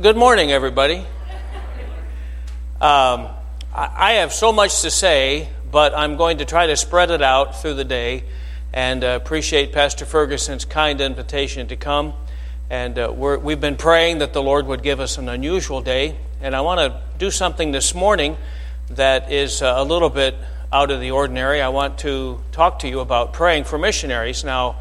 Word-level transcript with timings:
Good 0.00 0.16
morning, 0.16 0.50
everybody. 0.50 1.04
Um, 2.80 3.28
I 3.74 4.12
have 4.14 4.32
so 4.32 4.50
much 4.50 4.80
to 4.80 4.90
say, 4.90 5.50
but 5.70 5.94
I'm 5.94 6.16
going 6.16 6.38
to 6.38 6.46
try 6.46 6.68
to 6.68 6.76
spread 6.76 7.10
it 7.10 7.20
out 7.20 7.60
through 7.60 7.74
the 7.74 7.84
day 7.84 8.24
and 8.72 9.04
uh, 9.04 9.18
appreciate 9.22 9.72
Pastor 9.72 10.06
Ferguson's 10.06 10.64
kind 10.64 11.02
invitation 11.02 11.68
to 11.68 11.76
come. 11.76 12.14
And 12.70 12.98
uh, 12.98 13.12
we 13.14 13.52
have 13.52 13.60
been 13.60 13.76
praying 13.76 14.18
that 14.18 14.32
the 14.32 14.42
Lord 14.42 14.66
would 14.68 14.82
give 14.82 15.00
us 15.00 15.18
an 15.18 15.28
unusual 15.28 15.82
day. 15.82 16.16
And 16.40 16.56
I 16.56 16.62
want 16.62 16.80
to 16.80 17.02
do 17.18 17.30
something 17.30 17.70
this 17.72 17.94
morning 17.94 18.38
that 18.88 19.30
is 19.30 19.60
uh, 19.60 19.74
a 19.76 19.84
little 19.84 20.10
bit 20.10 20.34
out 20.72 20.92
of 20.92 21.00
the 21.00 21.10
ordinary. 21.10 21.60
I 21.60 21.68
want 21.68 21.98
to 21.98 22.40
talk 22.52 22.78
to 22.78 22.88
you 22.88 23.00
about 23.00 23.34
praying 23.34 23.64
for 23.64 23.76
missionaries. 23.76 24.44
Now, 24.44 24.76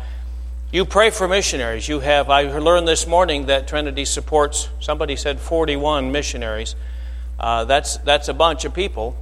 you 0.74 0.86
pray 0.86 1.12
for 1.12 1.28
missionaries. 1.28 1.88
You 1.88 2.00
have, 2.00 2.32
I 2.32 2.58
learned 2.58 2.88
this 2.88 3.06
morning 3.06 3.46
that 3.46 3.68
Trinity 3.68 4.06
supports, 4.06 4.70
somebody 4.80 5.16
said 5.16 5.40
41 5.40 6.12
missionaries. 6.12 6.76
Uh, 7.40 7.64
that's, 7.66 7.98
that's 7.98 8.28
a 8.28 8.34
bunch 8.34 8.66
of 8.66 8.74
people. 8.74 9.16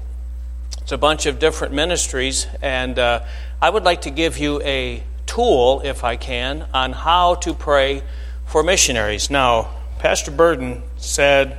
It's 0.82 0.94
a 0.94 0.98
bunch 0.98 1.26
of 1.26 1.40
different 1.40 1.74
ministries. 1.74 2.48
And 2.62 2.98
uh, 2.98 3.26
I 3.62 3.70
would 3.70 3.84
like 3.84 4.04
to 4.04 4.10
give 4.10 4.38
you 4.38 4.62
a 4.62 5.04
tool, 5.26 5.82
if 5.84 6.06
I 6.06 6.16
can, 6.16 6.68
on 6.74 6.94
how 6.94 7.36
to 7.36 7.54
pray 7.54 8.02
for 8.46 8.64
missionaries. 8.64 9.30
Now, 9.30 9.72
Pastor 10.00 10.32
Burden 10.32 10.82
said, 10.96 11.58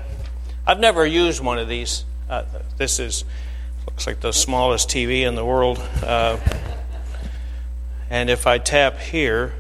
I've 0.67 0.81
never 0.81 1.05
used 1.05 1.43
one 1.43 1.59
of 1.59 1.69
these. 1.69 2.07
Uh, 2.31 2.45
this 2.79 2.99
is 2.99 3.27
looks 3.87 4.07
like 4.07 4.21
the 4.21 4.33
smallest 4.33 4.89
TV 4.89 5.21
in 5.21 5.35
the 5.35 5.45
world. 5.45 5.79
Uh, 6.03 6.39
and 8.09 8.31
if 8.31 8.47
I 8.47 8.57
tap 8.57 8.99
here, 8.99 9.53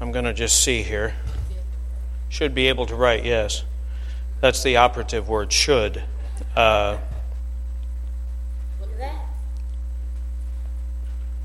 I'm 0.00 0.12
going 0.12 0.24
to 0.24 0.32
just 0.32 0.62
see 0.62 0.82
here. 0.82 1.14
Should 2.28 2.54
be 2.54 2.68
able 2.68 2.86
to 2.86 2.94
write, 2.94 3.24
yes. 3.24 3.64
That's 4.40 4.62
the 4.62 4.76
operative 4.76 5.28
word, 5.28 5.52
should. 5.52 6.02
Uh, 6.54 6.98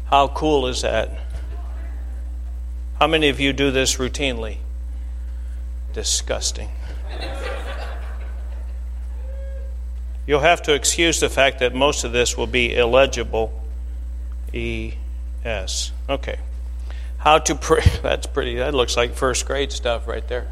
how 0.09 0.27
cool 0.27 0.67
is 0.67 0.81
that? 0.81 1.09
How 2.99 3.07
many 3.07 3.29
of 3.29 3.39
you 3.39 3.53
do 3.53 3.71
this 3.71 3.95
routinely? 3.95 4.57
Disgusting. 5.93 6.69
You'll 10.25 10.39
have 10.39 10.61
to 10.63 10.73
excuse 10.73 11.19
the 11.19 11.29
fact 11.29 11.59
that 11.59 11.73
most 11.73 12.03
of 12.03 12.11
this 12.11 12.37
will 12.37 12.47
be 12.47 12.75
illegible. 12.75 13.51
E 14.53 14.93
S. 15.43 15.91
Okay. 16.07 16.37
How 17.23 17.37
to 17.37 17.55
pray. 17.55 17.85
That's 18.01 18.27
pretty, 18.27 18.55
that 18.55 18.73
looks 18.73 18.97
like 18.97 19.13
first 19.13 19.45
grade 19.45 19.71
stuff 19.71 20.09
right 20.09 20.27
there. 20.27 20.45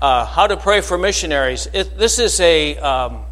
Uh, 0.00 0.24
how 0.24 0.46
to 0.46 0.56
pray 0.56 0.80
for 0.80 0.96
missionaries. 0.96 1.66
It, 1.72 1.98
this 1.98 2.20
is 2.20 2.38
a. 2.38 2.78
Um, 2.78 3.24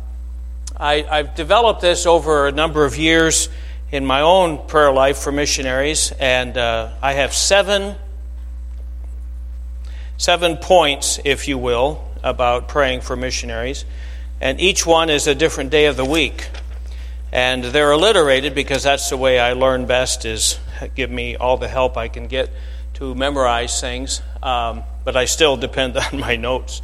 I, 0.77 1.07
I've 1.09 1.37
developed 1.37 1.81
this 1.81 2.07
over 2.07 2.49
a 2.49 2.53
number 2.53 2.85
of 2.85 2.99
years 2.99 3.49
in 3.93 4.05
my 4.05 4.23
own 4.23 4.67
prayer 4.67 4.91
life 4.93 5.19
for 5.19 5.31
missionaries, 5.31 6.11
and 6.19 6.59
uh, 6.59 6.91
I 7.01 7.13
have 7.13 7.33
seven, 7.33 7.95
seven 10.17 10.57
points, 10.57 11.21
if 11.25 11.47
you 11.47 11.59
will, 11.59 12.05
about 12.25 12.67
praying 12.67 13.03
for 13.03 13.15
missionaries, 13.15 13.85
and 14.41 14.61
each 14.61 14.85
one 14.85 15.09
is 15.09 15.29
a 15.29 15.37
different 15.37 15.71
day 15.71 15.87
of 15.87 15.97
the 15.97 16.05
week, 16.05 16.49
and 17.31 17.63
they're 17.63 17.93
alliterated 17.93 18.57
because 18.57 18.83
that's 18.83 19.09
the 19.09 19.17
way 19.17 19.39
I 19.39 19.53
learn 19.53 19.87
best. 19.87 20.25
Is 20.25 20.59
give 20.95 21.11
me 21.11 21.37
all 21.37 21.57
the 21.57 21.69
help 21.69 21.97
I 21.97 22.09
can 22.09 22.27
get 22.27 22.51
to 22.95 23.15
memorize 23.15 23.81
things, 23.81 24.23
um, 24.43 24.83
but 25.05 25.17
I 25.17 25.27
still 25.27 25.57
depend 25.57 25.97
on 26.13 26.19
my 26.19 26.37
notes. 26.37 26.83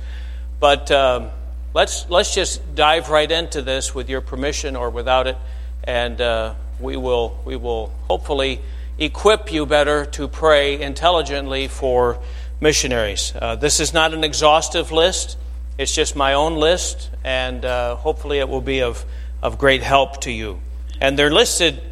But 0.60 0.90
um, 0.90 1.30
let's 1.74 2.08
let's 2.08 2.34
just 2.34 2.74
dive 2.74 3.08
right 3.08 3.30
into 3.30 3.62
this 3.62 3.94
with 3.94 4.08
your 4.08 4.20
permission 4.20 4.76
or 4.76 4.90
without 4.90 5.26
it, 5.26 5.36
and 5.84 6.20
uh, 6.20 6.54
we 6.80 6.96
will 6.96 7.38
we 7.44 7.56
will 7.56 7.92
hopefully 8.08 8.60
equip 8.98 9.52
you 9.52 9.66
better 9.66 10.04
to 10.04 10.28
pray 10.28 10.80
intelligently 10.80 11.66
for 11.66 12.18
missionaries. 12.60 13.32
Uh, 13.34 13.56
this 13.56 13.80
is 13.80 13.94
not 13.94 14.12
an 14.12 14.22
exhaustive 14.22 14.92
list; 14.92 15.38
it's 15.78 15.94
just 15.94 16.14
my 16.14 16.34
own 16.34 16.56
list, 16.56 17.10
and 17.24 17.64
uh, 17.64 17.96
hopefully 17.96 18.38
it 18.38 18.48
will 18.48 18.60
be 18.60 18.82
of 18.82 19.04
of 19.42 19.58
great 19.58 19.82
help 19.82 20.20
to 20.20 20.30
you. 20.30 20.60
And 21.00 21.18
they're 21.18 21.32
listed 21.32 21.82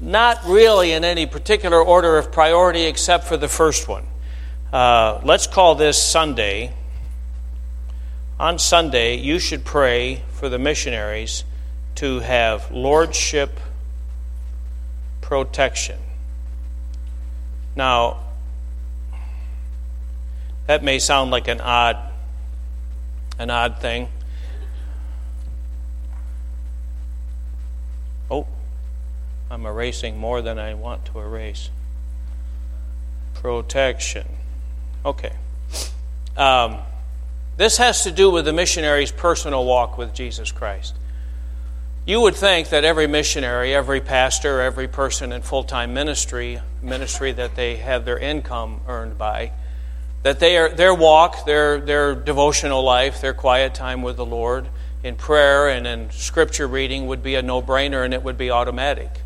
not 0.00 0.44
really 0.46 0.92
in 0.92 1.04
any 1.04 1.26
particular 1.26 1.82
order 1.82 2.18
of 2.18 2.30
priority 2.32 2.84
except 2.84 3.24
for 3.24 3.36
the 3.36 3.48
first 3.48 3.88
one. 3.88 4.06
Uh, 4.72 5.20
let's 5.24 5.46
call 5.46 5.74
this 5.74 6.00
Sunday. 6.00 6.72
On 8.38 8.58
Sunday, 8.58 9.16
you 9.16 9.38
should 9.38 9.64
pray 9.64 10.22
for 10.30 10.48
the 10.48 10.58
missionaries 10.58 11.44
to 11.96 12.20
have 12.20 12.70
lordship 12.70 13.58
protection. 15.20 15.98
Now, 17.74 18.18
that 20.66 20.84
may 20.84 20.98
sound 20.98 21.30
like 21.30 21.48
an 21.48 21.60
odd 21.60 21.96
an 23.38 23.50
odd 23.50 23.80
thing. 23.80 24.08
Oh, 28.30 28.46
I'm 29.50 29.64
erasing 29.64 30.18
more 30.18 30.42
than 30.42 30.58
I 30.58 30.74
want 30.74 31.06
to 31.06 31.20
erase. 31.20 31.70
Protection. 33.34 34.26
Okay. 35.04 35.32
Um, 36.36 36.78
this 37.56 37.78
has 37.78 38.04
to 38.04 38.12
do 38.12 38.30
with 38.30 38.44
the 38.44 38.52
missionary's 38.52 39.10
personal 39.10 39.64
walk 39.64 39.98
with 39.98 40.14
Jesus 40.14 40.52
Christ. 40.52 40.94
You 42.06 42.20
would 42.20 42.36
think 42.36 42.70
that 42.70 42.84
every 42.84 43.06
missionary, 43.06 43.74
every 43.74 44.00
pastor, 44.00 44.60
every 44.60 44.88
person 44.88 45.32
in 45.32 45.42
full 45.42 45.64
time 45.64 45.92
ministry, 45.92 46.60
ministry 46.82 47.32
that 47.32 47.54
they 47.54 47.76
have 47.76 48.04
their 48.04 48.18
income 48.18 48.80
earned 48.86 49.18
by, 49.18 49.52
that 50.22 50.40
they 50.40 50.56
are, 50.56 50.70
their 50.70 50.94
walk, 50.94 51.44
their, 51.44 51.80
their 51.80 52.14
devotional 52.14 52.82
life, 52.82 53.20
their 53.20 53.34
quiet 53.34 53.74
time 53.74 54.02
with 54.02 54.16
the 54.16 54.26
Lord 54.26 54.68
in 55.02 55.16
prayer 55.16 55.68
and 55.68 55.86
in 55.86 56.10
scripture 56.10 56.66
reading 56.66 57.06
would 57.06 57.22
be 57.22 57.34
a 57.34 57.42
no 57.42 57.62
brainer 57.62 58.04
and 58.04 58.12
it 58.12 58.22
would 58.22 58.38
be 58.38 58.50
automatic. 58.50 59.20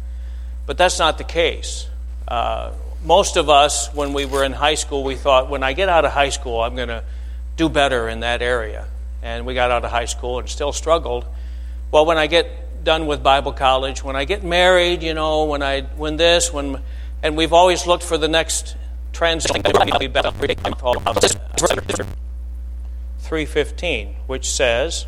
But 0.67 0.79
that's 0.79 0.99
not 0.99 1.19
the 1.19 1.25
case. 1.25 1.89
Uh, 2.27 2.73
most 3.05 3.37
of 3.37 3.49
us, 3.51 3.93
when 3.95 4.13
we 4.13 4.27
were 4.27 4.45
in 4.45 4.53
high 4.53 4.77
school, 4.77 5.03
we 5.03 5.17
thought, 5.17 5.51
when 5.51 5.63
I 5.63 5.73
get 5.73 5.89
out 5.89 6.05
of 6.05 6.13
high 6.13 6.29
school, 6.29 6.61
I'm 6.61 6.77
going 6.77 6.89
to 6.89 7.03
do 7.57 7.69
better 7.69 8.09
in 8.09 8.21
that 8.21 8.43
area. 8.43 8.87
And 9.23 9.45
we 9.45 9.55
got 9.55 9.71
out 9.71 9.85
of 9.85 9.91
high 9.91 10.07
school 10.07 10.39
and 10.39 10.49
still 10.49 10.73
struggled. 10.73 11.25
Well, 11.91 12.07
when 12.07 12.19
I 12.19 12.27
get 12.27 12.85
done 12.85 13.07
with 13.07 13.23
Bible 13.23 13.53
college, 13.53 14.03
when 14.03 14.17
I 14.17 14.25
get 14.25 14.43
married, 14.43 15.03
you 15.03 15.15
know, 15.15 15.45
when 15.45 15.63
I 15.63 15.83
when 15.83 16.17
this, 16.17 16.53
when 16.53 16.83
and 17.23 17.37
we've 17.37 17.53
always 17.53 17.87
looked 17.87 18.03
for 18.03 18.19
the 18.19 18.29
next 18.29 18.77
transition. 19.13 19.63
315, 23.19 24.17
which 24.27 24.51
says, 24.51 25.07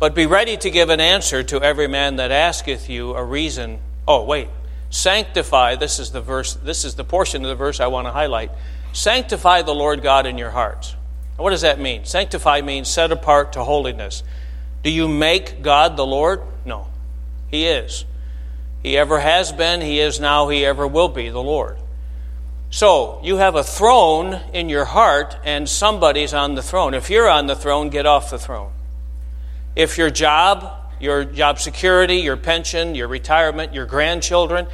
but 0.00 0.14
be 0.14 0.24
ready 0.24 0.56
to 0.56 0.70
give 0.70 0.88
an 0.88 0.98
answer 0.98 1.42
to 1.44 1.62
every 1.62 1.86
man 1.86 2.16
that 2.16 2.30
asketh 2.30 2.88
you 2.88 3.14
a 3.14 3.22
reason. 3.22 3.78
Oh, 4.08 4.24
wait. 4.24 4.48
Sanctify, 4.88 5.76
this 5.76 6.00
is 6.00 6.10
the 6.10 6.22
verse, 6.22 6.54
this 6.54 6.84
is 6.86 6.94
the 6.94 7.04
portion 7.04 7.44
of 7.44 7.50
the 7.50 7.54
verse 7.54 7.78
I 7.80 7.86
want 7.86 8.06
to 8.06 8.12
highlight. 8.12 8.50
Sanctify 8.94 9.62
the 9.62 9.74
Lord 9.74 10.02
God 10.02 10.24
in 10.26 10.38
your 10.38 10.50
hearts. 10.50 10.96
What 11.36 11.50
does 11.50 11.60
that 11.60 11.78
mean? 11.78 12.06
Sanctify 12.06 12.62
means 12.62 12.88
set 12.88 13.12
apart 13.12 13.52
to 13.52 13.62
holiness. 13.62 14.22
Do 14.82 14.90
you 14.90 15.06
make 15.06 15.60
God 15.62 15.98
the 15.98 16.06
Lord? 16.06 16.40
No. 16.64 16.88
He 17.48 17.66
is. 17.66 18.06
He 18.82 18.96
ever 18.96 19.20
has 19.20 19.52
been, 19.52 19.82
He 19.82 20.00
is 20.00 20.18
now, 20.18 20.48
He 20.48 20.64
ever 20.64 20.86
will 20.86 21.08
be 21.08 21.28
the 21.28 21.42
Lord. 21.42 21.76
So, 22.70 23.20
you 23.22 23.36
have 23.36 23.54
a 23.54 23.64
throne 23.64 24.40
in 24.54 24.70
your 24.70 24.86
heart, 24.86 25.36
and 25.44 25.68
somebody's 25.68 26.32
on 26.32 26.54
the 26.54 26.62
throne. 26.62 26.94
If 26.94 27.10
you're 27.10 27.28
on 27.28 27.46
the 27.46 27.56
throne, 27.56 27.90
get 27.90 28.06
off 28.06 28.30
the 28.30 28.38
throne. 28.38 28.72
If 29.76 29.98
your 29.98 30.10
job, 30.10 30.72
your 31.00 31.24
job 31.24 31.58
security, 31.58 32.16
your 32.16 32.36
pension, 32.36 32.94
your 32.94 33.08
retirement, 33.08 33.72
your 33.72 33.86
grandchildren, 33.86 34.66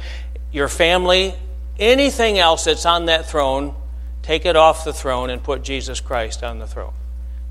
your 0.51 0.67
family, 0.67 1.35
anything 1.79 2.37
else 2.37 2.65
that's 2.65 2.85
on 2.85 3.05
that 3.05 3.27
throne, 3.27 3.75
take 4.21 4.45
it 4.45 4.55
off 4.55 4.83
the 4.83 4.93
throne 4.93 5.29
and 5.29 5.41
put 5.43 5.63
Jesus 5.63 5.99
Christ 5.99 6.43
on 6.43 6.59
the 6.59 6.67
throne. 6.67 6.93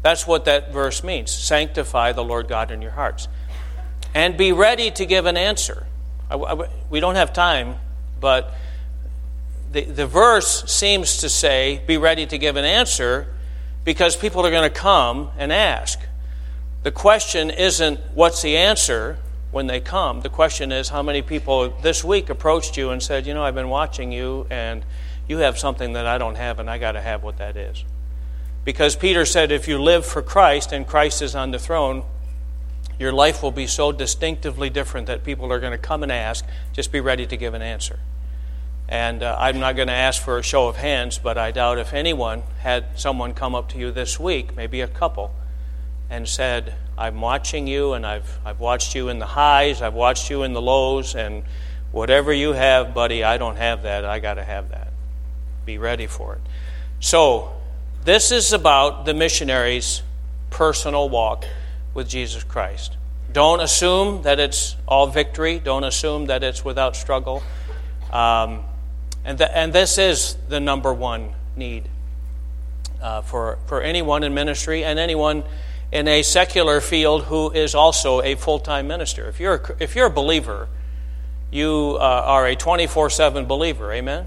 That's 0.02 0.26
what 0.26 0.44
that 0.44 0.72
verse 0.72 1.02
means. 1.02 1.32
Sanctify 1.32 2.12
the 2.12 2.22
Lord 2.22 2.48
God 2.48 2.70
in 2.70 2.82
your 2.82 2.92
hearts. 2.92 3.28
And 4.14 4.36
be 4.36 4.52
ready 4.52 4.90
to 4.92 5.06
give 5.06 5.26
an 5.26 5.36
answer. 5.36 5.86
We 6.90 7.00
don't 7.00 7.16
have 7.16 7.32
time, 7.32 7.76
but 8.20 8.54
the, 9.72 9.84
the 9.84 10.06
verse 10.06 10.70
seems 10.70 11.18
to 11.18 11.28
say, 11.28 11.82
be 11.86 11.98
ready 11.98 12.26
to 12.26 12.38
give 12.38 12.56
an 12.56 12.64
answer 12.64 13.34
because 13.84 14.16
people 14.16 14.44
are 14.46 14.50
going 14.50 14.68
to 14.68 14.78
come 14.78 15.30
and 15.38 15.52
ask. 15.52 16.00
The 16.86 16.92
question 16.92 17.50
isn't 17.50 17.98
what's 18.14 18.42
the 18.42 18.56
answer 18.56 19.18
when 19.50 19.66
they 19.66 19.80
come. 19.80 20.20
The 20.20 20.28
question 20.28 20.70
is 20.70 20.90
how 20.90 21.02
many 21.02 21.20
people 21.20 21.70
this 21.82 22.04
week 22.04 22.30
approached 22.30 22.76
you 22.76 22.90
and 22.90 23.02
said, 23.02 23.26
You 23.26 23.34
know, 23.34 23.42
I've 23.42 23.56
been 23.56 23.70
watching 23.70 24.12
you 24.12 24.46
and 24.50 24.84
you 25.26 25.38
have 25.38 25.58
something 25.58 25.94
that 25.94 26.06
I 26.06 26.16
don't 26.16 26.36
have 26.36 26.60
and 26.60 26.70
I 26.70 26.78
got 26.78 26.92
to 26.92 27.00
have 27.00 27.24
what 27.24 27.38
that 27.38 27.56
is. 27.56 27.82
Because 28.64 28.94
Peter 28.94 29.26
said, 29.26 29.50
if 29.50 29.66
you 29.66 29.82
live 29.82 30.06
for 30.06 30.22
Christ 30.22 30.70
and 30.70 30.86
Christ 30.86 31.22
is 31.22 31.34
on 31.34 31.50
the 31.50 31.58
throne, 31.58 32.04
your 33.00 33.12
life 33.12 33.42
will 33.42 33.50
be 33.50 33.66
so 33.66 33.90
distinctively 33.90 34.70
different 34.70 35.08
that 35.08 35.24
people 35.24 35.52
are 35.52 35.58
going 35.58 35.72
to 35.72 35.78
come 35.78 36.04
and 36.04 36.12
ask. 36.12 36.44
Just 36.72 36.92
be 36.92 37.00
ready 37.00 37.26
to 37.26 37.36
give 37.36 37.54
an 37.54 37.62
answer. 37.62 37.98
And 38.88 39.24
uh, 39.24 39.36
I'm 39.40 39.58
not 39.58 39.74
going 39.74 39.88
to 39.88 39.92
ask 39.92 40.22
for 40.22 40.38
a 40.38 40.42
show 40.44 40.68
of 40.68 40.76
hands, 40.76 41.18
but 41.18 41.36
I 41.36 41.50
doubt 41.50 41.78
if 41.78 41.92
anyone 41.92 42.44
had 42.60 42.84
someone 42.94 43.34
come 43.34 43.56
up 43.56 43.70
to 43.70 43.78
you 43.78 43.90
this 43.90 44.20
week, 44.20 44.54
maybe 44.54 44.80
a 44.82 44.86
couple, 44.86 45.34
and 46.08 46.28
said, 46.28 46.74
I'm 46.96 47.20
watching 47.20 47.66
you, 47.66 47.92
and 47.92 48.06
I've, 48.06 48.38
I've 48.44 48.60
watched 48.60 48.94
you 48.94 49.08
in 49.08 49.18
the 49.18 49.26
highs, 49.26 49.82
I've 49.82 49.94
watched 49.94 50.30
you 50.30 50.42
in 50.42 50.52
the 50.52 50.62
lows, 50.62 51.14
and 51.14 51.42
whatever 51.92 52.32
you 52.32 52.52
have, 52.52 52.94
buddy, 52.94 53.24
I 53.24 53.38
don't 53.38 53.56
have 53.56 53.82
that. 53.82 54.04
I 54.04 54.18
got 54.18 54.34
to 54.34 54.44
have 54.44 54.70
that. 54.70 54.92
Be 55.64 55.78
ready 55.78 56.06
for 56.06 56.34
it. 56.34 56.40
So, 57.00 57.52
this 58.04 58.30
is 58.30 58.52
about 58.52 59.04
the 59.04 59.14
missionary's 59.14 60.02
personal 60.50 61.08
walk 61.08 61.44
with 61.92 62.08
Jesus 62.08 62.44
Christ. 62.44 62.96
Don't 63.32 63.60
assume 63.60 64.22
that 64.22 64.38
it's 64.38 64.76
all 64.86 65.08
victory, 65.08 65.58
don't 65.58 65.84
assume 65.84 66.26
that 66.26 66.42
it's 66.42 66.64
without 66.64 66.94
struggle. 66.94 67.42
Um, 68.12 68.64
and, 69.24 69.40
and 69.42 69.72
this 69.72 69.98
is 69.98 70.36
the 70.48 70.60
number 70.60 70.94
one 70.94 71.34
need 71.56 71.88
uh, 73.02 73.22
for, 73.22 73.58
for 73.66 73.80
anyone 73.80 74.22
in 74.22 74.34
ministry 74.34 74.84
and 74.84 74.98
anyone 74.98 75.42
in 75.92 76.08
a 76.08 76.22
secular 76.22 76.80
field 76.80 77.24
who 77.24 77.50
is 77.50 77.74
also 77.74 78.20
a 78.22 78.34
full 78.34 78.58
time 78.58 78.86
minister. 78.86 79.28
If 79.28 79.40
you're, 79.40 79.76
if 79.78 79.94
you're 79.94 80.06
a 80.06 80.10
believer, 80.10 80.68
you 81.50 81.96
uh, 82.00 82.22
are 82.26 82.46
a 82.46 82.56
24 82.56 83.10
7 83.10 83.46
believer. 83.46 83.92
Amen? 83.92 84.26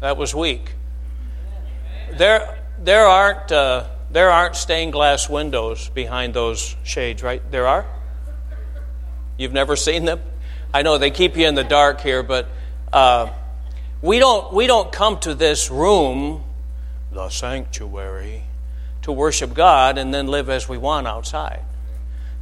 That 0.00 0.16
was 0.16 0.34
weak. 0.34 0.72
There, 2.12 2.62
there, 2.78 3.06
aren't, 3.06 3.50
uh, 3.50 3.88
there 4.10 4.30
aren't 4.30 4.54
stained 4.54 4.92
glass 4.92 5.28
windows 5.28 5.88
behind 5.90 6.34
those 6.34 6.76
shades, 6.84 7.22
right? 7.22 7.42
There 7.50 7.66
are? 7.66 7.84
You've 9.36 9.52
never 9.52 9.76
seen 9.76 10.04
them? 10.04 10.20
I 10.72 10.82
know 10.82 10.98
they 10.98 11.10
keep 11.10 11.36
you 11.36 11.46
in 11.46 11.54
the 11.54 11.64
dark 11.64 12.00
here, 12.00 12.22
but 12.22 12.48
uh, 12.92 13.30
we, 14.02 14.18
don't, 14.18 14.52
we 14.52 14.66
don't 14.66 14.92
come 14.92 15.18
to 15.20 15.34
this 15.34 15.70
room, 15.70 16.44
the 17.12 17.28
sanctuary, 17.28 18.44
to 19.02 19.12
worship 19.12 19.54
God 19.54 19.98
and 19.98 20.12
then 20.12 20.26
live 20.26 20.48
as 20.48 20.68
we 20.68 20.78
want 20.78 21.06
outside. 21.06 21.62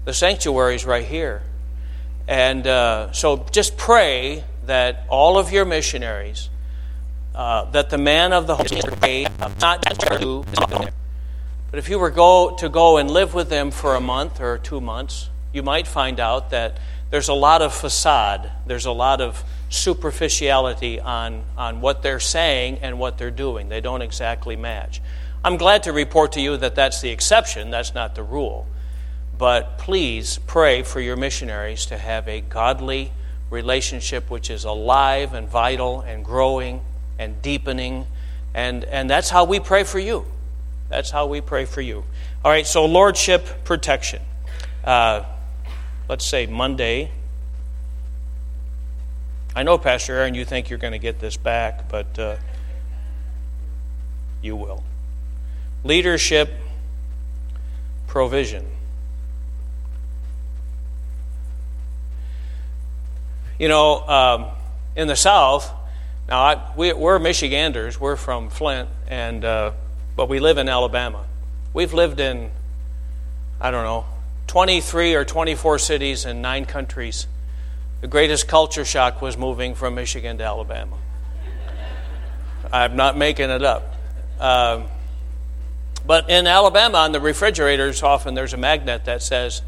The 0.04 0.12
sanctuary 0.12 0.76
is 0.76 0.84
right 0.84 1.04
here. 1.04 1.42
And 2.28 2.66
uh, 2.66 3.12
so 3.12 3.46
just 3.50 3.76
pray 3.76 4.44
that 4.66 5.04
all 5.08 5.38
of 5.38 5.52
your 5.52 5.64
missionaries, 5.64 6.48
uh, 7.34 7.70
that 7.70 7.90
the 7.90 7.98
man 7.98 8.32
of 8.32 8.46
the 8.46 8.56
Holy 8.56 9.26
not 9.60 9.82
do, 10.18 10.44
but 11.70 11.78
if 11.78 11.88
you 11.88 11.98
were 11.98 12.10
go, 12.10 12.56
to 12.56 12.68
go 12.68 12.96
and 12.96 13.10
live 13.10 13.34
with 13.34 13.48
them 13.48 13.70
for 13.70 13.94
a 13.94 14.00
month 14.00 14.40
or 14.40 14.58
two 14.58 14.80
months, 14.80 15.30
you 15.52 15.62
might 15.62 15.86
find 15.86 16.18
out 16.20 16.50
that 16.50 16.78
there's 17.10 17.28
a 17.28 17.34
lot 17.34 17.62
of 17.62 17.72
facade, 17.72 18.50
there's 18.66 18.86
a 18.86 18.92
lot 18.92 19.20
of 19.20 19.44
superficiality 19.68 21.00
on, 21.00 21.44
on 21.56 21.80
what 21.80 22.02
they're 22.02 22.20
saying 22.20 22.78
and 22.82 22.98
what 22.98 23.18
they're 23.18 23.30
doing. 23.30 23.68
They 23.68 23.80
don't 23.80 24.02
exactly 24.02 24.56
match. 24.56 25.00
I'm 25.44 25.56
glad 25.56 25.84
to 25.84 25.92
report 25.92 26.32
to 26.32 26.40
you 26.40 26.56
that 26.56 26.74
that's 26.74 27.00
the 27.00 27.10
exception, 27.10 27.70
that's 27.70 27.94
not 27.94 28.14
the 28.14 28.22
rule. 28.22 28.66
But 29.38 29.78
please 29.78 30.38
pray 30.46 30.82
for 30.82 31.00
your 31.00 31.16
missionaries 31.16 31.86
to 31.86 31.98
have 31.98 32.26
a 32.26 32.40
godly 32.40 33.12
relationship 33.50 34.30
which 34.30 34.50
is 34.50 34.64
alive 34.64 35.34
and 35.34 35.48
vital 35.48 36.00
and 36.00 36.24
growing 36.24 36.80
and 37.18 37.40
deepening. 37.42 38.06
And, 38.54 38.84
and 38.84 39.08
that's 39.08 39.30
how 39.30 39.44
we 39.44 39.60
pray 39.60 39.84
for 39.84 39.98
you. 39.98 40.26
That's 40.88 41.10
how 41.10 41.26
we 41.26 41.40
pray 41.40 41.64
for 41.64 41.80
you. 41.80 42.04
All 42.44 42.50
right, 42.50 42.66
so 42.66 42.86
lordship 42.86 43.64
protection. 43.64 44.22
Uh, 44.84 45.24
let's 46.08 46.24
say 46.24 46.46
Monday, 46.46 47.10
I 49.54 49.62
know, 49.62 49.78
Pastor 49.78 50.14
Aaron, 50.14 50.34
you 50.34 50.44
think 50.44 50.68
you're 50.68 50.78
going 50.78 50.92
to 50.92 50.98
get 50.98 51.18
this 51.18 51.36
back, 51.36 51.88
but 51.88 52.18
uh, 52.18 52.36
you 54.42 54.54
will. 54.54 54.84
Leadership 55.84 56.50
provision. 58.06 58.66
You 63.58 63.68
know, 63.68 64.06
um, 64.06 64.46
in 64.96 65.08
the 65.08 65.16
South, 65.16 65.72
now 66.28 66.40
I, 66.40 66.72
we, 66.76 66.92
are 66.92 67.18
Michiganders. 67.18 68.00
We're 68.00 68.16
from 68.16 68.50
Flint, 68.50 68.88
and 69.08 69.44
uh, 69.44 69.72
but 70.16 70.28
we 70.28 70.40
live 70.40 70.58
in 70.58 70.68
Alabama. 70.68 71.24
We've 71.72 71.92
lived 71.94 72.20
in, 72.20 72.50
I 73.60 73.70
don't 73.70 73.84
know, 73.84 74.06
23 74.46 75.14
or 75.14 75.24
24 75.24 75.78
cities 75.78 76.24
in 76.24 76.42
nine 76.42 76.66
countries. 76.66 77.26
The 78.00 78.08
greatest 78.08 78.48
culture 78.48 78.84
shock 78.84 79.22
was 79.22 79.36
moving 79.36 79.74
from 79.74 79.94
Michigan 79.94 80.38
to 80.38 80.44
Alabama. 80.44 80.96
I'm 82.72 82.96
not 82.96 83.16
making 83.16 83.50
it 83.50 83.62
up. 83.62 83.94
Um, 84.40 84.86
but 86.06 86.30
in 86.30 86.46
Alabama, 86.46 86.98
on 86.98 87.12
the 87.12 87.20
refrigerators, 87.20 88.02
often 88.02 88.34
there's 88.34 88.52
a 88.52 88.56
magnet 88.56 89.04
that 89.06 89.22
says, 89.22 89.62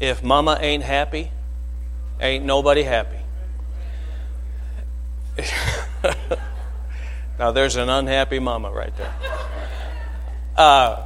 if 0.00 0.22
mama 0.22 0.58
ain't 0.60 0.82
happy, 0.82 1.30
ain't 2.20 2.44
nobody 2.44 2.82
happy. 2.82 3.18
now, 7.38 7.50
there's 7.50 7.76
an 7.76 7.88
unhappy 7.88 8.38
mama 8.38 8.70
right 8.70 8.96
there. 8.96 9.14
Uh, 10.56 11.02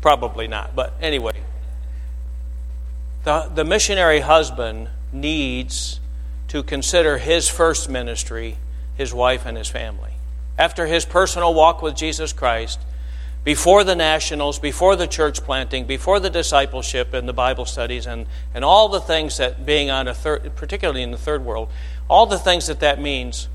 probably 0.00 0.48
not, 0.48 0.74
but 0.74 0.94
anyway. 1.00 1.40
The, 3.24 3.50
the 3.54 3.64
missionary 3.64 4.20
husband 4.20 4.88
needs 5.12 6.00
to 6.48 6.62
consider 6.62 7.18
his 7.18 7.48
first 7.48 7.88
ministry 7.88 8.58
his 8.96 9.12
wife 9.12 9.46
and 9.46 9.56
his 9.56 9.68
family. 9.68 10.11
After 10.58 10.86
his 10.86 11.04
personal 11.04 11.54
walk 11.54 11.82
with 11.82 11.96
Jesus 11.96 12.32
Christ, 12.32 12.80
before 13.44 13.82
the 13.82 13.96
nationals, 13.96 14.58
before 14.58 14.94
the 14.94 15.06
church 15.06 15.42
planting, 15.42 15.84
before 15.84 16.20
the 16.20 16.30
discipleship 16.30 17.12
and 17.12 17.28
the 17.28 17.32
Bible 17.32 17.64
studies, 17.64 18.06
and, 18.06 18.26
and 18.54 18.64
all 18.64 18.88
the 18.88 19.00
things 19.00 19.38
that 19.38 19.66
being 19.66 19.90
on 19.90 20.06
a 20.06 20.14
third, 20.14 20.54
particularly 20.54 21.02
in 21.02 21.10
the 21.10 21.18
third 21.18 21.44
world, 21.44 21.68
all 22.08 22.26
the 22.26 22.38
things 22.38 22.68
that 22.68 22.80
that 22.80 23.00
means, 23.00 23.48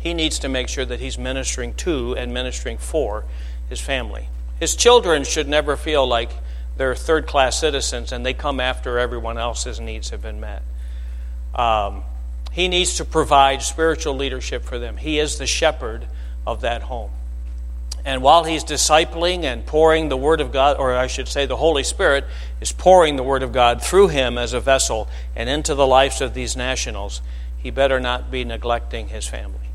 he 0.00 0.14
needs 0.14 0.38
to 0.38 0.48
make 0.48 0.68
sure 0.68 0.84
that 0.84 1.00
he's 1.00 1.18
ministering 1.18 1.74
to 1.74 2.14
and 2.14 2.32
ministering 2.32 2.78
for 2.78 3.24
his 3.68 3.80
family. 3.80 4.28
His 4.60 4.76
children 4.76 5.24
should 5.24 5.48
never 5.48 5.76
feel 5.76 6.06
like 6.06 6.30
they're 6.76 6.94
third 6.94 7.26
class 7.26 7.58
citizens 7.58 8.12
and 8.12 8.24
they 8.24 8.34
come 8.34 8.60
after 8.60 8.98
everyone 8.98 9.36
else's 9.36 9.80
needs 9.80 10.10
have 10.10 10.22
been 10.22 10.38
met. 10.38 10.62
Um, 11.54 12.04
he 12.56 12.68
needs 12.68 12.94
to 12.94 13.04
provide 13.04 13.60
spiritual 13.60 14.14
leadership 14.14 14.64
for 14.64 14.78
them. 14.78 14.96
He 14.96 15.18
is 15.18 15.36
the 15.36 15.46
shepherd 15.46 16.06
of 16.46 16.62
that 16.62 16.80
home. 16.80 17.10
And 18.02 18.22
while 18.22 18.44
he's 18.44 18.64
discipling 18.64 19.42
and 19.42 19.66
pouring 19.66 20.08
the 20.08 20.16
Word 20.16 20.40
of 20.40 20.52
God, 20.52 20.78
or 20.78 20.96
I 20.96 21.06
should 21.06 21.28
say, 21.28 21.44
the 21.44 21.56
Holy 21.56 21.84
Spirit 21.84 22.24
is 22.58 22.72
pouring 22.72 23.16
the 23.16 23.22
Word 23.22 23.42
of 23.42 23.52
God 23.52 23.82
through 23.82 24.08
him 24.08 24.38
as 24.38 24.54
a 24.54 24.60
vessel 24.60 25.06
and 25.34 25.50
into 25.50 25.74
the 25.74 25.86
lives 25.86 26.22
of 26.22 26.32
these 26.32 26.56
nationals, 26.56 27.20
he 27.58 27.70
better 27.70 28.00
not 28.00 28.30
be 28.30 28.42
neglecting 28.42 29.08
his 29.08 29.28
family. 29.28 29.68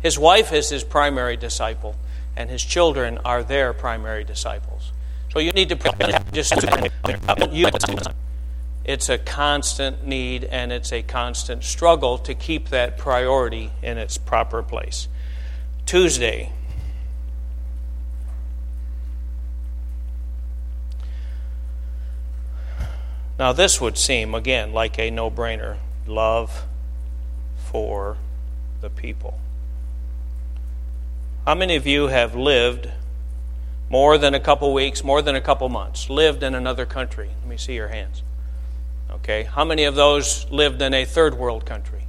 His 0.00 0.16
wife 0.16 0.52
is 0.52 0.68
his 0.68 0.84
primary 0.84 1.36
disciple, 1.36 1.96
and 2.36 2.48
his 2.48 2.64
children 2.64 3.18
are 3.24 3.42
their 3.42 3.72
primary 3.72 4.22
disciples. 4.22 4.92
So 5.32 5.40
you 5.40 5.50
need 5.50 5.70
to 5.70 6.22
just 6.30 6.52
it's 8.90 9.08
a 9.08 9.18
constant 9.18 10.04
need 10.04 10.44
and 10.44 10.72
it's 10.72 10.92
a 10.92 11.02
constant 11.02 11.62
struggle 11.62 12.18
to 12.18 12.34
keep 12.34 12.70
that 12.70 12.98
priority 12.98 13.70
in 13.82 13.98
its 13.98 14.18
proper 14.18 14.62
place. 14.62 15.06
Tuesday. 15.86 16.52
Now, 23.38 23.52
this 23.52 23.80
would 23.80 23.96
seem, 23.96 24.34
again, 24.34 24.72
like 24.72 24.98
a 24.98 25.10
no 25.10 25.30
brainer 25.30 25.78
love 26.06 26.66
for 27.56 28.18
the 28.80 28.90
people. 28.90 29.38
How 31.46 31.54
many 31.54 31.76
of 31.76 31.86
you 31.86 32.08
have 32.08 32.34
lived 32.34 32.90
more 33.88 34.18
than 34.18 34.34
a 34.34 34.40
couple 34.40 34.74
weeks, 34.74 35.02
more 35.02 35.22
than 35.22 35.36
a 35.36 35.40
couple 35.40 35.68
months, 35.68 36.10
lived 36.10 36.42
in 36.42 36.54
another 36.54 36.84
country? 36.84 37.30
Let 37.40 37.48
me 37.48 37.56
see 37.56 37.74
your 37.74 37.88
hands. 37.88 38.22
Okay, 39.10 39.44
how 39.44 39.64
many 39.64 39.84
of 39.84 39.94
those 39.94 40.48
lived 40.50 40.80
in 40.82 40.94
a 40.94 41.04
third 41.04 41.34
world 41.34 41.66
country? 41.66 42.02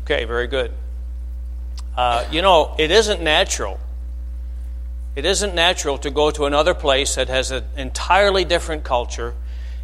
Okay, 0.00 0.24
very 0.24 0.46
good. 0.46 0.72
Uh, 1.96 2.24
you 2.30 2.42
know, 2.42 2.74
it 2.78 2.90
isn't 2.90 3.22
natural. 3.22 3.78
It 5.16 5.24
isn't 5.24 5.54
natural 5.54 5.98
to 5.98 6.10
go 6.10 6.30
to 6.30 6.46
another 6.46 6.74
place 6.74 7.14
that 7.16 7.28
has 7.28 7.50
an 7.50 7.64
entirely 7.76 8.44
different 8.44 8.84
culture, 8.84 9.34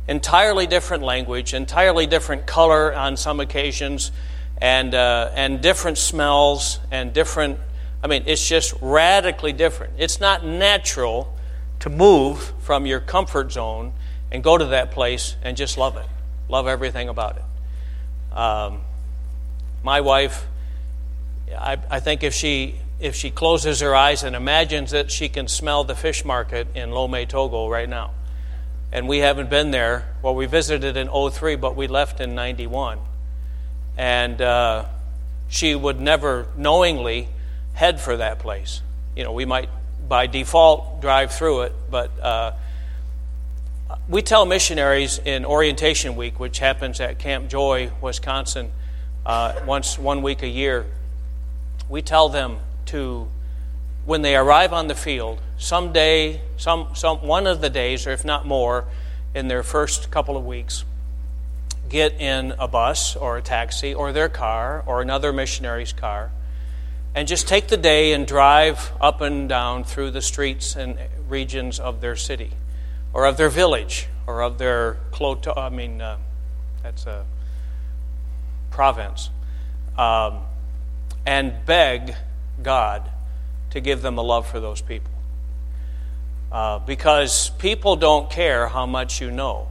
entirely 0.08 0.66
different 0.66 1.02
language, 1.02 1.54
entirely 1.54 2.06
different 2.06 2.46
color 2.46 2.94
on 2.94 3.16
some 3.16 3.40
occasions, 3.40 4.12
and, 4.58 4.94
uh, 4.94 5.30
and 5.34 5.60
different 5.60 5.98
smells 5.98 6.78
and 6.90 7.12
different 7.12 7.58
I 8.06 8.08
mean, 8.08 8.22
it's 8.26 8.46
just 8.46 8.72
radically 8.80 9.52
different. 9.52 9.94
It's 9.98 10.20
not 10.20 10.44
natural 10.44 11.34
to 11.80 11.90
move 11.90 12.52
from 12.60 12.86
your 12.86 13.00
comfort 13.00 13.50
zone 13.50 13.94
and 14.36 14.44
go 14.44 14.58
to 14.58 14.66
that 14.66 14.90
place 14.90 15.34
and 15.42 15.56
just 15.56 15.78
love 15.78 15.96
it, 15.96 16.04
love 16.46 16.66
everything 16.68 17.08
about 17.08 17.38
it. 17.38 18.36
Um, 18.36 18.82
my 19.82 20.02
wife, 20.02 20.44
I, 21.58 21.78
I 21.90 22.00
think 22.00 22.22
if 22.22 22.34
she 22.34 22.74
if 23.00 23.14
she 23.14 23.30
closes 23.30 23.80
her 23.80 23.94
eyes 23.94 24.22
and 24.22 24.36
imagines 24.36 24.90
that 24.90 25.10
she 25.10 25.30
can 25.30 25.48
smell 25.48 25.84
the 25.84 25.94
fish 25.94 26.22
market 26.22 26.66
in 26.74 26.90
Lomé, 26.90 27.26
Togo 27.26 27.66
right 27.68 27.88
now. 27.88 28.10
And 28.92 29.08
we 29.08 29.18
haven't 29.18 29.48
been 29.48 29.70
there. 29.70 30.06
Well, 30.20 30.34
we 30.34 30.44
visited 30.44 30.98
in 30.98 31.08
03, 31.08 31.56
but 31.56 31.74
we 31.74 31.86
left 31.86 32.20
in 32.20 32.34
91. 32.34 32.98
And 33.96 34.40
uh, 34.42 34.84
she 35.48 35.74
would 35.74 35.98
never 35.98 36.48
knowingly 36.58 37.28
head 37.72 38.02
for 38.02 38.18
that 38.18 38.38
place. 38.38 38.82
You 39.14 39.24
know, 39.24 39.32
we 39.32 39.46
might 39.46 39.70
by 40.06 40.26
default 40.26 41.00
drive 41.00 41.32
through 41.32 41.62
it, 41.62 41.72
but 41.90 42.10
uh, 42.20 42.52
we 44.08 44.22
tell 44.22 44.46
missionaries 44.46 45.18
in 45.18 45.44
orientation 45.44 46.14
week, 46.14 46.38
which 46.38 46.60
happens 46.60 47.00
at 47.00 47.18
Camp 47.18 47.48
Joy, 47.48 47.90
Wisconsin, 48.00 48.70
uh, 49.24 49.54
once 49.66 49.98
one 49.98 50.22
week 50.22 50.42
a 50.42 50.48
year. 50.48 50.86
We 51.88 52.02
tell 52.02 52.28
them 52.28 52.58
to, 52.86 53.26
when 54.04 54.22
they 54.22 54.36
arrive 54.36 54.72
on 54.72 54.86
the 54.86 54.94
field, 54.94 55.40
someday, 55.58 56.40
some, 56.56 56.90
some 56.94 57.18
one 57.26 57.48
of 57.48 57.60
the 57.60 57.70
days, 57.70 58.06
or 58.06 58.12
if 58.12 58.24
not 58.24 58.46
more, 58.46 58.84
in 59.34 59.48
their 59.48 59.64
first 59.64 60.08
couple 60.12 60.36
of 60.36 60.46
weeks, 60.46 60.84
get 61.88 62.20
in 62.20 62.54
a 62.60 62.68
bus 62.68 63.16
or 63.16 63.36
a 63.36 63.42
taxi 63.42 63.92
or 63.92 64.12
their 64.12 64.28
car 64.28 64.84
or 64.86 65.02
another 65.02 65.32
missionary's 65.32 65.92
car 65.92 66.30
and 67.14 67.26
just 67.28 67.46
take 67.48 67.68
the 67.68 67.76
day 67.76 68.12
and 68.12 68.26
drive 68.26 68.92
up 69.00 69.20
and 69.20 69.48
down 69.48 69.84
through 69.84 70.10
the 70.10 70.20
streets 70.20 70.74
and 70.74 70.98
regions 71.28 71.78
of 71.78 72.00
their 72.00 72.16
city 72.16 72.50
or 73.16 73.24
of 73.24 73.38
their 73.38 73.48
village 73.48 74.08
or 74.26 74.42
of 74.42 74.58
their 74.58 74.98
cloto 75.10 75.56
I 75.56 75.70
mean 75.70 76.02
uh, 76.02 76.18
that's 76.82 77.06
a 77.06 77.24
province 78.70 79.30
um, 79.96 80.40
and 81.24 81.54
beg 81.64 82.14
God 82.62 83.10
to 83.70 83.80
give 83.80 84.02
them 84.02 84.18
a 84.18 84.22
love 84.22 84.46
for 84.46 84.60
those 84.60 84.82
people. 84.82 85.10
Uh, 86.52 86.78
because 86.80 87.48
people 87.58 87.96
don't 87.96 88.28
care 88.28 88.68
how 88.68 88.84
much 88.84 89.22
you 89.22 89.30
know. 89.30 89.68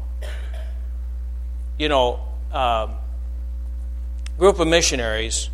You 1.78 1.90
know 1.90 2.22
uh, 2.52 2.88
group 4.40 4.60
of 4.60 4.68
missionaries 4.68 5.52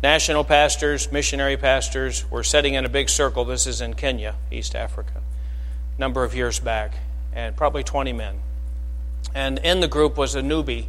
national 0.00 0.44
pastors, 0.44 1.10
missionary 1.10 1.56
pastors 1.56 2.30
were 2.30 2.44
sitting 2.44 2.74
in 2.74 2.84
a 2.84 2.88
big 2.88 3.08
circle. 3.08 3.44
This 3.44 3.66
is 3.66 3.80
in 3.80 3.94
Kenya, 3.94 4.36
East 4.52 4.76
Africa, 4.76 5.20
a 5.96 6.00
number 6.00 6.22
of 6.22 6.36
years 6.36 6.60
back, 6.60 6.94
and 7.32 7.56
probably 7.56 7.82
20 7.82 8.12
men. 8.12 8.40
And 9.34 9.58
in 9.58 9.80
the 9.80 9.88
group 9.88 10.16
was 10.16 10.34
a 10.34 10.42
newbie, 10.42 10.86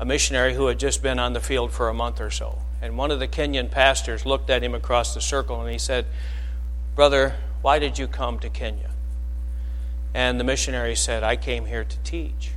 a 0.00 0.04
missionary 0.04 0.54
who 0.54 0.66
had 0.66 0.78
just 0.78 1.02
been 1.02 1.18
on 1.18 1.32
the 1.32 1.40
field 1.40 1.72
for 1.72 1.88
a 1.88 1.94
month 1.94 2.20
or 2.20 2.30
so. 2.30 2.58
And 2.80 2.96
one 2.96 3.10
of 3.10 3.20
the 3.20 3.28
Kenyan 3.28 3.70
pastors 3.70 4.26
looked 4.26 4.50
at 4.50 4.62
him 4.62 4.74
across 4.74 5.14
the 5.14 5.20
circle 5.20 5.60
and 5.60 5.70
he 5.70 5.78
said, 5.78 6.06
Brother, 6.94 7.36
why 7.60 7.78
did 7.78 7.98
you 7.98 8.08
come 8.08 8.38
to 8.40 8.48
Kenya? 8.48 8.90
And 10.14 10.38
the 10.38 10.44
missionary 10.44 10.96
said, 10.96 11.22
I 11.22 11.36
came 11.36 11.66
here 11.66 11.84
to 11.84 11.98
teach. 11.98 12.52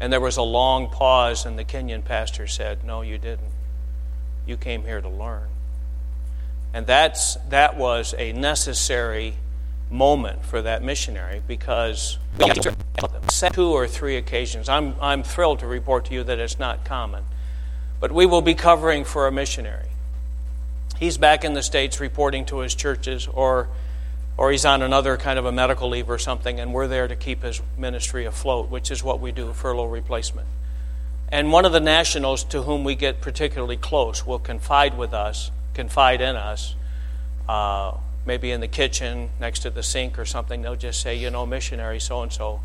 And 0.00 0.12
there 0.12 0.20
was 0.20 0.36
a 0.36 0.42
long 0.42 0.88
pause, 0.90 1.46
and 1.46 1.58
the 1.58 1.64
Kenyan 1.64 2.04
pastor 2.04 2.46
said, 2.46 2.84
No, 2.84 3.00
you 3.00 3.16
didn't. 3.16 3.52
You 4.46 4.56
came 4.56 4.82
here 4.82 5.00
to 5.00 5.08
learn. 5.08 5.48
And 6.74 6.86
that's, 6.86 7.36
that 7.48 7.76
was 7.76 8.14
a 8.18 8.32
necessary 8.32 9.36
moment 9.90 10.44
for 10.44 10.62
that 10.62 10.82
missionary 10.82 11.42
because 11.46 12.18
two 13.52 13.72
or 13.72 13.86
three 13.86 14.16
occasions. 14.16 14.68
I'm, 14.68 14.94
I'm 15.00 15.22
thrilled 15.22 15.60
to 15.60 15.66
report 15.66 16.06
to 16.06 16.14
you 16.14 16.24
that 16.24 16.38
it's 16.38 16.58
not 16.58 16.84
common. 16.84 17.24
But 18.00 18.12
we 18.12 18.26
will 18.26 18.42
be 18.42 18.54
covering 18.54 19.04
for 19.04 19.26
a 19.26 19.32
missionary. 19.32 19.88
He's 20.98 21.18
back 21.18 21.44
in 21.44 21.54
the 21.54 21.62
States 21.62 22.00
reporting 22.00 22.44
to 22.46 22.58
his 22.58 22.74
churches, 22.74 23.26
or, 23.26 23.68
or 24.36 24.50
he's 24.50 24.64
on 24.64 24.82
another 24.82 25.16
kind 25.16 25.38
of 25.38 25.44
a 25.44 25.52
medical 25.52 25.88
leave 25.88 26.08
or 26.08 26.18
something, 26.18 26.60
and 26.60 26.72
we're 26.72 26.86
there 26.86 27.08
to 27.08 27.16
keep 27.16 27.42
his 27.42 27.60
ministry 27.76 28.24
afloat, 28.24 28.68
which 28.68 28.90
is 28.90 29.02
what 29.02 29.20
we 29.20 29.32
do 29.32 29.52
furlough 29.52 29.86
replacement. 29.86 30.46
And 31.30 31.50
one 31.50 31.64
of 31.64 31.72
the 31.72 31.80
nationals 31.80 32.44
to 32.44 32.62
whom 32.62 32.84
we 32.84 32.94
get 32.94 33.20
particularly 33.20 33.76
close 33.76 34.26
will 34.26 34.38
confide 34.38 34.96
with 34.96 35.12
us, 35.12 35.50
confide 35.72 36.20
in 36.20 36.36
us, 36.36 36.74
uh, 37.48 37.96
maybe 38.26 38.50
in 38.50 38.60
the 38.60 38.68
kitchen 38.68 39.30
next 39.40 39.60
to 39.60 39.70
the 39.70 39.82
sink 39.82 40.18
or 40.18 40.24
something. 40.24 40.62
They'll 40.62 40.76
just 40.76 41.00
say, 41.00 41.14
you 41.14 41.30
know, 41.30 41.46
missionary 41.46 42.00
so 42.00 42.22
and 42.22 42.32
so, 42.32 42.60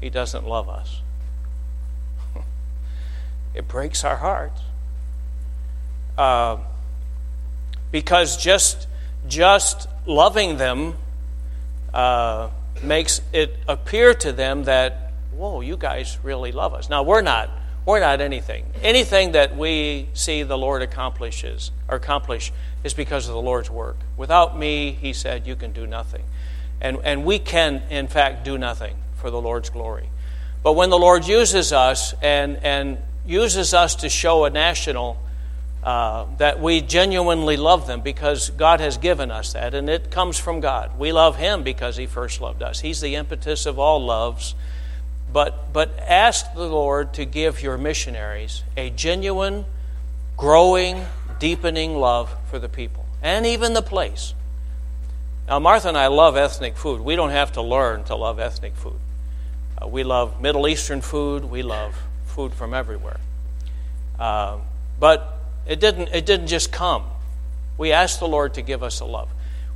he 0.00 0.10
doesn't 0.10 0.46
love 0.46 0.68
us. 0.68 1.00
it 3.54 3.68
breaks 3.68 4.04
our 4.04 4.16
hearts. 4.16 4.60
Uh, 6.16 6.58
because 7.92 8.36
just 8.36 8.88
just 9.28 9.88
loving 10.06 10.56
them 10.56 10.94
uh, 11.92 12.48
makes 12.82 13.20
it 13.32 13.56
appear 13.68 14.14
to 14.14 14.32
them 14.32 14.64
that 14.64 15.06
whoa, 15.36 15.60
you 15.60 15.76
guys 15.76 16.18
really 16.22 16.52
love 16.52 16.74
us. 16.74 16.88
Now, 16.88 17.02
we're 17.02 17.20
not. 17.20 17.50
We're 17.86 18.00
not 18.00 18.20
anything. 18.20 18.66
Anything 18.82 19.32
that 19.32 19.56
we 19.56 20.08
see 20.12 20.42
the 20.42 20.58
Lord 20.58 20.82
accomplishes 20.82 21.70
or 21.88 21.96
accomplish 21.96 22.52
is 22.82 22.92
because 22.92 23.28
of 23.28 23.34
the 23.34 23.40
Lord's 23.40 23.70
work. 23.70 23.96
Without 24.16 24.58
me, 24.58 24.90
he 25.00 25.12
said, 25.12 25.46
you 25.46 25.54
can 25.54 25.70
do 25.70 25.86
nothing. 25.86 26.24
And, 26.80 26.98
and 27.04 27.24
we 27.24 27.38
can, 27.38 27.82
in 27.88 28.08
fact, 28.08 28.44
do 28.44 28.58
nothing 28.58 28.96
for 29.14 29.30
the 29.30 29.40
Lord's 29.40 29.70
glory. 29.70 30.08
But 30.64 30.72
when 30.72 30.90
the 30.90 30.98
Lord 30.98 31.28
uses 31.28 31.72
us 31.72 32.12
and, 32.20 32.56
and 32.64 32.98
uses 33.24 33.72
us 33.72 33.94
to 33.96 34.08
show 34.08 34.44
a 34.44 34.50
national 34.50 35.22
uh, 35.84 36.26
that 36.38 36.60
we 36.60 36.80
genuinely 36.80 37.56
love 37.56 37.86
them 37.86 38.00
because 38.00 38.50
God 38.50 38.80
has 38.80 38.98
given 38.98 39.30
us 39.30 39.52
that, 39.52 39.74
and 39.74 39.88
it 39.88 40.10
comes 40.10 40.36
from 40.36 40.58
God. 40.58 40.98
We 40.98 41.12
love 41.12 41.36
Him 41.36 41.62
because 41.62 41.96
He 41.96 42.06
first 42.06 42.40
loved 42.40 42.60
us. 42.64 42.80
He's 42.80 43.00
the 43.00 43.14
impetus 43.14 43.66
of 43.66 43.78
all 43.78 44.04
loves 44.04 44.56
but, 45.32 45.72
but 45.72 45.98
ask 46.00 46.52
the 46.54 46.68
Lord 46.68 47.14
to 47.14 47.24
give 47.24 47.62
your 47.62 47.76
missionaries 47.76 48.62
a 48.76 48.90
genuine, 48.90 49.66
growing, 50.36 51.04
deepening 51.38 51.96
love 51.96 52.34
for 52.50 52.58
the 52.58 52.68
people 52.68 53.04
and 53.22 53.46
even 53.46 53.74
the 53.74 53.82
place. 53.82 54.34
Now, 55.48 55.58
Martha 55.58 55.88
and 55.88 55.98
I 55.98 56.08
love 56.08 56.36
ethnic 56.36 56.76
food. 56.76 57.00
We 57.00 57.16
don't 57.16 57.30
have 57.30 57.52
to 57.52 57.62
learn 57.62 58.04
to 58.04 58.16
love 58.16 58.38
ethnic 58.38 58.74
food. 58.74 58.98
Uh, 59.80 59.86
we 59.86 60.04
love 60.04 60.40
Middle 60.40 60.66
Eastern 60.66 61.00
food. 61.00 61.44
We 61.44 61.62
love 61.62 61.96
food 62.24 62.54
from 62.54 62.74
everywhere. 62.74 63.20
Uh, 64.18 64.58
but 64.98 65.38
it 65.66 65.80
didn't, 65.80 66.08
it 66.08 66.26
didn't 66.26 66.48
just 66.48 66.72
come. 66.72 67.04
We 67.78 67.92
asked 67.92 68.20
the 68.20 68.28
Lord 68.28 68.54
to 68.54 68.62
give 68.62 68.82
us 68.82 69.00
a 69.00 69.04
love. 69.04 69.28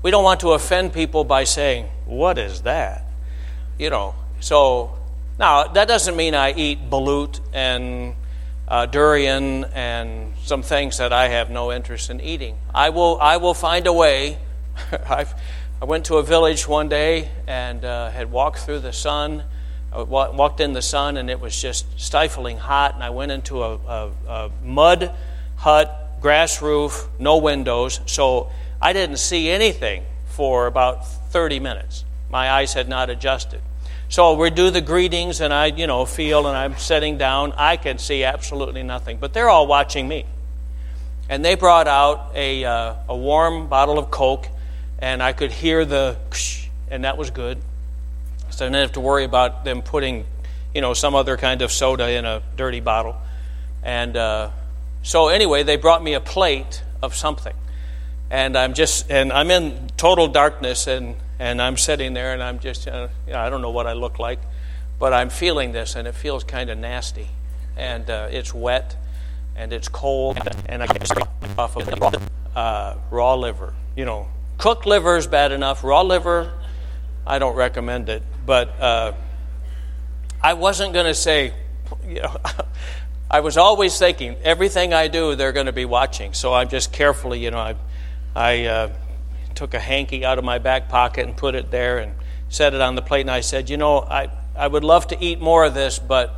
We 0.03 0.11
don't 0.11 0.25
want 0.25 0.41
to 0.41 0.53
offend 0.53 0.93
people 0.93 1.25
by 1.25 1.45
saying, 1.45 1.89
What 2.07 2.39
is 2.39 2.63
that? 2.63 3.05
You 3.79 3.91
know, 3.91 4.15
so 4.41 4.99
now, 5.41 5.65
that 5.69 5.89
doesn't 5.89 6.17
mean 6.17 6.35
I 6.35 6.53
eat 6.53 6.91
balut 6.91 7.41
and 7.55 8.15
uh, 8.69 8.85
durian 8.85 9.65
and 9.73 10.35
some 10.45 10.63
things 10.63 10.99
that 10.99 11.15
I 11.15 11.29
have 11.29 11.49
no 11.49 11.73
interest 11.73 12.11
in 12.11 12.21
eating. 12.21 12.59
I 12.75 12.91
will, 12.91 13.19
I 13.19 13.39
will 13.39 13.55
find 13.55 13.87
a 13.87 13.93
way. 13.93 14.37
i 14.93 15.27
went 15.81 16.05
to 16.07 16.19
a 16.19 16.23
village 16.23 16.69
one 16.69 16.91
day 16.91 17.31
and 17.47 17.87
uh, 17.87 18.11
had 18.11 18.31
walked 18.31 18.59
through 18.59 18.81
the 18.81 18.93
sun. 18.93 19.45
I 19.95 20.03
walked 20.03 20.61
in 20.61 20.75
the 20.75 20.83
sun 20.83 21.17
and 21.17 21.31
it 21.31 21.41
was 21.41 21.59
just 21.59 21.87
stifling 21.99 22.59
hot. 22.59 22.95
And 22.95 23.03
I 23.03 23.09
went 23.09 23.33
into 23.33 23.63
a, 23.63 23.77
a, 23.77 24.11
a 24.29 24.51
mud 24.63 25.11
hut, 25.57 26.19
grass 26.21 26.61
roof, 26.61 27.09
no 27.19 27.39
windows. 27.39 28.01
So 28.05 28.51
I 28.79 28.93
didn't 28.93 29.17
see 29.17 29.49
anything 29.49 30.05
for 30.27 30.67
about 30.67 31.09
30 31.31 31.61
minutes. 31.61 32.05
My 32.29 32.51
eyes 32.51 32.75
had 32.75 32.91
not 32.91 33.09
adjusted. 33.09 33.63
So 34.11 34.35
we 34.35 34.51
do 34.51 34.71
the 34.71 34.81
greetings, 34.81 35.41
and 35.41 35.55
I, 35.55 35.67
you 35.67 35.87
know, 35.87 36.05
feel, 36.05 36.49
and 36.49 36.57
I'm 36.57 36.77
sitting 36.79 37.17
down. 37.17 37.53
I 37.57 37.77
can 37.77 37.99
see 37.99 38.25
absolutely 38.25 38.83
nothing, 38.83 39.19
but 39.19 39.33
they're 39.33 39.49
all 39.49 39.69
watching 39.69 40.09
me. 40.09 40.27
And 41.29 41.45
they 41.45 41.55
brought 41.55 41.87
out 41.87 42.33
a, 42.35 42.65
uh, 42.65 42.95
a 43.09 43.17
warm 43.17 43.69
bottle 43.69 44.01
of 44.01 44.11
Coke, 44.11 44.49
and 44.99 45.23
I 45.23 45.33
could 45.33 45.53
hear 45.53 45.85
the, 45.85 46.17
and 46.91 47.05
that 47.05 47.19
was 47.19 47.31
good. 47.31 47.59
So 48.51 48.67
I 48.67 48.69
didn't 48.69 48.83
have 48.83 48.93
to 48.95 49.01
worry 49.01 49.23
about 49.23 49.65
them 49.65 49.81
putting, 49.81 50.27
you 50.75 50.81
know, 50.81 50.93
some 50.93 51.15
other 51.15 51.37
kind 51.37 51.63
of 51.63 51.71
soda 51.71 52.11
in 52.11 52.25
a 52.25 52.43
dirty 52.57 52.81
bottle. 52.81 53.17
And 53.81 54.17
uh, 54.17 54.51
so 55.05 55.29
anyway, 55.29 55.63
they 55.63 55.77
brought 55.77 56.03
me 56.03 56.15
a 56.15 56.21
plate 56.21 56.83
of 57.01 57.15
something, 57.15 57.55
and 58.29 58.59
I'm 58.59 58.75
just, 58.75 59.09
and 59.09 59.33
I'm 59.33 59.53
in 59.53 59.89
total 59.97 60.27
darkness, 60.27 60.89
and 60.89 61.15
and 61.41 61.61
I'm 61.61 61.79
sitting 61.79 62.13
there 62.13 62.35
and 62.35 62.43
I'm 62.43 62.59
just, 62.61 62.87
uh, 62.87 63.09
you 63.27 63.33
know, 63.33 63.41
I 63.41 63.49
don't 63.49 63.63
know 63.63 63.71
what 63.71 63.87
I 63.87 63.95
look 63.95 64.19
like, 64.19 64.41
but 64.99 65.15
I'm 65.15 65.31
feeling 65.31 65.73
this 65.73 65.97
and 65.97 66.07
it 66.07 66.15
feels 66.15 66.45
kind 66.45 66.69
of 66.69 66.77
nasty. 66.77 67.29
And 67.79 68.09
uh, 68.11 68.29
it's 68.31 68.53
wet 68.53 68.95
and 69.57 69.73
it's 69.73 69.89
cold, 69.89 70.39
and 70.69 70.83
I 70.83 70.87
get 70.87 71.11
off 71.59 71.77
of 71.77 72.29
uh, 72.55 72.95
raw 73.11 73.35
liver. 73.35 73.75
You 73.97 74.05
know, 74.05 74.29
cooked 74.59 74.85
liver 74.85 75.17
is 75.17 75.27
bad 75.27 75.51
enough. 75.51 75.83
Raw 75.83 76.03
liver, 76.03 76.53
I 77.27 77.39
don't 77.39 77.57
recommend 77.57 78.11
it. 78.11 78.23
But 78.45 78.69
uh, 78.79 79.13
I 80.43 80.55
wasn't 80.55 80.93
going 80.93 81.07
to 81.07 81.15
say, 81.15 81.55
you 82.07 82.21
know, 82.21 82.37
I 83.31 83.41
was 83.41 83.57
always 83.57 83.99
thinking 83.99 84.37
everything 84.45 84.93
I 84.93 85.09
do, 85.09 85.35
they're 85.37 85.53
going 85.53 85.67
to 85.67 85.73
be 85.73 85.87
watching. 85.87 86.35
So 86.35 86.53
I'm 86.53 86.69
just 86.69 86.93
carefully, 86.93 87.43
you 87.43 87.51
know, 87.51 87.59
I, 87.59 87.77
I 88.35 88.65
uh, 88.67 88.93
took 89.61 89.75
a 89.75 89.79
hanky 89.79 90.25
out 90.25 90.39
of 90.39 90.45
my 90.45 90.57
back 90.57 90.89
pocket 90.89 91.27
and 91.27 91.37
put 91.37 91.55
it 91.55 91.71
there 91.71 91.99
and 91.99 92.15
set 92.49 92.73
it 92.73 92.81
on 92.81 92.95
the 92.95 93.03
plate. 93.03 93.21
And 93.21 93.31
I 93.31 93.43
said, 93.43 93.69
you 93.69 93.77
know, 93.77 93.99
I, 93.99 94.31
I 94.57 94.67
would 94.67 94.85
love 94.85 95.07
to 95.09 95.23
eat 95.23 95.39
more 95.39 95.67
of 95.67 95.75
this, 95.75 95.99
but 95.99 96.35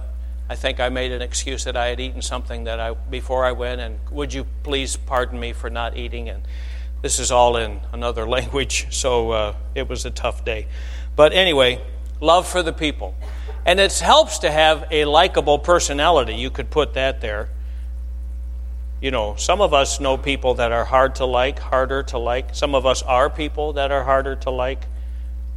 I 0.50 0.56
think 0.56 0.80
I 0.80 0.88
made 0.88 1.12
an 1.12 1.22
excuse 1.22 1.62
that 1.62 1.76
I 1.76 1.86
had 1.86 2.00
eaten 2.00 2.20
something 2.20 2.64
that 2.64 2.80
I 2.80 2.94
before 2.94 3.44
I 3.44 3.52
went, 3.52 3.80
and 3.80 4.00
would 4.10 4.34
you 4.34 4.44
please 4.64 4.96
pardon 4.96 5.38
me 5.38 5.52
for 5.52 5.70
not 5.70 5.96
eating? 5.96 6.30
And 6.30 6.42
this 7.00 7.20
is 7.20 7.30
all 7.30 7.56
in 7.56 7.80
another 7.92 8.26
language, 8.36 8.88
so 8.90 9.30
uh, 9.30 9.54
it 9.76 9.88
was 9.88 10.04
a 10.04 10.10
tough 10.10 10.44
day. 10.44 10.66
But 11.14 11.32
anyway, 11.32 11.80
love 12.20 12.48
for 12.48 12.64
the 12.64 12.72
people. 12.72 13.14
And 13.64 13.78
it 13.78 13.96
helps 14.00 14.40
to 14.40 14.50
have 14.50 14.88
a 14.90 15.04
likable 15.04 15.60
personality. 15.60 16.34
You 16.34 16.50
could 16.50 16.70
put 16.70 16.94
that 16.94 17.20
there. 17.20 17.50
You 19.02 19.10
know, 19.10 19.34
some 19.34 19.60
of 19.60 19.74
us 19.74 19.98
know 19.98 20.16
people 20.16 20.54
that 20.54 20.70
are 20.70 20.84
hard 20.84 21.16
to 21.16 21.26
like, 21.26 21.58
harder 21.58 22.04
to 22.04 22.18
like. 22.18 22.54
Some 22.54 22.74
of 22.74 22.86
us 22.86 23.02
are 23.02 23.28
people 23.28 23.74
that 23.74 23.90
are 23.90 24.04
harder 24.04 24.36
to 24.36 24.50
like. 24.50 24.86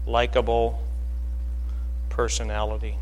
Likable 0.07 0.83
personality. 2.09 2.97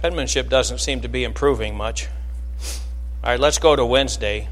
Penmanship 0.00 0.48
doesn't 0.48 0.78
seem 0.78 1.02
to 1.02 1.08
be 1.08 1.22
improving 1.22 1.76
much. 1.76 2.08
All 3.22 3.30
right, 3.30 3.40
let's 3.40 3.58
go 3.58 3.76
to 3.76 3.84
Wednesday. 3.84 4.48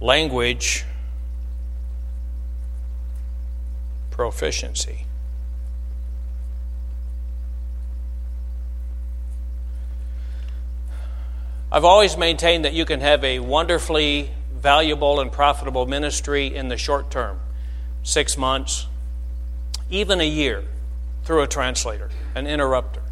language 0.00 0.84
proficiency. 4.16 5.04
I've 11.70 11.84
always 11.84 12.16
maintained 12.16 12.64
that 12.64 12.72
you 12.72 12.86
can 12.86 13.00
have 13.00 13.22
a 13.22 13.40
wonderfully 13.40 14.30
valuable 14.54 15.20
and 15.20 15.30
profitable 15.30 15.84
ministry 15.84 16.56
in 16.56 16.68
the 16.68 16.78
short 16.78 17.10
term 17.10 17.38
six 18.02 18.38
months, 18.38 18.86
even 19.90 20.20
a 20.22 20.26
year 20.26 20.64
through 21.24 21.42
a 21.42 21.46
translator, 21.46 22.08
an 22.34 22.46
interrupter. 22.46 23.02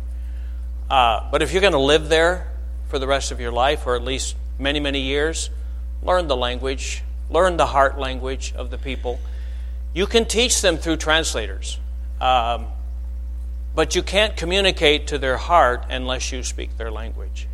Uh, 0.88 1.28
but 1.30 1.42
if 1.42 1.52
you're 1.52 1.60
going 1.60 1.74
to 1.74 1.78
live 1.78 2.08
there 2.08 2.50
for 2.88 2.98
the 2.98 3.06
rest 3.06 3.30
of 3.30 3.40
your 3.40 3.52
life, 3.52 3.86
or 3.86 3.94
at 3.96 4.02
least 4.02 4.36
many, 4.58 4.80
many 4.80 5.00
years, 5.00 5.50
learn 6.02 6.28
the 6.28 6.36
language, 6.36 7.02
learn 7.28 7.58
the 7.58 7.66
heart 7.66 7.98
language 7.98 8.54
of 8.56 8.70
the 8.70 8.78
people. 8.78 9.18
You 9.94 10.06
can 10.06 10.26
teach 10.26 10.60
them 10.60 10.76
through 10.76 10.96
translators, 10.96 11.78
um, 12.20 12.66
but 13.76 13.94
you 13.94 14.02
can't 14.02 14.36
communicate 14.36 15.06
to 15.08 15.18
their 15.18 15.36
heart 15.36 15.84
unless 15.88 16.32
you 16.32 16.42
speak 16.42 16.76
their 16.76 16.90
language. 16.90 17.46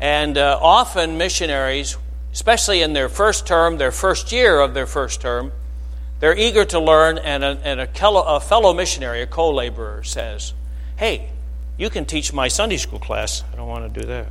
And 0.00 0.38
uh, 0.38 0.58
often, 0.60 1.18
missionaries, 1.18 1.98
especially 2.32 2.80
in 2.80 2.94
their 2.94 3.10
first 3.10 3.46
term, 3.46 3.76
their 3.76 3.92
first 3.92 4.32
year 4.32 4.60
of 4.60 4.72
their 4.72 4.86
first 4.86 5.20
term, 5.20 5.52
they're 6.20 6.36
eager 6.36 6.64
to 6.64 6.80
learn, 6.80 7.18
and 7.18 7.44
a, 7.44 7.60
and 7.62 7.80
a, 7.80 7.88
a 8.08 8.40
fellow 8.40 8.72
missionary, 8.72 9.20
a 9.20 9.26
co 9.26 9.50
laborer, 9.50 10.02
says, 10.02 10.54
Hey, 10.96 11.30
you 11.76 11.90
can 11.90 12.06
teach 12.06 12.32
my 12.32 12.48
Sunday 12.48 12.78
school 12.78 12.98
class. 12.98 13.44
I 13.52 13.56
don't 13.56 13.68
want 13.68 13.92
to 13.92 14.00
do 14.00 14.06
that. 14.06 14.28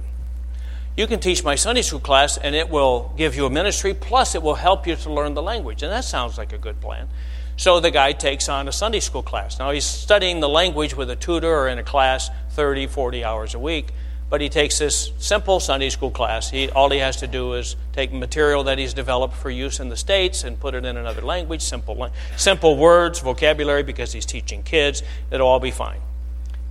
You 0.97 1.05
can 1.05 1.19
teach 1.19 1.43
my 1.43 1.53
Sunday 1.53 1.83
school 1.83 1.99
class, 1.99 2.39
and 2.39 2.55
it 2.55 2.71
will 2.71 3.13
give 3.15 3.35
you 3.35 3.45
a 3.45 3.51
ministry, 3.51 3.93
plus 3.93 4.33
it 4.33 4.41
will 4.41 4.55
help 4.55 4.87
you 4.87 4.95
to 4.95 5.13
learn 5.13 5.35
the 5.35 5.43
language. 5.43 5.83
And 5.83 5.91
that 5.91 6.05
sounds 6.05 6.39
like 6.39 6.53
a 6.53 6.57
good 6.57 6.81
plan. 6.81 7.07
So 7.55 7.79
the 7.79 7.91
guy 7.91 8.13
takes 8.13 8.49
on 8.49 8.67
a 8.67 8.71
Sunday 8.71 8.99
school 8.99 9.21
class. 9.21 9.59
Now 9.59 9.69
he's 9.69 9.85
studying 9.85 10.39
the 10.39 10.49
language 10.49 10.95
with 10.95 11.11
a 11.11 11.15
tutor 11.15 11.53
or 11.53 11.67
in 11.67 11.77
a 11.77 11.83
class 11.83 12.31
30, 12.49 12.87
40 12.87 13.23
hours 13.23 13.53
a 13.53 13.59
week, 13.59 13.89
but 14.31 14.41
he 14.41 14.49
takes 14.49 14.79
this 14.79 15.11
simple 15.19 15.59
Sunday 15.59 15.91
school 15.91 16.09
class. 16.09 16.49
He, 16.49 16.67
all 16.71 16.89
he 16.89 16.97
has 16.97 17.17
to 17.17 17.27
do 17.27 17.53
is 17.53 17.75
take 17.93 18.11
material 18.11 18.63
that 18.63 18.79
he's 18.79 18.95
developed 18.95 19.35
for 19.35 19.51
use 19.51 19.79
in 19.79 19.89
the 19.89 19.97
States 19.97 20.43
and 20.43 20.59
put 20.59 20.73
it 20.73 20.83
in 20.83 20.97
another 20.97 21.21
language, 21.21 21.61
simple, 21.61 22.09
simple 22.37 22.75
words, 22.75 23.19
vocabulary, 23.19 23.83
because 23.83 24.13
he's 24.13 24.25
teaching 24.25 24.63
kids. 24.63 25.03
It'll 25.29 25.47
all 25.47 25.59
be 25.59 25.71
fine. 25.71 26.01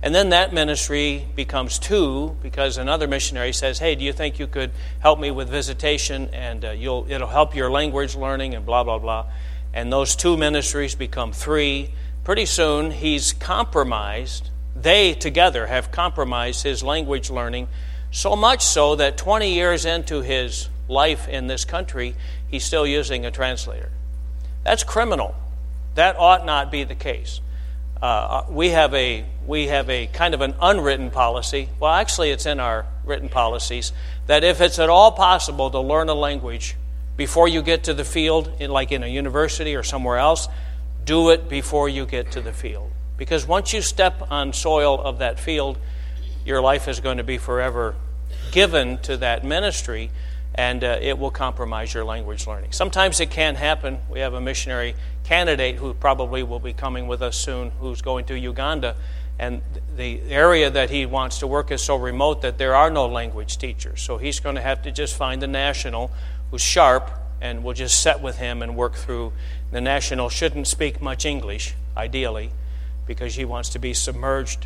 And 0.03 0.13
then 0.13 0.29
that 0.29 0.53
ministry 0.53 1.27
becomes 1.35 1.79
two 1.79 2.37
because 2.43 2.77
another 2.77 3.07
missionary 3.07 3.51
says, 3.51 3.79
Hey, 3.79 3.95
do 3.95 4.05
you 4.05 4.13
think 4.13 4.37
you 4.37 4.47
could 4.47 4.71
help 4.99 5.19
me 5.19 5.31
with 5.31 5.49
visitation 5.49 6.29
and 6.33 6.63
uh, 6.63 6.69
it'll 6.69 7.27
help 7.27 7.55
your 7.55 7.71
language 7.71 8.15
learning 8.15 8.53
and 8.53 8.65
blah, 8.65 8.83
blah, 8.83 8.99
blah. 8.99 9.25
And 9.73 9.91
those 9.91 10.15
two 10.15 10.37
ministries 10.37 10.93
become 10.93 11.31
three. 11.31 11.91
Pretty 12.23 12.45
soon 12.45 12.91
he's 12.91 13.33
compromised. 13.33 14.49
They 14.75 15.13
together 15.13 15.65
have 15.65 15.91
compromised 15.91 16.63
his 16.63 16.83
language 16.83 17.29
learning 17.31 17.67
so 18.11 18.35
much 18.35 18.61
so 18.63 18.95
that 18.95 19.17
20 19.17 19.53
years 19.53 19.85
into 19.85 20.21
his 20.21 20.69
life 20.87 21.27
in 21.27 21.47
this 21.47 21.65
country, 21.65 22.15
he's 22.47 22.63
still 22.63 22.85
using 22.85 23.25
a 23.25 23.31
translator. 23.31 23.89
That's 24.63 24.83
criminal. 24.83 25.35
That 25.95 26.17
ought 26.19 26.45
not 26.45 26.71
be 26.71 26.83
the 26.83 26.95
case. 26.95 27.41
Uh, 28.01 28.43
we 28.49 28.69
have 28.69 28.93
a 28.93 29.25
we 29.47 29.67
have 29.67 29.89
a 29.89 30.07
kind 30.07 30.33
of 30.33 30.41
an 30.41 30.53
unwritten 30.61 31.09
policy. 31.09 31.69
Well, 31.79 31.91
actually, 31.91 32.31
it's 32.31 32.45
in 32.45 32.59
our 32.59 32.85
written 33.05 33.29
policies 33.29 33.91
that 34.27 34.43
if 34.43 34.61
it's 34.61 34.77
at 34.77 34.89
all 34.89 35.11
possible 35.11 35.71
to 35.71 35.79
learn 35.79 36.09
a 36.09 36.13
language 36.13 36.75
before 37.15 37.47
you 37.47 37.61
get 37.61 37.85
to 37.85 37.93
the 37.93 38.03
field, 38.03 38.51
in, 38.59 38.69
like 38.69 38.91
in 38.91 39.03
a 39.03 39.07
university 39.07 39.75
or 39.75 39.83
somewhere 39.83 40.17
else, 40.17 40.47
do 41.05 41.31
it 41.31 41.49
before 41.49 41.89
you 41.89 42.05
get 42.05 42.31
to 42.33 42.41
the 42.41 42.53
field. 42.53 42.91
Because 43.17 43.47
once 43.47 43.73
you 43.73 43.81
step 43.81 44.31
on 44.31 44.53
soil 44.53 44.99
of 45.01 45.19
that 45.19 45.39
field, 45.39 45.79
your 46.45 46.61
life 46.61 46.87
is 46.87 46.99
going 46.99 47.17
to 47.17 47.23
be 47.23 47.37
forever 47.37 47.95
given 48.51 48.99
to 48.99 49.17
that 49.17 49.43
ministry 49.43 50.11
and 50.57 50.83
uh, 50.83 50.97
it 51.01 51.19
will 51.19 51.29
compromise 51.29 51.93
your 51.93 52.03
language 52.03 52.47
learning. 52.47 52.71
Sometimes 52.71 53.19
it 53.19 53.29
can 53.29 53.55
happen. 53.55 53.99
We 54.09 54.21
have 54.21 54.33
a 54.33 54.41
missionary 54.41 54.95
candidate 55.23 55.75
who 55.75 55.93
probably 55.93 56.41
will 56.41 56.59
be 56.59 56.73
coming 56.73 57.07
with 57.07 57.21
us 57.21 57.37
soon 57.37 57.71
who's 57.79 58.01
going 58.01 58.25
to 58.25 58.37
Uganda, 58.37 58.95
and 59.37 59.61
the 59.95 60.19
area 60.29 60.69
that 60.71 60.89
he 60.89 61.05
wants 61.05 61.39
to 61.39 61.47
work 61.47 61.69
is 61.69 61.81
so 61.83 61.95
remote 61.95 62.41
that 62.41 62.57
there 62.57 62.73
are 62.73 62.89
no 62.89 63.05
language 63.05 63.57
teachers. 63.59 64.01
So 64.01 64.17
he's 64.17 64.39
going 64.39 64.55
to 64.55 64.61
have 64.61 64.81
to 64.81 64.91
just 64.91 65.15
find 65.15 65.43
a 65.43 65.47
national 65.47 66.11
who's 66.49 66.61
sharp, 66.61 67.11
and 67.39 67.63
we'll 67.63 67.75
just 67.75 68.01
set 68.01 68.19
with 68.19 68.39
him 68.39 68.63
and 68.63 68.75
work 68.75 68.95
through. 68.95 69.33
The 69.71 69.81
national 69.81 70.29
shouldn't 70.29 70.65
speak 70.65 71.01
much 71.01 71.23
English, 71.23 71.75
ideally, 71.95 72.49
because 73.05 73.35
he 73.35 73.45
wants 73.45 73.69
to 73.69 73.79
be 73.79 73.93
submerged 73.93 74.65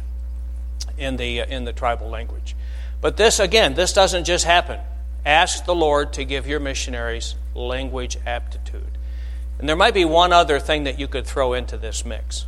in 0.97 1.17
the, 1.17 1.41
uh, 1.41 1.45
in 1.47 1.65
the 1.65 1.73
tribal 1.73 2.09
language. 2.09 2.55
But 3.01 3.17
this, 3.17 3.39
again, 3.39 3.73
this 3.73 3.91
doesn't 3.91 4.23
just 4.23 4.45
happen. 4.45 4.79
Ask 5.25 5.65
the 5.65 5.75
Lord 5.75 6.13
to 6.13 6.23
give 6.23 6.47
your 6.47 6.59
missionaries 6.59 7.35
language 7.53 8.17
aptitude. 8.25 8.97
And 9.59 9.69
there 9.69 9.75
might 9.75 9.93
be 9.93 10.05
one 10.05 10.33
other 10.33 10.59
thing 10.59 10.85
that 10.85 10.97
you 10.99 11.07
could 11.07 11.27
throw 11.27 11.53
into 11.53 11.77
this 11.77 12.03
mix. 12.03 12.45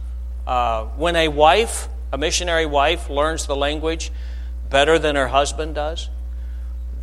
Uh, 0.48 0.86
when 0.98 1.16
a 1.16 1.28
wife, 1.28 1.88
a 2.12 2.18
missionary 2.18 2.66
wife, 2.66 3.10
learns 3.10 3.46
the 3.46 3.56
language 3.56 4.12
better 4.70 4.98
than 4.98 5.16
her 5.16 5.28
husband 5.28 5.76
does, 5.76 6.10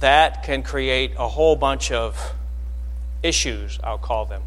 that 0.01 0.43
can 0.43 0.63
create 0.63 1.13
a 1.17 1.29
whole 1.29 1.55
bunch 1.55 1.93
of 1.93 2.35
issues, 3.23 3.79
I'll 3.85 3.99
call 3.99 4.25
them. 4.25 4.43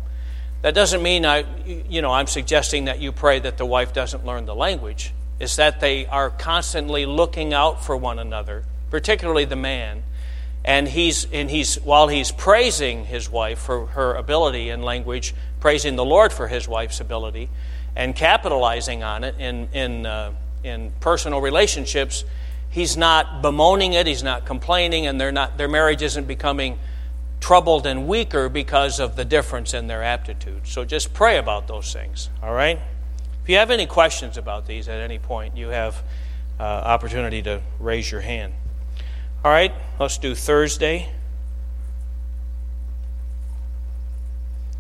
That 0.62 0.74
doesn't 0.74 1.02
mean 1.02 1.26
I, 1.26 1.46
you 1.66 2.02
know, 2.02 2.12
I'm 2.12 2.28
suggesting 2.28 2.86
that 2.86 3.00
you 3.00 3.12
pray 3.12 3.40
that 3.40 3.58
the 3.58 3.66
wife 3.66 3.94
doesn't 3.94 4.26
learn 4.26 4.46
the 4.46 4.56
language. 4.56 5.14
It's 5.40 5.56
that 5.58 5.80
they 5.80 6.06
are 6.08 6.30
constantly 6.30 7.06
looking 7.06 7.54
out 7.54 7.84
for 7.84 7.96
one 7.98 8.20
another, 8.20 8.64
particularly 8.90 9.46
the 9.46 9.56
man, 9.56 10.04
and 10.66 10.88
he's 10.88 11.26
and 11.32 11.50
he's 11.50 11.76
while 11.76 12.08
he's 12.08 12.32
praising 12.32 13.06
his 13.06 13.30
wife 13.30 13.60
for 13.60 13.88
her 13.88 14.14
ability 14.14 14.70
in 14.70 14.82
language, 14.82 15.34
praising 15.60 15.96
the 15.96 16.06
Lord 16.06 16.32
for 16.32 16.48
his 16.48 16.68
wife's 16.68 17.00
ability, 17.00 17.50
and 17.96 18.16
capitalizing 18.16 19.04
on 19.04 19.24
it 19.24 19.36
in 19.40 19.68
in 19.74 20.06
uh, 20.06 20.32
in 20.64 20.92
personal 21.00 21.42
relationships. 21.42 22.24
He's 22.70 22.98
not 22.98 23.44
bemoaning 23.44 23.94
it. 23.94 24.08
He's 24.08 24.24
not 24.24 24.46
complaining, 24.46 25.06
and 25.06 25.20
they're 25.20 25.32
not 25.32 25.58
their 25.58 25.68
marriage 25.68 26.02
isn't 26.02 26.28
becoming 26.28 26.80
troubled 27.40 27.86
and 27.86 28.08
weaker 28.08 28.48
because 28.48 29.02
of 29.02 29.18
the 29.18 29.26
difference 29.26 29.74
in 29.74 29.88
their 29.88 30.02
aptitude. 30.02 30.66
So 30.66 30.86
just 30.86 31.14
pray 31.14 31.38
about 31.38 31.68
those 31.68 31.92
things. 31.92 32.30
All 32.42 32.54
right. 32.54 32.80
If 33.44 33.50
you 33.50 33.58
have 33.58 33.70
any 33.70 33.86
questions 33.86 34.38
about 34.38 34.66
these 34.66 34.88
at 34.88 35.02
any 35.02 35.20
point, 35.20 35.58
you 35.58 35.68
have 35.68 36.02
uh, 36.58 36.64
opportunity 36.64 37.42
to 37.42 37.62
raise 37.80 38.10
your 38.10 38.22
hand. 38.22 38.54
All 39.44 39.52
right, 39.52 39.74
let's 40.00 40.18
do 40.18 40.36
Thursday. 40.36 41.10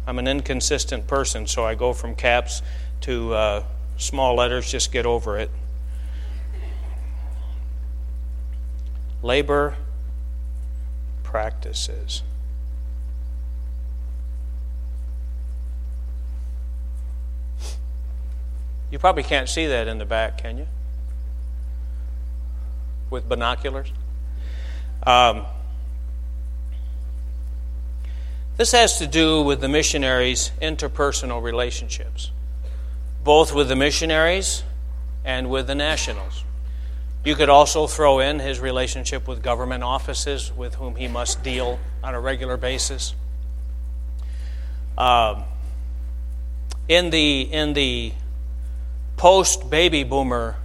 I'm 0.07 0.17
an 0.19 0.25
inconsistent 0.25 1.05
person, 1.05 1.47
so 1.47 1.65
I 1.65 1.75
go 1.75 1.91
from 1.91 2.15
caps 2.15 2.61
to 3.01 3.33
uh, 3.33 3.63
small 3.97 4.35
letters, 4.35 4.71
just 4.71 4.89
get 4.93 5.05
over 5.05 5.37
it. 5.37 5.51
Labor 9.21 9.75
practices. 11.23 12.23
You 18.89 18.97
probably 18.97 19.23
can't 19.23 19.49
see 19.49 19.67
that 19.67 19.89
in 19.89 19.97
the 19.97 20.05
back, 20.05 20.37
can 20.37 20.57
you? 20.57 20.67
With 23.09 23.27
binoculars? 23.27 23.91
Um, 25.05 25.45
this 28.55 28.71
has 28.71 28.99
to 28.99 29.07
do 29.07 29.41
with 29.41 29.59
the 29.59 29.67
missionaries' 29.67 30.51
interpersonal 30.61 31.41
relationships, 31.41 32.31
both 33.23 33.53
with 33.53 33.67
the 33.67 33.75
missionaries 33.75 34.63
and 35.25 35.49
with 35.49 35.67
the 35.67 35.75
nationals. 35.75 36.43
You 37.25 37.35
could 37.35 37.49
also 37.49 37.87
throw 37.87 38.19
in 38.19 38.39
his 38.39 38.59
relationship 38.59 39.27
with 39.27 39.41
government 39.41 39.83
offices 39.83 40.51
with 40.55 40.75
whom 40.75 40.95
he 40.95 41.07
must 41.07 41.41
deal 41.41 41.79
on 42.03 42.15
a 42.15 42.19
regular 42.19 42.57
basis. 42.57 43.15
Um, 44.97 45.45
in 46.87 47.09
the 47.09 47.41
in 47.41 47.73
the 47.73 48.13
post 49.17 49.69
baby 49.69 50.03
boomer, 50.03 50.57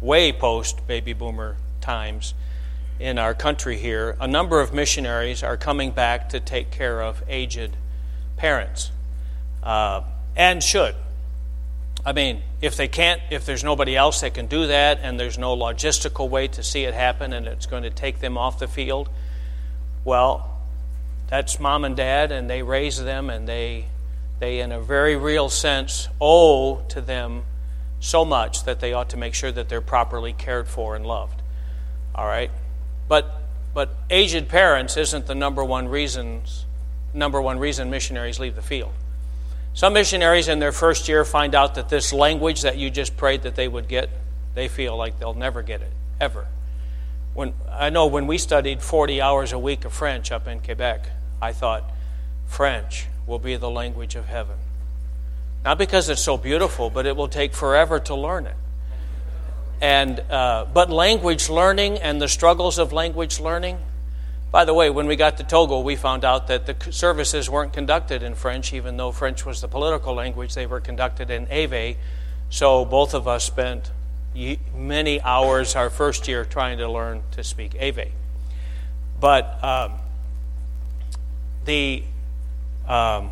way 0.00 0.32
post 0.32 0.86
baby 0.86 1.12
boomer 1.12 1.56
times 1.80 2.34
in 2.98 3.18
our 3.18 3.34
country 3.34 3.76
here, 3.76 4.16
a 4.20 4.26
number 4.26 4.60
of 4.60 4.72
missionaries 4.72 5.42
are 5.42 5.56
coming 5.56 5.90
back 5.90 6.30
to 6.30 6.40
take 6.40 6.70
care 6.70 7.02
of 7.02 7.22
aged 7.28 7.76
parents, 8.36 8.90
uh, 9.62 10.02
and 10.34 10.62
should. 10.62 10.94
I 12.04 12.12
mean, 12.12 12.42
if 12.62 12.76
they 12.76 12.88
can't, 12.88 13.20
if 13.30 13.44
there's 13.44 13.64
nobody 13.64 13.96
else 13.96 14.20
that 14.20 14.34
can 14.34 14.46
do 14.46 14.68
that, 14.68 15.00
and 15.02 15.18
there's 15.18 15.38
no 15.38 15.56
logistical 15.56 16.28
way 16.28 16.48
to 16.48 16.62
see 16.62 16.84
it 16.84 16.94
happen, 16.94 17.32
and 17.32 17.46
it's 17.46 17.66
going 17.66 17.82
to 17.82 17.90
take 17.90 18.20
them 18.20 18.38
off 18.38 18.58
the 18.58 18.68
field, 18.68 19.08
well, 20.04 20.58
that's 21.28 21.58
mom 21.58 21.84
and 21.84 21.96
dad, 21.96 22.30
and 22.30 22.48
they 22.48 22.62
raise 22.62 23.02
them, 23.02 23.28
and 23.28 23.48
they, 23.48 23.86
they 24.38 24.60
in 24.60 24.70
a 24.70 24.80
very 24.80 25.16
real 25.16 25.48
sense, 25.48 26.08
owe 26.20 26.76
to 26.88 27.00
them 27.00 27.42
so 27.98 28.24
much 28.24 28.64
that 28.64 28.78
they 28.80 28.92
ought 28.92 29.10
to 29.10 29.16
make 29.16 29.34
sure 29.34 29.50
that 29.50 29.68
they're 29.68 29.80
properly 29.80 30.32
cared 30.32 30.68
for 30.68 30.94
and 30.94 31.04
loved. 31.04 31.42
All 32.14 32.26
right? 32.26 32.50
But 33.08 33.42
but 33.74 33.90
aged 34.08 34.48
parents 34.48 34.96
isn't 34.96 35.26
the 35.26 35.34
number 35.34 35.62
one 35.62 35.88
reasons 35.88 36.64
number 37.12 37.40
one 37.40 37.58
reason 37.58 37.90
missionaries 37.90 38.38
leave 38.38 38.54
the 38.54 38.62
field. 38.62 38.92
Some 39.74 39.92
missionaries 39.92 40.48
in 40.48 40.58
their 40.58 40.72
first 40.72 41.08
year 41.08 41.24
find 41.24 41.54
out 41.54 41.74
that 41.74 41.88
this 41.88 42.12
language 42.12 42.62
that 42.62 42.78
you 42.78 42.90
just 42.90 43.16
prayed 43.16 43.42
that 43.42 43.56
they 43.56 43.68
would 43.68 43.88
get, 43.88 44.08
they 44.54 44.68
feel 44.68 44.96
like 44.96 45.18
they'll 45.18 45.34
never 45.34 45.62
get 45.62 45.82
it 45.82 45.92
ever. 46.20 46.46
When 47.34 47.52
I 47.70 47.90
know 47.90 48.06
when 48.06 48.26
we 48.26 48.38
studied 48.38 48.80
40 48.80 49.20
hours 49.20 49.52
a 49.52 49.58
week 49.58 49.84
of 49.84 49.92
French 49.92 50.32
up 50.32 50.48
in 50.48 50.60
Quebec, 50.60 51.10
I 51.42 51.52
thought 51.52 51.90
French 52.46 53.06
will 53.26 53.38
be 53.38 53.56
the 53.56 53.68
language 53.68 54.14
of 54.14 54.26
heaven. 54.26 54.56
Not 55.64 55.76
because 55.76 56.08
it's 56.08 56.22
so 56.22 56.38
beautiful, 56.38 56.88
but 56.88 57.04
it 57.04 57.16
will 57.16 57.28
take 57.28 57.52
forever 57.52 58.00
to 58.00 58.14
learn 58.14 58.46
it. 58.46 58.56
And, 59.80 60.20
uh, 60.30 60.66
but 60.72 60.90
language 60.90 61.48
learning 61.48 61.98
and 61.98 62.20
the 62.20 62.28
struggles 62.28 62.78
of 62.78 62.92
language 62.92 63.40
learning. 63.40 63.78
By 64.50 64.64
the 64.64 64.72
way, 64.72 64.88
when 64.88 65.06
we 65.06 65.16
got 65.16 65.36
to 65.36 65.44
Togo, 65.44 65.80
we 65.80 65.96
found 65.96 66.24
out 66.24 66.46
that 66.46 66.66
the 66.66 66.92
services 66.92 67.50
weren't 67.50 67.72
conducted 67.72 68.22
in 68.22 68.34
French, 68.34 68.72
even 68.72 68.96
though 68.96 69.12
French 69.12 69.44
was 69.44 69.60
the 69.60 69.68
political 69.68 70.14
language. 70.14 70.54
They 70.54 70.66
were 70.66 70.80
conducted 70.80 71.30
in 71.30 71.46
Ewe. 71.50 71.96
So 72.48 72.84
both 72.84 73.12
of 73.12 73.28
us 73.28 73.44
spent 73.44 73.90
many 74.74 75.20
hours 75.20 75.76
our 75.76 75.90
first 75.90 76.28
year 76.28 76.44
trying 76.44 76.78
to 76.78 76.90
learn 76.90 77.22
to 77.32 77.44
speak 77.44 77.74
Ewe. 77.74 78.12
But 79.20 79.62
um, 79.62 79.92
the 81.64 82.02
um, 82.86 83.30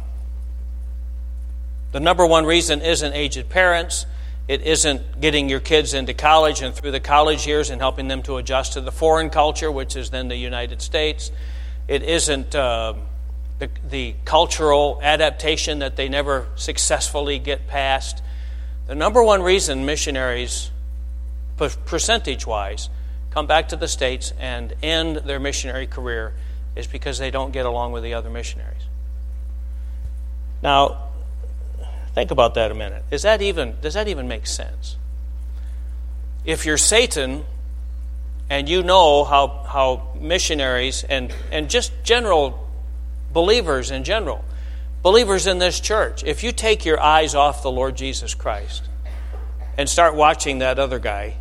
the 1.92 2.00
number 2.00 2.26
one 2.26 2.44
reason 2.44 2.82
isn't 2.82 3.12
aged 3.12 3.48
parents. 3.48 4.04
It 4.46 4.62
isn't 4.62 5.20
getting 5.20 5.48
your 5.48 5.60
kids 5.60 5.94
into 5.94 6.12
college 6.12 6.60
and 6.60 6.74
through 6.74 6.90
the 6.90 7.00
college 7.00 7.46
years 7.46 7.70
and 7.70 7.80
helping 7.80 8.08
them 8.08 8.22
to 8.24 8.36
adjust 8.36 8.74
to 8.74 8.82
the 8.82 8.92
foreign 8.92 9.30
culture, 9.30 9.72
which 9.72 9.96
is 9.96 10.10
then 10.10 10.28
the 10.28 10.36
United 10.36 10.82
States. 10.82 11.30
It 11.88 12.02
isn't 12.02 12.54
uh, 12.54 12.94
the, 13.58 13.70
the 13.88 14.14
cultural 14.24 15.00
adaptation 15.02 15.78
that 15.78 15.96
they 15.96 16.08
never 16.08 16.46
successfully 16.56 17.38
get 17.38 17.66
past. 17.66 18.22
The 18.86 18.94
number 18.94 19.22
one 19.22 19.42
reason 19.42 19.86
missionaries, 19.86 20.70
percentage 21.56 22.46
wise, 22.46 22.90
come 23.30 23.46
back 23.46 23.68
to 23.68 23.76
the 23.76 23.88
States 23.88 24.34
and 24.38 24.74
end 24.82 25.16
their 25.16 25.40
missionary 25.40 25.86
career 25.86 26.34
is 26.76 26.86
because 26.86 27.18
they 27.18 27.30
don't 27.30 27.52
get 27.52 27.64
along 27.64 27.92
with 27.92 28.02
the 28.02 28.12
other 28.12 28.28
missionaries. 28.28 28.82
Now, 30.62 31.08
Think 32.14 32.30
about 32.30 32.54
that 32.54 32.70
a 32.70 32.74
minute. 32.74 33.02
Is 33.10 33.22
that 33.22 33.42
even, 33.42 33.74
does 33.82 33.94
that 33.94 34.06
even 34.06 34.28
make 34.28 34.46
sense? 34.46 34.96
If 36.44 36.64
you're 36.64 36.78
Satan 36.78 37.44
and 38.48 38.68
you 38.68 38.82
know 38.82 39.24
how, 39.24 39.48
how 39.66 40.12
missionaries 40.18 41.02
and, 41.04 41.34
and 41.50 41.68
just 41.68 41.92
general 42.04 42.68
believers 43.32 43.90
in 43.90 44.04
general, 44.04 44.44
believers 45.02 45.46
in 45.48 45.58
this 45.58 45.80
church, 45.80 46.22
if 46.22 46.44
you 46.44 46.52
take 46.52 46.84
your 46.84 47.00
eyes 47.00 47.34
off 47.34 47.62
the 47.62 47.70
Lord 47.70 47.96
Jesus 47.96 48.34
Christ 48.34 48.84
and 49.76 49.88
start 49.88 50.14
watching 50.14 50.60
that 50.60 50.78
other 50.78 51.00
guy 51.00 51.34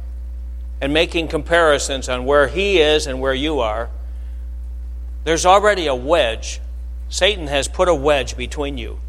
and 0.81 0.91
making 0.91 1.27
comparisons 1.27 2.09
on 2.09 2.25
where 2.25 2.47
he 2.47 2.79
is 2.79 3.05
and 3.05 3.21
where 3.21 3.33
you 3.33 3.59
are, 3.59 3.89
there's 5.23 5.45
already 5.45 5.85
a 5.85 5.95
wedge. 5.95 6.59
Satan 7.09 7.45
has 7.45 7.67
put 7.67 7.87
a 7.87 7.93
wedge 7.93 8.35
between 8.35 8.79
you. 8.79 8.99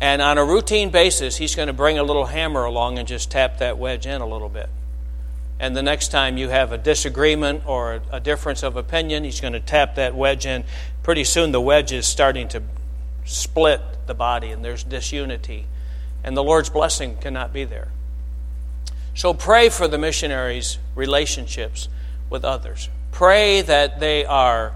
And 0.00 0.20
on 0.20 0.38
a 0.38 0.44
routine 0.44 0.90
basis, 0.90 1.36
he's 1.36 1.54
going 1.54 1.68
to 1.68 1.72
bring 1.72 1.98
a 1.98 2.02
little 2.02 2.26
hammer 2.26 2.64
along 2.64 2.98
and 2.98 3.06
just 3.06 3.30
tap 3.30 3.58
that 3.58 3.78
wedge 3.78 4.06
in 4.06 4.20
a 4.20 4.26
little 4.26 4.48
bit. 4.48 4.68
And 5.60 5.76
the 5.76 5.82
next 5.82 6.08
time 6.08 6.36
you 6.36 6.48
have 6.48 6.72
a 6.72 6.78
disagreement 6.78 7.62
or 7.66 8.02
a 8.10 8.20
difference 8.20 8.62
of 8.62 8.76
opinion, 8.76 9.24
he's 9.24 9.40
going 9.40 9.52
to 9.52 9.60
tap 9.60 9.94
that 9.94 10.14
wedge 10.14 10.46
in. 10.46 10.64
Pretty 11.02 11.24
soon, 11.24 11.52
the 11.52 11.60
wedge 11.60 11.92
is 11.92 12.06
starting 12.06 12.48
to 12.48 12.62
split 13.24 13.80
the 14.06 14.14
body, 14.14 14.50
and 14.50 14.64
there's 14.64 14.82
disunity. 14.82 15.66
And 16.24 16.36
the 16.36 16.42
Lord's 16.42 16.70
blessing 16.70 17.16
cannot 17.18 17.52
be 17.52 17.64
there. 17.64 17.88
So 19.14 19.32
pray 19.32 19.68
for 19.68 19.86
the 19.86 19.96
missionaries' 19.96 20.78
relationships 20.94 21.88
with 22.28 22.44
others. 22.44 22.88
Pray 23.12 23.60
that 23.62 24.00
they 24.00 24.24
are 24.24 24.74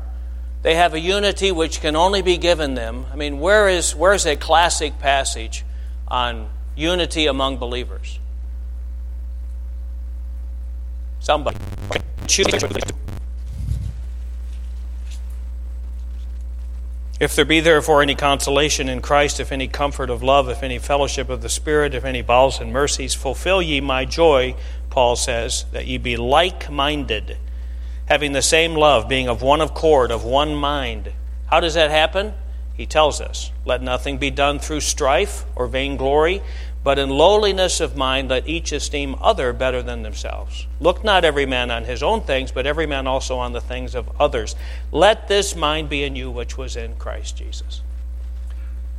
they 0.63 0.75
have 0.75 0.95
a 0.95 1.01
unity 1.01 1.53
which 1.53 1.81
can 1.81 1.95
only 1.95 2.23
be 2.23 2.37
given 2.37 2.75
them. 2.75 3.07
I 3.13 3.17
mean, 3.17 3.39
where 3.39 3.69
is, 3.69 3.95
where 3.95 4.13
is 4.13 4.27
a 4.27 4.37
classic 4.37 4.99
passage 4.99 5.65
on 6.09 6.49
unity 6.75 7.27
among 7.27 7.59
believers? 7.59 8.19
Somebody. 11.21 11.59
If 17.21 17.35
there 17.35 17.45
be 17.45 17.59
therefore 17.59 18.01
any 18.01 18.15
consolation 18.15 18.89
in 18.89 19.01
Christ, 19.01 19.41
if 19.41 19.51
any 19.51 19.67
comfort 19.67 20.09
of 20.09 20.23
love, 20.23 20.49
if 20.49 20.63
any 20.63 20.79
fellowship 20.79 21.29
of 21.29 21.43
the 21.43 21.49
Spirit, 21.49 21.95
if 21.95 22.05
any 22.05 22.23
bowels 22.23 22.61
and 22.61 22.73
mercies, 22.73 23.13
fulfill 23.15 23.61
ye 23.61 23.81
my 23.81 24.05
joy, 24.05 24.55
Paul 24.91 25.17
says, 25.17 25.65
that 25.73 25.87
ye 25.87 25.99
be 25.99 26.17
like 26.17 26.71
minded 26.71 27.37
having 28.09 28.33
the 28.33 28.43
same 28.43 28.75
love, 28.75 29.09
being 29.09 29.29
of 29.29 29.43
one 29.43 29.61
accord, 29.61 30.11
of 30.11 30.25
one 30.25 30.55
mind. 30.55 31.13
How 31.47 31.61
does 31.61 31.75
that 31.75 31.91
happen? 31.91 32.35
He 32.75 32.87
tells 32.87 33.21
us, 33.21 33.53
Let 33.65 33.83
nothing 33.83 34.19
be 34.19 34.31
done 34.31 34.59
through 34.59 34.81
strife 34.81 35.45
or 35.55 35.67
vainglory, 35.67 36.43
but 36.83 36.99
in 36.99 37.11
lowliness 37.11 37.81
of 37.81 37.97
mind 37.97 38.31
let 38.31 38.49
each 38.49 38.73
esteem 38.73 39.15
other 39.21 39.53
better 39.53 39.83
than 39.83 40.03
themselves. 40.03 40.67
Look 40.81 41.05
not 41.05 41.25
every 41.25 41.45
man 41.45 41.71
on 41.71 41.85
his 41.85 42.03
own 42.03 42.23
things, 42.23 42.51
but 42.51 42.67
every 42.67 42.87
man 42.87 43.07
also 43.07 43.39
on 43.39 43.53
the 43.53 43.61
things 43.61 43.95
of 43.95 44.09
others. 44.19 44.57
Let 44.91 45.29
this 45.29 45.55
mind 45.55 45.89
be 45.89 46.05
in 46.05 46.17
you 46.17 46.31
which 46.31 46.57
was 46.57 46.77
in 46.77 46.95
Christ 46.97 47.37
Jesus. 47.37 47.83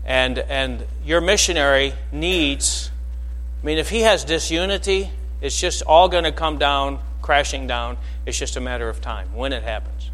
And 0.05 0.39
and 0.39 0.85
your 1.03 1.21
missionary 1.21 1.93
needs 2.11 2.91
I 3.61 3.65
mean 3.65 3.77
if 3.77 3.89
he 3.89 4.01
has 4.01 4.23
disunity, 4.23 5.11
it's 5.41 5.59
just 5.59 5.81
all 5.81 6.09
going 6.09 6.23
to 6.23 6.31
come 6.31 6.57
down 6.57 6.99
crashing 7.29 7.67
down. 7.67 7.95
It's 8.25 8.39
just 8.39 8.57
a 8.57 8.59
matter 8.59 8.89
of 8.89 9.01
time 9.01 9.35
when 9.35 9.53
it 9.53 9.61
happens. 9.61 10.09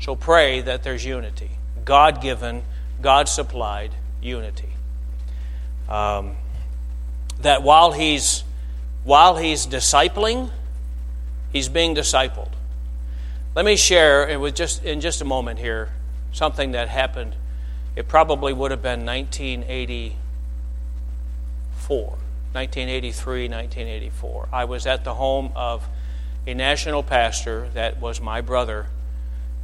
So 0.00 0.14
pray 0.14 0.60
that 0.60 0.82
there's 0.82 1.02
unity 1.02 1.52
God 1.86 2.20
given, 2.20 2.64
God 3.00 3.26
supplied 3.26 3.92
unity. 4.20 4.74
Um, 5.88 6.36
that 7.40 7.62
while 7.62 7.92
he's, 7.92 8.44
while 9.02 9.38
he's 9.38 9.66
discipling, 9.66 10.50
he's 11.54 11.70
being 11.70 11.94
discipled. 11.94 12.50
Let 13.54 13.64
me 13.64 13.74
share 13.74 14.28
it 14.28 14.38
was 14.38 14.52
just 14.52 14.84
in 14.84 15.00
just 15.00 15.22
a 15.22 15.24
moment 15.24 15.58
here 15.58 15.88
something 16.32 16.72
that 16.72 16.90
happened. 16.90 17.34
It 17.96 18.08
probably 18.08 18.52
would 18.52 18.70
have 18.72 18.82
been 18.82 19.06
1984. 19.06 20.18
1983, 22.52 23.48
1984. 23.48 24.48
I 24.52 24.66
was 24.66 24.86
at 24.86 25.04
the 25.04 25.14
home 25.14 25.50
of 25.56 25.88
a 26.46 26.54
national 26.54 27.02
pastor 27.02 27.68
that 27.74 28.00
was 28.00 28.20
my 28.20 28.40
brother 28.40 28.86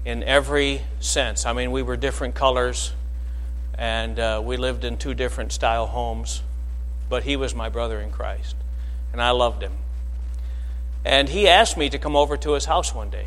in 0.05 0.23
every 0.23 0.83
sense. 1.01 1.45
I 1.45 1.53
mean, 1.53 1.73
we 1.73 1.83
were 1.83 1.97
different 1.97 2.35
colors, 2.35 2.93
and 3.75 4.19
uh, 4.19 4.41
we 4.45 4.57
lived 4.57 4.85
in 4.85 4.97
two 4.97 5.15
different 5.15 5.53
style 5.53 5.87
homes, 5.87 6.43
but 7.09 7.25
he 7.25 7.37
was 7.37 7.55
my 7.55 7.69
brother 7.69 8.01
in 8.01 8.11
Christ, 8.11 8.55
and 9.13 9.21
I 9.21 9.31
loved 9.31 9.63
him. 9.63 9.73
And 11.05 11.29
he 11.29 11.49
asked 11.49 11.77
me 11.77 11.89
to 11.91 11.99
come 11.99 12.17
over 12.17 12.37
to 12.37 12.53
his 12.53 12.67
house 12.67 12.95
one 12.95 13.11
day. 13.11 13.27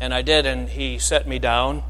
And 0.00 0.12
I 0.12 0.22
did, 0.22 0.46
and 0.46 0.68
he 0.68 0.98
set 0.98 1.26
me 1.28 1.38
down 1.38 1.82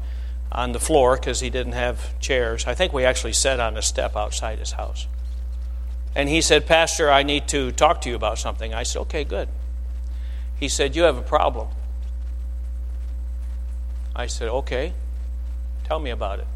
on 0.51 0.71
the 0.71 0.79
floor 0.79 1.15
because 1.15 1.39
he 1.39 1.49
didn't 1.49 1.73
have 1.73 2.17
chairs. 2.19 2.67
I 2.67 2.75
think 2.75 2.93
we 2.93 3.03
actually 3.03 3.33
sat 3.33 3.59
on 3.59 3.75
a 3.75 3.81
step 3.81 4.15
outside 4.15 4.59
his 4.59 4.73
house. 4.73 5.07
And 6.15 6.29
he 6.29 6.41
said, 6.41 6.67
Pastor, 6.67 7.09
I 7.09 7.23
need 7.23 7.47
to 7.49 7.71
talk 7.71 8.01
to 8.01 8.09
you 8.09 8.15
about 8.15 8.37
something. 8.37 8.73
I 8.73 8.83
said, 8.83 8.99
Okay, 9.01 9.23
good. 9.23 9.49
He 10.59 10.69
said, 10.69 10.95
You 10.95 11.03
have 11.03 11.17
a 11.17 11.21
problem. 11.21 11.67
I 14.15 14.27
said, 14.27 14.49
Okay, 14.49 14.93
tell 15.83 15.99
me 15.99 16.09
about 16.09 16.39
it. 16.39 16.47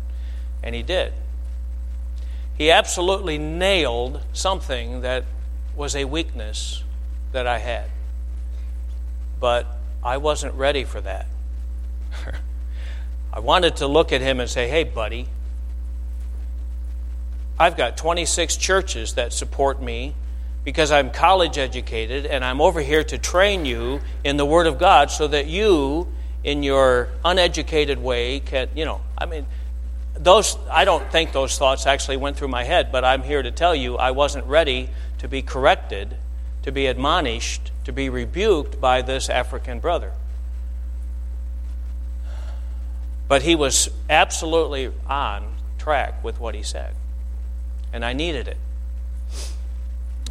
And 0.63 0.75
he 0.75 0.83
did. 0.83 1.13
He 2.57 2.71
absolutely 2.71 3.38
nailed 3.38 4.21
something 4.33 5.01
that 5.01 5.25
was 5.75 5.95
a 5.95 6.05
weakness 6.05 6.83
that 7.31 7.45
I 7.45 7.60
had. 7.60 7.89
But 9.39 9.67
I 10.03 10.17
wasn't 10.17 10.55
ready 10.55 10.83
for 10.83 10.99
that. 11.01 11.27
I 13.33 13.39
wanted 13.39 13.75
to 13.77 13.88
look 13.88 14.12
at 14.12 14.21
him 14.21 14.39
and 14.39 14.49
say, 14.49 14.67
hey, 14.67 14.83
buddy, 14.83 15.27
I've 17.60 17.77
got 17.77 17.97
26 17.97 18.57
churches 18.57 19.13
that 19.13 19.33
support 19.33 19.81
me 19.81 20.15
because 20.67 20.91
I'm 20.91 21.12
college 21.12 21.58
educated 21.58 22.25
and 22.25 22.43
I'm 22.43 22.60
over 22.60 22.82
here 22.82 23.01
to 23.01 23.17
train 23.17 23.63
you 23.63 24.01
in 24.25 24.36
the 24.36 24.45
Word 24.45 24.67
of 24.67 24.77
God 24.77 25.10
so 25.10 25.25
that 25.25 25.47
you, 25.47 26.10
in 26.43 26.62
your 26.62 27.08
uneducated 27.23 28.03
way, 28.03 28.41
can, 28.41 28.67
you 28.75 28.84
know, 28.84 28.99
I 29.17 29.27
mean, 29.27 29.45
those, 30.15 30.58
I 30.69 30.84
don't 30.84 31.10
think 31.10 31.32
those 31.32 31.58
thoughts 31.58 31.88
actually 31.88 32.17
went 32.17 32.36
through 32.36 32.49
my 32.49 32.65
head, 32.65 32.91
but 32.91 33.06
I'm 33.06 33.23
here 33.23 33.41
to 33.41 33.49
tell 33.49 33.73
you 33.73 33.95
I 33.95 34.12
wasn't 34.12 34.45
ready 34.45 34.89
to 35.19 35.30
be 35.30 35.41
corrected, 35.41 36.17
to 36.63 36.71
be 36.73 36.88
admonished, 36.88 37.71
to 37.86 37.93
be 37.93 38.10
rebuked 38.10 38.82
by 38.82 39.01
this 39.01 39.30
African 39.30 39.80
brother. 39.80 40.12
But 43.30 43.43
he 43.43 43.56
was 43.56 43.89
absolutely 44.10 44.91
on 45.08 45.47
track 45.77 46.21
with 46.25 46.41
what 46.41 46.56
he 46.56 46.63
said. 46.63 46.93
And 47.93 48.03
I 48.03 48.12
needed 48.12 48.49
it. 48.49 48.58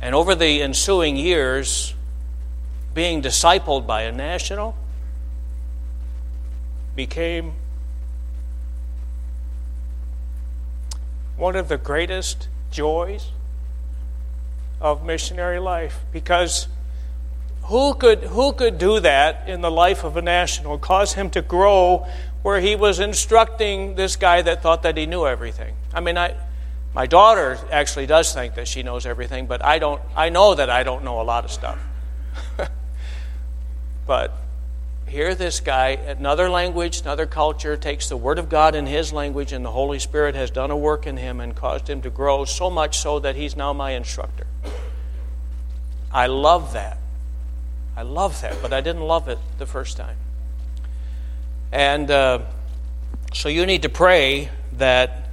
And 0.00 0.14
over 0.14 0.34
the 0.34 0.62
ensuing 0.62 1.16
years, 1.16 1.94
being 2.94 3.22
discipled 3.22 3.86
by 3.86 4.02
a 4.02 4.12
national 4.12 4.76
became 6.94 7.52
one 11.36 11.56
of 11.56 11.68
the 11.68 11.76
greatest 11.76 12.48
joys 12.70 13.30
of 14.80 15.04
missionary 15.04 15.58
life 15.58 16.00
because 16.12 16.68
who 17.64 17.94
could, 17.94 18.20
who 18.24 18.52
could 18.52 18.78
do 18.78 19.00
that 19.00 19.48
in 19.48 19.60
the 19.60 19.70
life 19.70 20.04
of 20.04 20.16
a 20.16 20.22
national, 20.22 20.78
cause 20.78 21.14
him 21.14 21.28
to 21.30 21.42
grow 21.42 22.06
where 22.42 22.60
he 22.60 22.76
was 22.76 23.00
instructing 23.00 23.96
this 23.96 24.14
guy 24.16 24.40
that 24.40 24.62
thought 24.62 24.82
that 24.82 24.96
he 24.96 25.04
knew 25.04 25.26
everything. 25.26 25.74
I 25.92 26.00
mean, 26.00 26.16
I, 26.16 26.34
my 26.96 27.04
daughter 27.04 27.58
actually 27.70 28.06
does 28.06 28.32
think 28.32 28.54
that 28.54 28.66
she 28.66 28.82
knows 28.82 29.04
everything, 29.04 29.46
but 29.46 29.62
I 29.62 29.78
don't. 29.78 30.00
I 30.16 30.30
know 30.30 30.54
that 30.54 30.70
I 30.70 30.82
don't 30.82 31.04
know 31.04 31.20
a 31.20 31.24
lot 31.24 31.44
of 31.44 31.52
stuff. 31.52 31.78
but 34.06 34.32
here, 35.06 35.34
this 35.34 35.60
guy, 35.60 35.90
another 35.90 36.48
language, 36.48 37.02
another 37.02 37.26
culture, 37.26 37.76
takes 37.76 38.08
the 38.08 38.16
Word 38.16 38.38
of 38.38 38.48
God 38.48 38.74
in 38.74 38.86
his 38.86 39.12
language, 39.12 39.52
and 39.52 39.62
the 39.62 39.72
Holy 39.72 39.98
Spirit 39.98 40.34
has 40.36 40.50
done 40.50 40.70
a 40.70 40.76
work 40.76 41.06
in 41.06 41.18
him 41.18 41.38
and 41.38 41.54
caused 41.54 41.86
him 41.86 42.00
to 42.00 42.08
grow 42.08 42.46
so 42.46 42.70
much 42.70 42.96
so 42.98 43.18
that 43.18 43.36
he's 43.36 43.54
now 43.54 43.74
my 43.74 43.90
instructor. 43.90 44.46
I 46.10 46.28
love 46.28 46.72
that. 46.72 46.96
I 47.94 48.04
love 48.04 48.40
that, 48.40 48.56
but 48.62 48.72
I 48.72 48.80
didn't 48.80 49.02
love 49.02 49.28
it 49.28 49.38
the 49.58 49.66
first 49.66 49.98
time. 49.98 50.16
And 51.72 52.10
uh, 52.10 52.38
so 53.34 53.50
you 53.50 53.66
need 53.66 53.82
to 53.82 53.90
pray 53.90 54.48
that, 54.78 55.25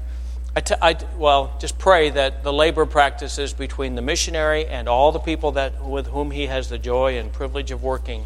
I 0.55 0.61
t- 0.61 0.75
I, 0.79 0.95
well, 1.17 1.55
just 1.59 1.79
pray 1.79 2.11
that 2.11 2.43
the 2.43 2.53
labor 2.53 2.85
practices 2.85 3.53
between 3.53 3.95
the 3.95 4.03
missionary 4.03 4.67
and 4.67 4.87
all 4.87 5.11
the 5.11 5.19
people 5.19 5.53
that, 5.53 5.83
with 5.83 6.07
whom 6.07 6.29
he 6.29 6.45
has 6.45 6.69
the 6.69 6.77
joy 6.77 7.17
and 7.17 7.33
privilege 7.33 7.71
of 7.71 7.81
working 7.81 8.25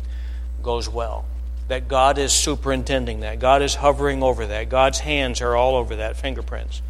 goes 0.62 0.90
well. 0.90 1.26
That 1.70 1.88
God 1.88 2.18
is 2.18 2.34
superintending 2.34 3.22
that. 3.22 3.40
God 3.40 3.62
is 3.62 3.76
hovering 3.76 4.24
over 4.24 4.46
that. 4.46 4.68
God's 4.68 5.00
hands 5.00 5.42
are 5.42 5.56
all 5.56 5.76
over 5.76 5.96
that, 5.98 6.18
fingerprints. 6.18 6.82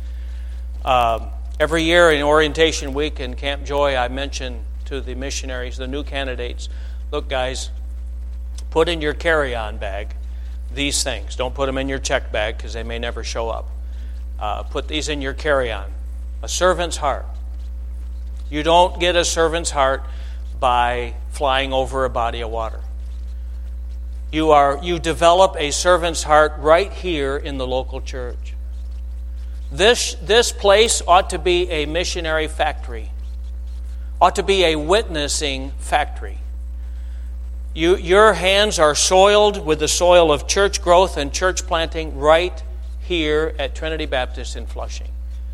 Um, 0.83 1.29
every 1.59 1.83
year 1.83 2.09
in 2.11 2.23
Orientation 2.23 2.93
Week 2.93 3.19
in 3.19 3.35
Camp 3.35 3.63
Joy, 3.63 3.95
I 3.95 4.07
mention 4.07 4.63
to 4.85 5.01
the 5.01 5.13
missionaries, 5.13 5.77
the 5.77 5.87
new 5.87 6.03
candidates, 6.03 6.69
look, 7.11 7.29
guys, 7.29 7.69
put 8.71 8.89
in 8.89 9.01
your 9.01 9.13
carry 9.13 9.53
on 9.55 9.77
bag 9.77 10.15
these 10.73 11.03
things. 11.03 11.35
Don't 11.35 11.53
put 11.53 11.67
them 11.67 11.77
in 11.77 11.87
your 11.87 11.99
check 11.99 12.31
bag 12.31 12.57
because 12.57 12.73
they 12.73 12.83
may 12.83 12.99
never 12.99 13.23
show 13.23 13.49
up. 13.49 13.69
Uh, 14.39 14.63
put 14.63 14.87
these 14.87 15.09
in 15.09 15.21
your 15.21 15.33
carry 15.33 15.71
on. 15.71 15.91
A 16.43 16.47
servant's 16.47 16.97
heart. 16.97 17.25
You 18.49 18.63
don't 18.63 18.99
get 18.99 19.15
a 19.15 19.25
servant's 19.25 19.71
heart 19.71 20.03
by 20.59 21.15
flying 21.31 21.73
over 21.73 22.05
a 22.05 22.09
body 22.09 22.41
of 22.41 22.49
water. 22.49 22.81
You, 24.31 24.51
are, 24.51 24.79
you 24.83 24.99
develop 24.99 25.55
a 25.57 25.71
servant's 25.71 26.23
heart 26.23 26.53
right 26.57 26.91
here 26.91 27.37
in 27.37 27.57
the 27.57 27.67
local 27.67 28.01
church. 28.01 28.53
This, 29.71 30.15
this 30.21 30.51
place 30.51 31.01
ought 31.07 31.29
to 31.31 31.39
be 31.39 31.69
a 31.69 31.85
missionary 31.85 32.47
factory, 32.47 33.11
ought 34.21 34.35
to 34.35 34.43
be 34.43 34.63
a 34.65 34.75
witnessing 34.75 35.71
factory. 35.79 36.39
You, 37.73 37.95
your 37.95 38.33
hands 38.33 38.79
are 38.79 38.95
soiled 38.95 39.65
with 39.65 39.79
the 39.79 39.87
soil 39.87 40.31
of 40.31 40.47
church 40.47 40.81
growth 40.81 41.17
and 41.17 41.31
church 41.31 41.65
planting 41.67 42.17
right 42.17 42.63
here 43.07 43.55
at 43.57 43.73
Trinity 43.73 44.05
Baptist 44.05 44.57
in 44.57 44.65
Flushing. 44.65 45.07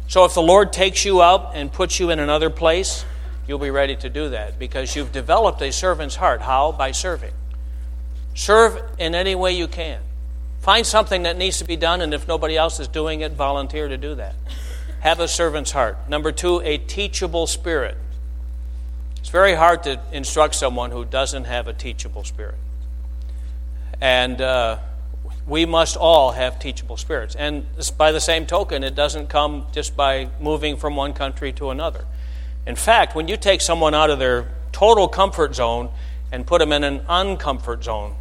So 0.07 0.25
if 0.25 0.33
the 0.33 0.41
Lord 0.41 0.73
takes 0.73 1.05
you 1.05 1.21
out 1.21 1.51
and 1.53 1.71
puts 1.71 1.99
you 1.99 2.09
in 2.09 2.17
another 2.17 2.49
place, 2.49 3.05
you'll 3.47 3.59
be 3.59 3.69
ready 3.69 3.95
to 3.95 4.09
do 4.09 4.29
that 4.29 4.57
because 4.57 4.95
you've 4.95 5.11
developed 5.11 5.61
a 5.61 5.71
servant's 5.71 6.15
heart. 6.15 6.41
How? 6.41 6.71
By 6.71 6.91
serving. 6.91 7.33
Serve 8.33 8.81
in 8.97 9.13
any 9.13 9.35
way 9.35 9.53
you 9.53 9.67
can. 9.67 10.01
Find 10.61 10.85
something 10.85 11.23
that 11.23 11.37
needs 11.37 11.59
to 11.59 11.65
be 11.65 11.75
done, 11.75 12.01
and 12.01 12.13
if 12.13 12.27
nobody 12.27 12.57
else 12.57 12.79
is 12.79 12.87
doing 12.87 13.21
it, 13.21 13.33
volunteer 13.33 13.87
to 13.87 13.97
do 13.97 14.15
that. 14.15 14.33
Have 15.01 15.19
a 15.19 15.27
servant's 15.27 15.71
heart. 15.71 16.09
Number 16.09 16.31
two, 16.31 16.59
a 16.61 16.77
teachable 16.77 17.45
spirit. 17.45 17.97
It's 19.19 19.29
very 19.29 19.53
hard 19.53 19.83
to 19.83 20.01
instruct 20.11 20.55
someone 20.55 20.89
who 20.89 21.05
doesn't 21.05 21.43
have 21.43 21.67
a 21.67 21.73
teachable 21.73 22.23
spirit. 22.23 22.55
And 24.01 24.41
uh, 24.41 24.79
we 25.45 25.65
must 25.65 25.97
all 25.97 26.31
have 26.31 26.59
teachable 26.59 26.97
spirits. 26.97 27.35
And 27.35 27.65
by 27.97 28.11
the 28.11 28.21
same 28.21 28.45
token, 28.45 28.83
it 28.83 28.95
doesn't 28.95 29.27
come 29.27 29.67
just 29.71 29.95
by 29.95 30.29
moving 30.39 30.77
from 30.77 30.95
one 30.95 31.13
country 31.13 31.51
to 31.53 31.69
another. 31.69 32.05
In 32.65 32.75
fact, 32.75 33.15
when 33.15 33.27
you 33.27 33.35
take 33.35 33.61
someone 33.61 33.93
out 33.93 34.09
of 34.09 34.19
their 34.19 34.49
total 34.71 35.07
comfort 35.07 35.55
zone 35.55 35.89
and 36.31 36.47
put 36.47 36.59
them 36.59 36.71
in 36.71 36.83
an 36.83 37.01
uncomfort 37.01 37.83
zone, 37.83 38.15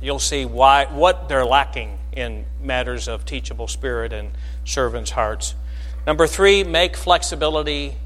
you'll 0.00 0.18
see 0.18 0.44
why 0.44 0.86
what 0.86 1.28
they're 1.28 1.44
lacking 1.44 1.98
in 2.12 2.46
matters 2.60 3.08
of 3.08 3.24
teachable 3.24 3.68
spirit 3.68 4.12
and 4.12 4.30
servants' 4.64 5.10
hearts. 5.10 5.54
Number 6.06 6.26
three, 6.26 6.64
make 6.64 6.96
flexibility 6.96 7.96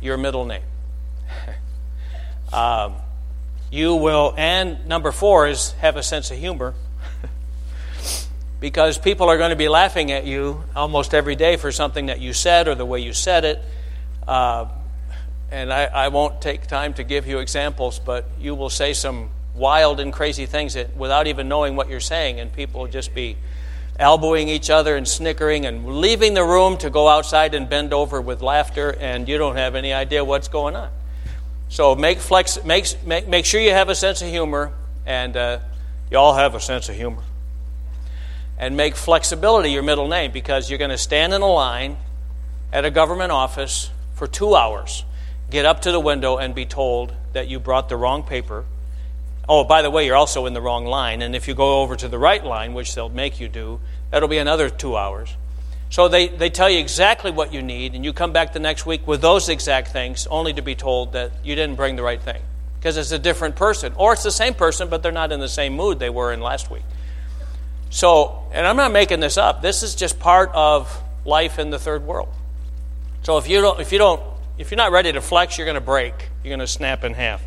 your 0.00 0.16
middle 0.16 0.44
name. 0.44 0.62
Um, 2.52 2.94
you 3.72 3.96
will, 3.96 4.32
and 4.36 4.86
number 4.86 5.10
four 5.10 5.48
is 5.48 5.72
have 5.80 5.96
a 5.96 6.04
sense 6.04 6.30
of 6.30 6.38
humor. 6.38 6.74
Because 8.64 8.96
people 8.96 9.28
are 9.28 9.36
going 9.36 9.50
to 9.50 9.56
be 9.56 9.68
laughing 9.68 10.10
at 10.10 10.24
you 10.24 10.64
almost 10.74 11.12
every 11.12 11.36
day 11.36 11.58
for 11.58 11.70
something 11.70 12.06
that 12.06 12.18
you 12.18 12.32
said 12.32 12.66
or 12.66 12.74
the 12.74 12.86
way 12.86 12.98
you 12.98 13.12
said 13.12 13.44
it. 13.44 13.62
Uh, 14.26 14.66
and 15.50 15.70
I, 15.70 15.84
I, 15.84 16.08
won't 16.08 16.40
take 16.40 16.66
time 16.66 16.94
to 16.94 17.04
give 17.04 17.26
you 17.26 17.40
examples, 17.40 17.98
but 17.98 18.24
you 18.40 18.54
will 18.54 18.70
say 18.70 18.94
some 18.94 19.28
wild 19.54 20.00
and 20.00 20.14
crazy 20.14 20.46
things 20.46 20.72
that, 20.72 20.96
without 20.96 21.26
even 21.26 21.46
knowing 21.46 21.76
what 21.76 21.90
you're 21.90 22.00
saying, 22.00 22.40
and 22.40 22.50
people 22.50 22.80
will 22.80 22.88
just 22.88 23.14
be 23.14 23.36
elbowing 23.98 24.48
each 24.48 24.70
other 24.70 24.96
and 24.96 25.06
snickering 25.06 25.66
and 25.66 26.00
leaving 26.00 26.32
the 26.32 26.42
room 26.42 26.78
to 26.78 26.88
go 26.88 27.06
outside 27.06 27.52
and 27.52 27.68
bend 27.68 27.92
over 27.92 28.18
with 28.18 28.40
laughter, 28.40 28.96
and 28.98 29.28
you 29.28 29.36
don't 29.36 29.56
have 29.56 29.74
any 29.74 29.92
idea 29.92 30.24
what's 30.24 30.48
going 30.48 30.74
on. 30.74 30.88
So 31.68 31.94
make, 31.94 32.18
flex, 32.18 32.64
make, 32.64 32.86
make, 33.04 33.28
make 33.28 33.44
sure 33.44 33.60
you 33.60 33.72
have 33.72 33.90
a 33.90 33.94
sense 33.94 34.22
of 34.22 34.28
humor, 34.28 34.72
and 35.04 35.36
uh, 35.36 35.58
you 36.10 36.16
all 36.16 36.32
have 36.32 36.54
a 36.54 36.60
sense 36.60 36.88
of 36.88 36.94
humor. 36.94 37.24
And 38.58 38.76
make 38.76 38.94
flexibility 38.94 39.70
your 39.70 39.82
middle 39.82 40.08
name 40.08 40.30
because 40.30 40.70
you're 40.70 40.78
going 40.78 40.90
to 40.90 40.98
stand 40.98 41.32
in 41.32 41.42
a 41.42 41.46
line 41.46 41.96
at 42.72 42.84
a 42.84 42.90
government 42.90 43.32
office 43.32 43.90
for 44.14 44.26
two 44.26 44.54
hours. 44.54 45.04
get 45.50 45.64
up 45.64 45.82
to 45.82 45.92
the 45.92 46.00
window 46.00 46.36
and 46.36 46.54
be 46.54 46.66
told 46.66 47.12
that 47.32 47.48
you 47.48 47.60
brought 47.60 47.88
the 47.88 47.96
wrong 47.96 48.22
paper. 48.22 48.64
Oh, 49.48 49.62
by 49.62 49.82
the 49.82 49.90
way, 49.90 50.06
you're 50.06 50.16
also 50.16 50.46
in 50.46 50.54
the 50.54 50.60
wrong 50.60 50.86
line. 50.86 51.22
And 51.22 51.36
if 51.36 51.46
you 51.46 51.54
go 51.54 51.82
over 51.82 51.96
to 51.96 52.08
the 52.08 52.18
right 52.18 52.42
line, 52.44 52.74
which 52.74 52.94
they'll 52.94 53.08
make 53.08 53.40
you 53.40 53.48
do, 53.48 53.78
that'll 54.10 54.28
be 54.28 54.38
another 54.38 54.70
two 54.70 54.96
hours. 54.96 55.36
So 55.90 56.08
they, 56.08 56.28
they 56.28 56.50
tell 56.50 56.68
you 56.68 56.78
exactly 56.78 57.30
what 57.30 57.52
you 57.52 57.62
need, 57.62 57.94
and 57.94 58.04
you 58.04 58.12
come 58.12 58.32
back 58.32 58.52
the 58.52 58.58
next 58.58 58.84
week 58.86 59.06
with 59.06 59.20
those 59.20 59.48
exact 59.48 59.88
things, 59.88 60.26
only 60.28 60.52
to 60.54 60.62
be 60.62 60.74
told 60.74 61.12
that 61.12 61.30
you 61.44 61.54
didn't 61.54 61.76
bring 61.76 61.94
the 61.94 62.02
right 62.02 62.20
thing. 62.20 62.42
Because 62.78 62.96
it's 62.96 63.12
a 63.12 63.18
different 63.18 63.54
person. 63.54 63.92
Or 63.96 64.12
it's 64.14 64.22
the 64.22 64.30
same 64.30 64.54
person, 64.54 64.88
but 64.88 65.02
they're 65.02 65.12
not 65.12 65.30
in 65.30 65.40
the 65.40 65.48
same 65.48 65.74
mood 65.74 65.98
they 65.98 66.10
were 66.10 66.32
in 66.32 66.40
last 66.40 66.70
week. 66.70 66.82
So, 67.90 68.42
and 68.52 68.66
I'm 68.66 68.76
not 68.76 68.92
making 68.92 69.20
this 69.20 69.36
up. 69.38 69.62
This 69.62 69.82
is 69.82 69.94
just 69.94 70.18
part 70.18 70.50
of 70.54 71.02
life 71.24 71.58
in 71.58 71.70
the 71.70 71.78
third 71.78 72.04
world. 72.04 72.28
So 73.22 73.38
if 73.38 73.48
you 73.48 73.60
don't, 73.60 73.80
if 73.80 73.92
you 73.92 73.98
don't, 73.98 74.22
if 74.58 74.70
you're 74.70 74.76
not 74.76 74.92
ready 74.92 75.12
to 75.12 75.20
flex, 75.20 75.58
you're 75.58 75.64
going 75.64 75.76
to 75.76 75.80
break. 75.80 76.14
You're 76.42 76.50
going 76.50 76.60
to 76.60 76.66
snap 76.66 77.04
in 77.04 77.14
half. 77.14 77.42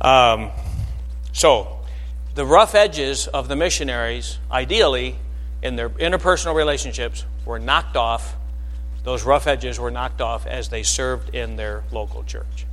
Um, 0.00 0.50
so, 1.32 1.80
the 2.34 2.46
rough 2.46 2.74
edges 2.74 3.26
of 3.26 3.48
the 3.48 3.56
missionaries, 3.56 4.38
ideally, 4.50 5.16
in 5.62 5.76
their 5.76 5.90
interpersonal 5.90 6.54
relationships, 6.54 7.24
were 7.44 7.58
knocked 7.58 7.96
off. 7.96 8.36
Those 9.04 9.24
rough 9.24 9.46
edges 9.46 9.78
were 9.78 9.90
knocked 9.90 10.20
off 10.20 10.46
as 10.46 10.68
they 10.68 10.82
served 10.82 11.34
in 11.34 11.56
their 11.56 11.82
local 11.90 12.24
church. 12.24 12.66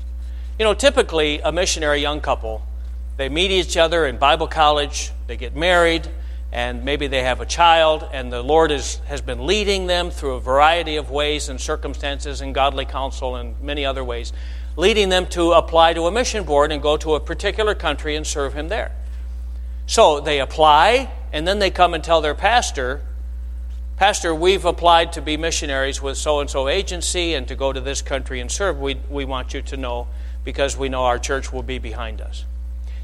You 0.60 0.66
know, 0.66 0.74
typically, 0.74 1.40
a 1.42 1.52
missionary 1.52 2.02
young 2.02 2.22
couple, 2.22 2.62
they 3.18 3.30
meet 3.30 3.52
each 3.52 3.78
other 3.78 4.06
in 4.06 4.18
Bible 4.18 4.48
college, 4.48 5.12
they 5.28 5.38
get 5.38 5.56
married, 5.56 6.08
and 6.54 6.86
maybe 6.86 7.08
they 7.08 7.24
have 7.24 7.42
a 7.42 7.48
child, 7.48 8.08
and 8.14 8.32
the 8.32 8.44
Lord 8.44 8.72
is, 8.72 8.98
has 9.08 9.22
been 9.22 9.48
leading 9.48 9.88
them 9.88 10.12
through 10.12 10.36
a 10.36 10.40
variety 10.40 10.98
of 10.98 11.10
ways 11.10 11.50
and 11.50 11.60
circumstances 11.60 12.42
and 12.42 12.54
godly 12.54 12.86
counsel 12.86 13.36
and 13.36 13.60
many 13.60 13.88
other 13.88 14.04
ways, 14.04 14.32
leading 14.78 15.10
them 15.10 15.26
to 15.26 15.54
apply 15.54 15.94
to 15.94 16.04
a 16.04 16.12
mission 16.12 16.44
board 16.44 16.72
and 16.72 16.80
go 16.80 16.96
to 16.96 17.16
a 17.16 17.20
particular 17.20 17.74
country 17.74 18.16
and 18.16 18.28
serve 18.28 18.54
Him 18.54 18.68
there. 18.68 18.92
So 19.88 20.20
they 20.20 20.40
apply, 20.40 21.12
and 21.32 21.48
then 21.48 21.58
they 21.58 21.72
come 21.72 21.96
and 21.96 22.04
tell 22.04 22.22
their 22.22 22.36
pastor, 22.36 23.02
Pastor, 23.98 24.36
we've 24.36 24.66
applied 24.66 25.14
to 25.14 25.22
be 25.22 25.38
missionaries 25.38 26.04
with 26.04 26.18
so 26.18 26.40
and 26.40 26.50
so 26.50 26.68
agency 26.68 27.34
and 27.34 27.48
to 27.48 27.56
go 27.56 27.74
to 27.74 27.82
this 27.82 28.04
country 28.04 28.40
and 28.40 28.52
serve. 28.52 28.80
We, 28.80 29.00
we 29.10 29.26
want 29.26 29.56
you 29.56 29.64
to 29.64 29.78
know 29.78 30.08
because 30.44 30.78
we 30.78 30.88
know 30.88 31.06
our 31.06 31.18
church 31.18 31.52
will 31.52 31.64
be 31.64 31.80
behind 31.80 32.22
us. 32.22 32.46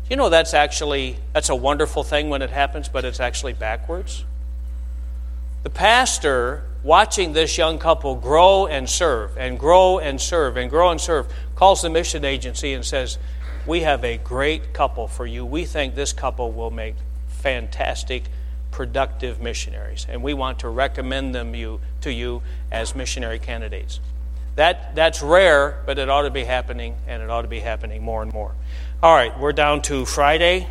You 0.10 0.16
know 0.16 0.30
that's 0.30 0.56
actually 0.56 1.18
that's 1.34 1.50
a 1.50 1.56
wonderful 1.56 2.04
thing 2.04 2.30
when 2.30 2.42
it 2.42 2.50
happens, 2.50 2.90
but 2.90 3.06
it's 3.06 3.20
actually 3.20 3.54
backwards. 3.54 4.26
The 5.62 5.70
pastor 5.70 6.64
watching 6.82 7.34
this 7.34 7.58
young 7.58 7.78
couple 7.78 8.16
grow 8.16 8.66
and 8.66 8.90
serve 8.90 9.38
and 9.38 9.60
grow 9.60 10.00
and 10.00 10.20
serve 10.20 10.58
and 10.58 10.70
grow 10.70 10.90
and 10.90 11.00
serve 11.00 11.32
calls 11.56 11.84
the 11.84 11.90
mission 11.90 12.26
agency 12.26 12.74
and 12.74 12.84
says, 12.84 13.20
"We 13.68 13.82
have 13.82 14.04
a 14.04 14.18
great 14.18 14.74
couple 14.74 15.08
for 15.08 15.28
you. 15.28 15.46
We 15.46 15.66
think 15.66 15.94
this 15.94 16.12
couple 16.12 16.52
will 16.52 16.72
make 16.72 16.96
fantastic 17.28 18.24
productive 18.72 19.42
missionaries 19.42 20.08
and 20.10 20.24
we 20.24 20.34
want 20.34 20.60
to 20.60 20.70
recommend 20.70 21.36
them 21.36 21.54
you 21.54 21.82
to 22.02 22.12
you 22.12 22.42
as 22.72 22.96
missionary 22.96 23.38
candidates." 23.38 24.00
That 24.56 24.96
that's 24.96 25.22
rare, 25.22 25.78
but 25.86 26.00
it 26.00 26.10
ought 26.10 26.24
to 26.24 26.32
be 26.32 26.46
happening 26.46 26.96
and 27.08 27.22
it 27.22 27.30
ought 27.30 27.44
to 27.44 27.48
be 27.48 27.60
happening 27.60 28.02
more 28.02 28.24
and 28.24 28.34
more. 28.34 28.54
All 29.02 29.16
right, 29.16 29.40
we're 29.40 29.54
down 29.54 29.82
to 29.84 30.04
Friday. 30.04 30.68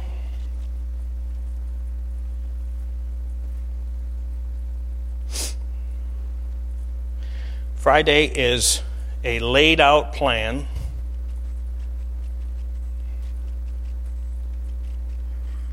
Friday 7.76 8.26
is 8.26 8.82
a 9.24 9.38
laid 9.38 9.80
out 9.80 10.12
plan. 10.12 10.68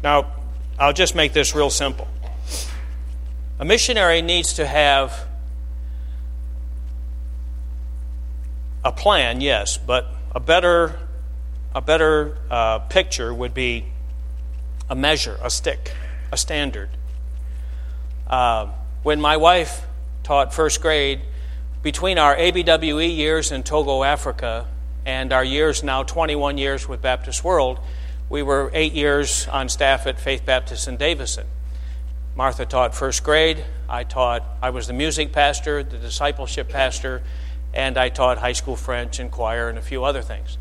Now, 0.02 0.32
I'll 0.80 0.94
just 0.94 1.14
make 1.14 1.34
this 1.34 1.54
real 1.54 1.70
simple. 1.70 2.08
A 3.60 3.66
missionary 3.66 4.22
needs 4.22 4.54
to 4.54 4.66
have 4.66 5.28
a 8.86 8.94
plan, 8.94 9.42
yes, 9.42 9.76
but 9.76 10.08
a 10.34 10.40
better 10.40 10.98
a 11.76 11.82
better 11.82 12.38
uh, 12.50 12.80
picture 12.80 13.34
would 13.34 13.54
be 13.54 13.86
a 14.90 14.96
measure, 14.96 15.38
a 15.44 15.50
stick, 15.50 15.92
a 16.32 16.38
standard. 16.38 16.90
Uh, 18.26 18.70
when 19.04 19.20
my 19.20 19.36
wife 19.36 19.86
taught 20.24 20.54
first 20.54 20.82
grade, 20.82 21.22
between 21.84 22.18
our 22.18 22.34
ABWE 22.36 23.16
years 23.16 23.52
in 23.52 23.62
Togo, 23.62 24.04
Africa, 24.04 24.68
and 25.06 25.34
our 25.34 25.44
years 25.44 25.84
now 25.84 26.02
21 26.02 26.58
years 26.58 26.88
with 26.88 27.02
Baptist 27.02 27.44
World, 27.44 27.80
we 28.30 28.42
were 28.42 28.72
eight 28.74 28.94
years 28.94 29.46
on 29.50 29.68
staff 29.68 30.08
at 30.08 30.18
Faith 30.18 30.46
Baptist 30.46 30.88
in 30.88 30.96
Davison. 30.96 31.46
Martha 32.36 32.66
taught 32.66 32.96
first 32.96 33.22
grade. 33.24 33.64
I 33.90 34.06
taught, 34.06 34.44
I 34.62 34.70
was 34.70 34.88
the 34.88 34.94
music 34.94 35.34
pastor, 35.34 35.84
the 35.84 35.98
discipleship 35.98 36.70
pastor, 36.70 37.22
and 37.74 37.98
I 37.98 38.10
taught 38.10 38.38
high 38.38 38.54
school 38.54 38.78
French 38.78 39.20
and 39.20 39.30
choir 39.30 39.68
and 39.68 39.78
a 39.78 39.82
few 39.82 40.06
other 40.06 40.22
things. 40.22 40.58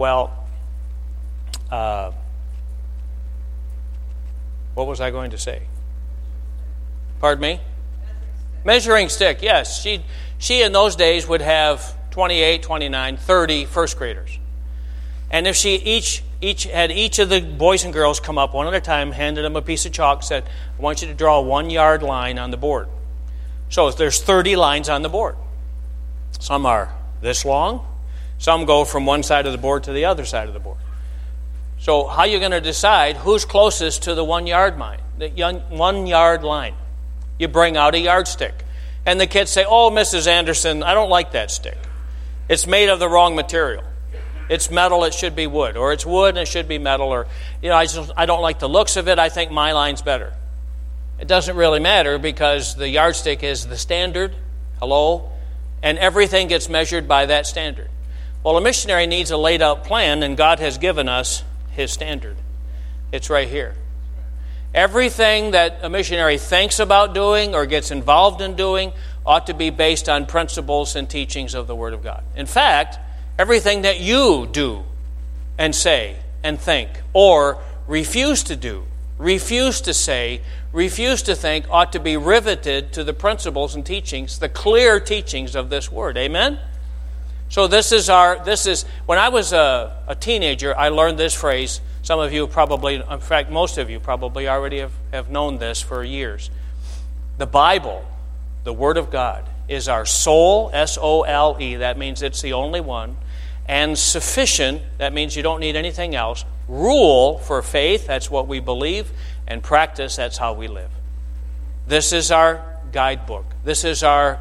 Well, 0.00 0.32
uh, 1.70 2.12
what 4.72 4.86
was 4.86 4.98
I 4.98 5.10
going 5.10 5.32
to 5.32 5.36
say? 5.36 5.60
Pardon 7.20 7.42
me? 7.42 7.60
Measuring 8.64 9.10
stick, 9.10 9.42
yes. 9.42 9.82
She, 9.82 10.02
she 10.38 10.62
in 10.62 10.72
those 10.72 10.96
days 10.96 11.28
would 11.28 11.42
have 11.42 11.94
28, 12.12 12.62
29, 12.62 13.16
30 13.18 13.64
first 13.66 13.98
graders. 13.98 14.38
And 15.30 15.46
if 15.46 15.54
she 15.54 15.74
each, 15.74 16.22
each 16.40 16.64
had 16.64 16.90
each 16.90 17.18
of 17.18 17.28
the 17.28 17.42
boys 17.42 17.84
and 17.84 17.92
girls 17.92 18.20
come 18.20 18.38
up 18.38 18.54
one 18.54 18.66
at 18.66 18.72
a 18.72 18.80
time, 18.80 19.12
handed 19.12 19.44
them 19.44 19.54
a 19.54 19.60
piece 19.60 19.84
of 19.84 19.92
chalk, 19.92 20.22
said, 20.22 20.44
I 20.78 20.80
want 20.80 21.02
you 21.02 21.08
to 21.08 21.14
draw 21.14 21.40
a 21.40 21.42
one 21.42 21.68
yard 21.68 22.02
line 22.02 22.38
on 22.38 22.50
the 22.50 22.56
board. 22.56 22.88
So 23.68 23.90
there's 23.90 24.22
30 24.22 24.56
lines 24.56 24.88
on 24.88 25.02
the 25.02 25.10
board. 25.10 25.36
Some 26.38 26.64
are 26.64 26.94
this 27.20 27.44
long, 27.44 27.84
some 28.40 28.64
go 28.64 28.86
from 28.86 29.04
one 29.04 29.22
side 29.22 29.44
of 29.44 29.52
the 29.52 29.58
board 29.58 29.84
to 29.84 29.92
the 29.92 30.06
other 30.06 30.24
side 30.24 30.48
of 30.48 30.54
the 30.54 30.60
board. 30.60 30.78
So, 31.78 32.06
how 32.06 32.20
are 32.20 32.26
you 32.26 32.38
going 32.38 32.50
to 32.52 32.60
decide 32.60 33.18
who's 33.18 33.44
closest 33.44 34.04
to 34.04 34.14
the 34.14 34.24
one 34.24 34.46
yard 34.46 34.78
line? 34.78 35.00
The 35.18 35.62
one 35.68 36.06
yard 36.06 36.42
line. 36.42 36.74
You 37.38 37.48
bring 37.48 37.76
out 37.76 37.94
a 37.94 37.98
yardstick. 37.98 38.54
And 39.04 39.20
the 39.20 39.26
kids 39.26 39.50
say, 39.50 39.66
Oh, 39.68 39.90
Mrs. 39.90 40.26
Anderson, 40.26 40.82
I 40.82 40.94
don't 40.94 41.10
like 41.10 41.32
that 41.32 41.50
stick. 41.50 41.76
It's 42.48 42.66
made 42.66 42.88
of 42.88 42.98
the 42.98 43.08
wrong 43.10 43.36
material. 43.36 43.84
It's 44.48 44.70
metal, 44.70 45.04
it 45.04 45.12
should 45.12 45.36
be 45.36 45.46
wood. 45.46 45.76
Or 45.76 45.92
it's 45.92 46.06
wood 46.06 46.30
and 46.30 46.38
it 46.38 46.48
should 46.48 46.66
be 46.66 46.78
metal. 46.78 47.08
Or, 47.08 47.26
you 47.62 47.68
know, 47.68 47.76
I, 47.76 47.84
just, 47.84 48.10
I 48.16 48.24
don't 48.24 48.42
like 48.42 48.58
the 48.58 48.68
looks 48.68 48.96
of 48.96 49.06
it. 49.06 49.18
I 49.18 49.28
think 49.28 49.52
my 49.52 49.72
line's 49.72 50.00
better. 50.00 50.32
It 51.18 51.28
doesn't 51.28 51.56
really 51.56 51.80
matter 51.80 52.18
because 52.18 52.74
the 52.74 52.88
yardstick 52.88 53.42
is 53.42 53.66
the 53.66 53.76
standard. 53.76 54.34
Hello? 54.78 55.30
And 55.82 55.98
everything 55.98 56.48
gets 56.48 56.70
measured 56.70 57.06
by 57.06 57.26
that 57.26 57.46
standard. 57.46 57.90
Well, 58.42 58.56
a 58.56 58.60
missionary 58.60 59.06
needs 59.06 59.30
a 59.30 59.36
laid 59.36 59.60
out 59.60 59.84
plan, 59.84 60.22
and 60.22 60.36
God 60.36 60.60
has 60.60 60.78
given 60.78 61.08
us 61.08 61.44
his 61.72 61.92
standard. 61.92 62.36
It's 63.12 63.28
right 63.28 63.48
here. 63.48 63.74
Everything 64.72 65.50
that 65.50 65.80
a 65.82 65.90
missionary 65.90 66.38
thinks 66.38 66.78
about 66.78 67.12
doing 67.12 67.54
or 67.54 67.66
gets 67.66 67.90
involved 67.90 68.40
in 68.40 68.54
doing 68.54 68.92
ought 69.26 69.48
to 69.48 69.54
be 69.54 69.68
based 69.68 70.08
on 70.08 70.26
principles 70.26 70.96
and 70.96 71.10
teachings 71.10 71.54
of 71.54 71.66
the 71.66 71.74
Word 71.74 71.92
of 71.92 72.02
God. 72.02 72.22
In 72.34 72.46
fact, 72.46 72.98
everything 73.38 73.82
that 73.82 74.00
you 74.00 74.48
do 74.50 74.84
and 75.58 75.74
say 75.74 76.16
and 76.42 76.58
think 76.58 76.88
or 77.12 77.58
refuse 77.86 78.42
to 78.44 78.56
do, 78.56 78.84
refuse 79.18 79.82
to 79.82 79.92
say, 79.92 80.40
refuse 80.72 81.22
to 81.24 81.34
think 81.34 81.66
ought 81.68 81.92
to 81.92 82.00
be 82.00 82.16
riveted 82.16 82.92
to 82.94 83.04
the 83.04 83.12
principles 83.12 83.74
and 83.74 83.84
teachings, 83.84 84.38
the 84.38 84.48
clear 84.48 84.98
teachings 84.98 85.54
of 85.54 85.68
this 85.68 85.92
Word. 85.92 86.16
Amen? 86.16 86.58
So 87.50 87.66
this 87.66 87.90
is 87.90 88.08
our 88.08 88.42
this 88.44 88.66
is 88.66 88.84
when 89.06 89.18
I 89.18 89.28
was 89.28 89.52
a, 89.52 89.96
a, 90.06 90.14
teenager, 90.14 90.76
I 90.76 90.88
learned 90.88 91.18
this 91.18 91.34
phrase. 91.34 91.80
Some 92.02 92.20
of 92.20 92.32
you 92.32 92.46
probably, 92.46 92.94
in 92.94 93.20
fact, 93.20 93.50
most 93.50 93.76
of 93.76 93.90
you 93.90 94.00
probably 94.00 94.48
already 94.48 94.78
have, 94.78 94.92
have 95.12 95.30
known 95.30 95.58
this 95.58 95.82
for 95.82 96.02
years. 96.02 96.48
The 97.38 97.46
Bible, 97.46 98.06
the 98.64 98.72
Word 98.72 98.96
of 98.96 99.10
God, 99.10 99.44
is 99.68 99.88
our 99.88 100.06
sole, 100.06 100.70
S 100.72 100.96
O 101.00 101.22
L 101.22 101.56
E, 101.60 101.76
that 101.76 101.98
means 101.98 102.22
it's 102.22 102.40
the 102.40 102.54
only 102.54 102.80
one, 102.80 103.16
and 103.66 103.98
sufficient, 103.98 104.82
that 104.98 105.12
means 105.12 105.36
you 105.36 105.42
don't 105.42 105.60
need 105.60 105.76
anything 105.76 106.14
else, 106.14 106.44
rule 106.68 107.38
for 107.38 107.60
faith, 107.62 108.06
that's 108.06 108.30
what 108.30 108.46
we 108.46 108.60
believe, 108.60 109.10
and 109.46 109.62
practice, 109.62 110.16
that's 110.16 110.38
how 110.38 110.54
we 110.54 110.68
live. 110.68 110.90
This 111.86 112.12
is 112.12 112.30
our 112.30 112.64
guidebook. 112.92 113.44
This 113.64 113.84
is 113.84 114.02
our 114.02 114.38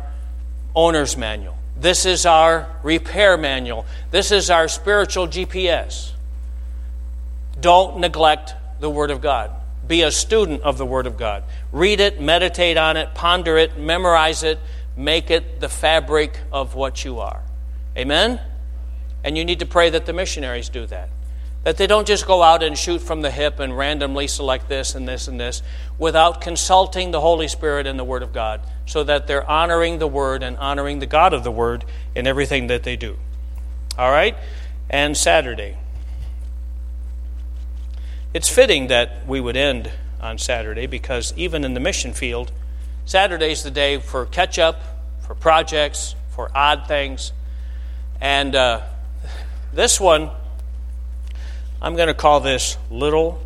owner's 0.75 1.17
manual. 1.17 1.58
This 1.79 2.05
is 2.05 2.25
our 2.25 2.67
repair 2.83 3.37
manual. 3.37 3.85
This 4.11 4.31
is 4.31 4.49
our 4.49 4.67
spiritual 4.67 5.27
GPS. 5.27 6.11
Don't 7.59 7.99
neglect 7.99 8.53
the 8.79 8.89
Word 8.89 9.11
of 9.11 9.21
God. 9.21 9.51
Be 9.87 10.01
a 10.01 10.11
student 10.11 10.61
of 10.61 10.77
the 10.77 10.85
Word 10.85 11.07
of 11.07 11.17
God. 11.17 11.43
Read 11.71 11.99
it, 11.99 12.19
meditate 12.21 12.77
on 12.77 12.97
it, 12.97 13.13
ponder 13.15 13.57
it, 13.57 13.77
memorize 13.77 14.43
it, 14.43 14.59
make 14.95 15.31
it 15.31 15.61
the 15.61 15.69
fabric 15.69 16.37
of 16.51 16.75
what 16.75 17.05
you 17.05 17.19
are. 17.19 17.41
Amen? 17.97 18.39
And 19.23 19.37
you 19.37 19.45
need 19.45 19.59
to 19.59 19.65
pray 19.65 19.89
that 19.89 20.05
the 20.05 20.13
missionaries 20.13 20.69
do 20.69 20.85
that. 20.87 21.09
That 21.63 21.77
they 21.77 21.87
don't 21.87 22.07
just 22.07 22.25
go 22.25 22.41
out 22.41 22.63
and 22.63 22.77
shoot 22.77 22.99
from 22.99 23.21
the 23.21 23.31
hip 23.31 23.59
and 23.59 23.77
randomly 23.77 24.27
select 24.27 24.69
this 24.69 24.95
and 24.95 25.07
this 25.07 25.27
and 25.27 25.39
this 25.39 25.61
without 25.97 26.39
consulting 26.39 27.11
the 27.11 27.19
Holy 27.19 27.47
Spirit 27.47 27.85
and 27.85 27.99
the 27.99 28.03
Word 28.03 28.23
of 28.23 28.31
God, 28.31 28.61
so 28.85 29.03
that 29.03 29.27
they're 29.27 29.49
honoring 29.49 29.99
the 29.99 30.07
Word 30.07 30.41
and 30.41 30.57
honoring 30.57 30.99
the 30.99 31.05
God 31.05 31.33
of 31.33 31.43
the 31.43 31.51
Word 31.51 31.83
in 32.15 32.25
everything 32.25 32.67
that 32.67 32.83
they 32.83 32.95
do. 32.95 33.17
All 33.97 34.09
right? 34.09 34.37
And 34.89 35.17
Saturday. 35.17 35.77
It's 38.33 38.47
fitting 38.47 38.87
that 38.87 39.27
we 39.27 39.41
would 39.41 39.57
end 39.57 39.91
on 40.21 40.37
Saturday 40.37 40.85
because 40.85 41.33
even 41.35 41.63
in 41.63 41.73
the 41.73 41.79
mission 41.79 42.13
field, 42.13 42.51
Saturday's 43.05 43.63
the 43.63 43.71
day 43.71 43.97
for 43.97 44.25
catch 44.27 44.59
up, 44.59 44.81
for 45.21 45.33
projects, 45.33 46.15
for 46.29 46.51
odd 46.55 46.87
things. 46.87 47.33
And 48.21 48.55
uh, 48.55 48.81
this 49.73 49.99
one, 49.99 50.29
I'm 51.81 51.95
going 51.95 52.07
to 52.07 52.13
call 52.13 52.39
this 52.39 52.77
Little 52.91 53.41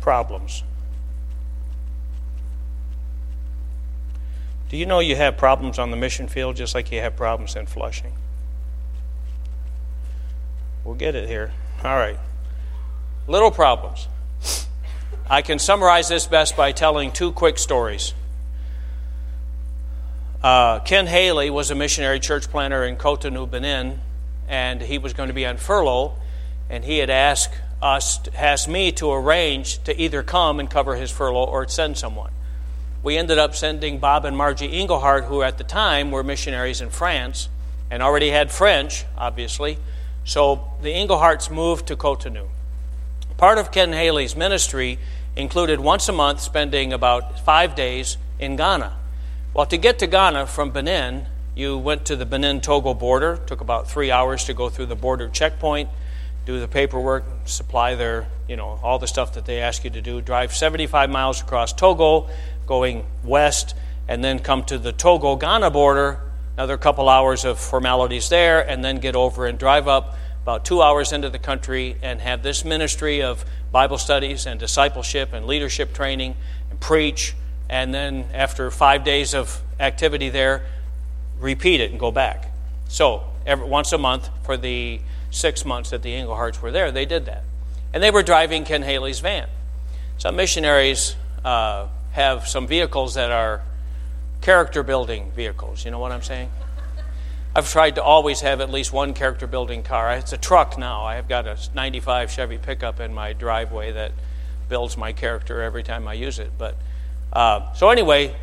Problems. 0.00 0.62
Do 4.68 4.76
you 4.76 4.86
know 4.86 4.98
you 4.98 5.16
have 5.16 5.36
problems 5.36 5.78
on 5.78 5.90
the 5.90 5.96
mission 5.96 6.26
field 6.26 6.56
just 6.56 6.74
like 6.74 6.90
you 6.90 7.00
have 7.00 7.16
problems 7.16 7.54
in 7.54 7.66
Flushing? 7.66 8.12
We'll 10.84 10.94
get 10.94 11.14
it 11.14 11.28
here. 11.28 11.52
All 11.82 11.96
right. 11.96 12.18
Little 13.26 13.50
problems. 13.50 14.08
I 15.30 15.42
can 15.42 15.58
summarize 15.58 16.08
this 16.08 16.26
best 16.26 16.56
by 16.56 16.72
telling 16.72 17.12
two 17.12 17.32
quick 17.32 17.56
stories. 17.58 18.12
Uh, 20.42 20.80
Ken 20.80 21.06
Haley 21.06 21.48
was 21.48 21.70
a 21.70 21.74
missionary 21.74 22.20
church 22.20 22.50
planter 22.50 22.84
in 22.84 22.96
Cotonou, 22.96 23.50
Benin, 23.50 24.00
and 24.46 24.82
he 24.82 24.98
was 24.98 25.14
going 25.14 25.28
to 25.28 25.34
be 25.34 25.46
on 25.46 25.56
furlough, 25.56 26.16
and 26.68 26.84
he 26.84 26.98
had 26.98 27.10
asked 27.10 27.54
us, 27.82 28.20
asked 28.36 28.68
me 28.68 28.90
to 28.92 29.12
arrange 29.12 29.82
to 29.84 30.00
either 30.00 30.22
come 30.22 30.58
and 30.58 30.70
cover 30.70 30.96
his 30.96 31.10
furlough 31.10 31.44
or 31.44 31.68
send 31.68 31.98
someone. 31.98 32.30
We 33.02 33.18
ended 33.18 33.38
up 33.38 33.54
sending 33.54 33.98
Bob 33.98 34.24
and 34.24 34.36
Margie 34.36 34.80
Engelhardt, 34.80 35.24
who 35.24 35.42
at 35.42 35.58
the 35.58 35.64
time 35.64 36.10
were 36.10 36.22
missionaries 36.22 36.80
in 36.80 36.88
France 36.88 37.48
and 37.90 38.02
already 38.02 38.30
had 38.30 38.50
French, 38.50 39.04
obviously. 39.16 39.78
So 40.24 40.72
the 40.80 40.94
Engelhardts 40.94 41.50
moved 41.50 41.86
to 41.88 41.96
Cotonou. 41.96 42.48
Part 43.36 43.58
of 43.58 43.70
Ken 43.70 43.92
Haley's 43.92 44.34
ministry 44.34 44.98
included 45.36 45.80
once 45.80 46.08
a 46.08 46.12
month 46.12 46.40
spending 46.40 46.92
about 46.92 47.40
five 47.40 47.74
days 47.74 48.16
in 48.38 48.56
Ghana. 48.56 48.96
Well, 49.52 49.66
to 49.66 49.76
get 49.76 49.98
to 49.98 50.06
Ghana 50.06 50.46
from 50.46 50.70
Benin, 50.70 51.26
you 51.54 51.76
went 51.76 52.06
to 52.06 52.16
the 52.16 52.24
Benin 52.24 52.60
Togo 52.60 52.94
border, 52.94 53.38
took 53.46 53.60
about 53.60 53.88
three 53.88 54.10
hours 54.10 54.44
to 54.44 54.54
go 54.54 54.68
through 54.70 54.86
the 54.86 54.96
border 54.96 55.28
checkpoint, 55.28 55.90
do 56.44 56.60
the 56.60 56.68
paperwork, 56.68 57.24
supply 57.44 57.94
their, 57.94 58.26
you 58.48 58.56
know, 58.56 58.78
all 58.82 58.98
the 58.98 59.06
stuff 59.06 59.34
that 59.34 59.46
they 59.46 59.60
ask 59.60 59.84
you 59.84 59.90
to 59.90 60.02
do, 60.02 60.20
drive 60.20 60.54
75 60.54 61.10
miles 61.10 61.40
across 61.40 61.72
Togo, 61.72 62.28
going 62.66 63.04
west, 63.22 63.74
and 64.08 64.22
then 64.22 64.38
come 64.38 64.64
to 64.64 64.78
the 64.78 64.92
Togo 64.92 65.36
Ghana 65.36 65.70
border, 65.70 66.20
another 66.56 66.76
couple 66.76 67.08
hours 67.08 67.44
of 67.44 67.58
formalities 67.58 68.28
there, 68.28 68.60
and 68.60 68.84
then 68.84 68.98
get 68.98 69.16
over 69.16 69.46
and 69.46 69.58
drive 69.58 69.88
up 69.88 70.16
about 70.42 70.64
two 70.64 70.82
hours 70.82 71.12
into 71.12 71.30
the 71.30 71.38
country 71.38 71.96
and 72.02 72.20
have 72.20 72.42
this 72.42 72.64
ministry 72.64 73.22
of 73.22 73.44
Bible 73.72 73.96
studies 73.96 74.44
and 74.44 74.60
discipleship 74.60 75.32
and 75.32 75.46
leadership 75.46 75.94
training 75.94 76.36
and 76.70 76.78
preach. 76.78 77.34
And 77.70 77.94
then 77.94 78.26
after 78.34 78.70
five 78.70 79.04
days 79.04 79.34
of 79.34 79.62
activity 79.80 80.28
there, 80.28 80.66
repeat 81.40 81.80
it 81.80 81.90
and 81.90 81.98
go 81.98 82.10
back. 82.10 82.50
So, 82.88 83.24
every, 83.46 83.66
once 83.66 83.92
a 83.92 83.98
month 83.98 84.28
for 84.44 84.58
the 84.58 85.00
six 85.34 85.64
months 85.64 85.90
that 85.90 86.02
the 86.02 86.12
Engelhardts 86.12 86.62
were 86.62 86.70
there, 86.70 86.90
they 86.90 87.04
did 87.04 87.26
that. 87.26 87.42
And 87.92 88.02
they 88.02 88.10
were 88.10 88.22
driving 88.22 88.64
Ken 88.64 88.82
Haley's 88.82 89.20
van. 89.20 89.48
Some 90.18 90.36
missionaries 90.36 91.16
uh, 91.44 91.88
have 92.12 92.46
some 92.46 92.66
vehicles 92.66 93.14
that 93.14 93.30
are 93.30 93.62
character 94.40 94.82
building 94.82 95.32
vehicles. 95.32 95.84
You 95.84 95.90
know 95.90 95.98
what 95.98 96.12
I'm 96.12 96.22
saying? 96.22 96.50
I've 97.56 97.70
tried 97.70 97.96
to 97.96 98.02
always 98.02 98.40
have 98.40 98.60
at 98.60 98.70
least 98.70 98.92
one 98.92 99.14
character 99.14 99.46
building 99.46 99.82
car. 99.82 100.12
It's 100.12 100.32
a 100.32 100.36
truck 100.36 100.76
now. 100.76 101.04
I 101.04 101.16
have 101.16 101.28
got 101.28 101.46
a 101.46 101.56
95 101.74 102.30
Chevy 102.30 102.58
pickup 102.58 102.98
in 102.98 103.14
my 103.14 103.32
driveway 103.32 103.92
that 103.92 104.12
builds 104.68 104.96
my 104.96 105.12
character 105.12 105.62
every 105.62 105.82
time 105.82 106.08
I 106.08 106.14
use 106.14 106.38
it. 106.38 106.50
But 106.58 106.76
uh, 107.32 107.72
so 107.74 107.90
anyway, 107.90 108.34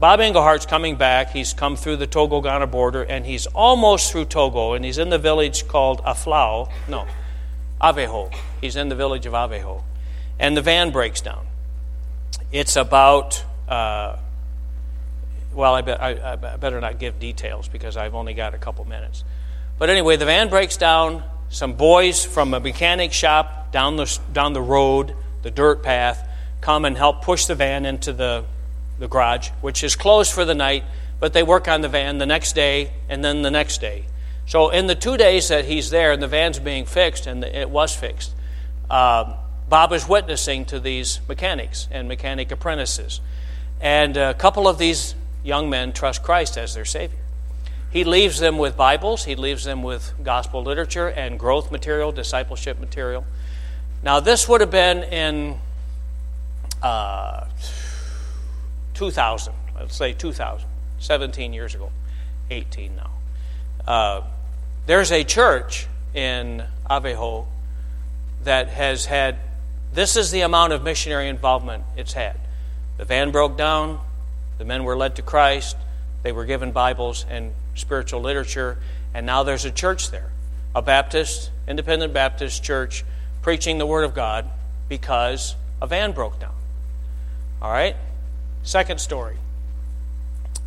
Bob 0.00 0.20
Engelhardt's 0.20 0.64
coming 0.64 0.96
back. 0.96 1.30
He's 1.30 1.52
come 1.52 1.76
through 1.76 1.96
the 1.96 2.06
Togo 2.06 2.40
Ghana 2.40 2.68
border 2.68 3.02
and 3.02 3.26
he's 3.26 3.46
almost 3.48 4.10
through 4.10 4.24
Togo 4.24 4.72
and 4.72 4.82
he's 4.82 4.96
in 4.96 5.10
the 5.10 5.18
village 5.18 5.68
called 5.68 6.02
Aflao. 6.04 6.70
No, 6.88 7.06
Aveho. 7.82 8.34
He's 8.62 8.76
in 8.76 8.88
the 8.88 8.94
village 8.94 9.26
of 9.26 9.34
Aveho. 9.34 9.82
And 10.38 10.56
the 10.56 10.62
van 10.62 10.90
breaks 10.90 11.20
down. 11.20 11.46
It's 12.50 12.76
about. 12.76 13.44
Uh, 13.68 14.16
well, 15.52 15.74
I, 15.74 15.82
be, 15.82 15.92
I, 15.92 16.32
I, 16.32 16.56
better 16.56 16.80
not 16.80 16.98
give 16.98 17.18
details 17.18 17.68
because 17.68 17.98
I've 17.98 18.14
only 18.14 18.32
got 18.32 18.54
a 18.54 18.58
couple 18.58 18.86
minutes. 18.86 19.22
But 19.78 19.90
anyway, 19.90 20.16
the 20.16 20.24
van 20.24 20.48
breaks 20.48 20.78
down. 20.78 21.24
Some 21.50 21.74
boys 21.74 22.24
from 22.24 22.54
a 22.54 22.60
mechanic 22.60 23.12
shop 23.12 23.70
down 23.70 23.96
the, 23.96 24.18
down 24.32 24.54
the 24.54 24.62
road, 24.62 25.14
the 25.42 25.50
dirt 25.50 25.82
path, 25.82 26.26
come 26.60 26.84
and 26.84 26.96
help 26.96 27.22
push 27.22 27.46
the 27.46 27.54
van 27.54 27.84
into 27.84 28.12
the, 28.12 28.44
the 29.00 29.08
garage, 29.08 29.48
which 29.60 29.82
is 29.82 29.96
closed 29.96 30.32
for 30.32 30.44
the 30.44 30.54
night, 30.54 30.84
but 31.18 31.32
they 31.32 31.42
work 31.42 31.66
on 31.66 31.80
the 31.80 31.88
van 31.88 32.18
the 32.18 32.26
next 32.26 32.54
day 32.54 32.92
and 33.08 33.24
then 33.24 33.42
the 33.42 33.50
next 33.50 33.80
day. 33.80 34.04
So, 34.46 34.70
in 34.70 34.86
the 34.86 34.94
two 34.94 35.16
days 35.16 35.48
that 35.48 35.64
he's 35.64 35.90
there 35.90 36.12
and 36.12 36.22
the 36.22 36.28
van's 36.28 36.58
being 36.58 36.86
fixed, 36.86 37.26
and 37.26 37.42
it 37.42 37.70
was 37.70 37.94
fixed, 37.94 38.32
uh, 38.88 39.34
Bob 39.68 39.92
is 39.92 40.08
witnessing 40.08 40.64
to 40.66 40.80
these 40.80 41.20
mechanics 41.28 41.88
and 41.90 42.08
mechanic 42.08 42.50
apprentices. 42.50 43.20
And 43.80 44.16
a 44.16 44.34
couple 44.34 44.68
of 44.68 44.78
these 44.78 45.14
young 45.44 45.70
men 45.70 45.92
trust 45.92 46.22
Christ 46.22 46.58
as 46.58 46.74
their 46.74 46.84
Savior. 46.84 47.18
He 47.90 48.04
leaves 48.04 48.38
them 48.38 48.58
with 48.58 48.76
Bibles, 48.76 49.24
he 49.24 49.34
leaves 49.34 49.64
them 49.64 49.82
with 49.82 50.12
gospel 50.22 50.62
literature 50.62 51.08
and 51.08 51.38
growth 51.38 51.70
material, 51.70 52.12
discipleship 52.12 52.78
material. 52.78 53.24
Now, 54.02 54.20
this 54.20 54.48
would 54.48 54.60
have 54.60 54.70
been 54.70 55.02
in 55.04 55.60
uh, 56.82 57.46
2000, 59.00 59.54
let's 59.78 59.96
say 59.96 60.12
2000, 60.12 60.68
17 60.98 61.54
years 61.54 61.74
ago, 61.74 61.90
18 62.50 62.96
now. 62.96 63.10
Uh, 63.90 64.20
there's 64.84 65.10
a 65.10 65.24
church 65.24 65.86
in 66.12 66.62
Avejo 66.90 67.46
that 68.44 68.68
has 68.68 69.06
had, 69.06 69.38
this 69.94 70.16
is 70.16 70.30
the 70.32 70.42
amount 70.42 70.74
of 70.74 70.82
missionary 70.82 71.28
involvement 71.28 71.82
it's 71.96 72.12
had. 72.12 72.36
The 72.98 73.06
van 73.06 73.30
broke 73.30 73.56
down, 73.56 74.00
the 74.58 74.66
men 74.66 74.84
were 74.84 74.98
led 74.98 75.16
to 75.16 75.22
Christ, 75.22 75.78
they 76.22 76.30
were 76.30 76.44
given 76.44 76.70
Bibles 76.70 77.24
and 77.30 77.54
spiritual 77.76 78.20
literature, 78.20 78.76
and 79.14 79.24
now 79.24 79.44
there's 79.44 79.64
a 79.64 79.70
church 79.70 80.10
there, 80.10 80.28
a 80.74 80.82
Baptist, 80.82 81.48
independent 81.66 82.12
Baptist 82.12 82.62
church, 82.62 83.02
preaching 83.40 83.78
the 83.78 83.86
Word 83.86 84.04
of 84.04 84.12
God 84.12 84.44
because 84.90 85.56
a 85.80 85.86
van 85.86 86.12
broke 86.12 86.38
down. 86.38 86.52
All 87.62 87.72
right? 87.72 87.96
Second 88.62 89.00
story. 89.00 89.36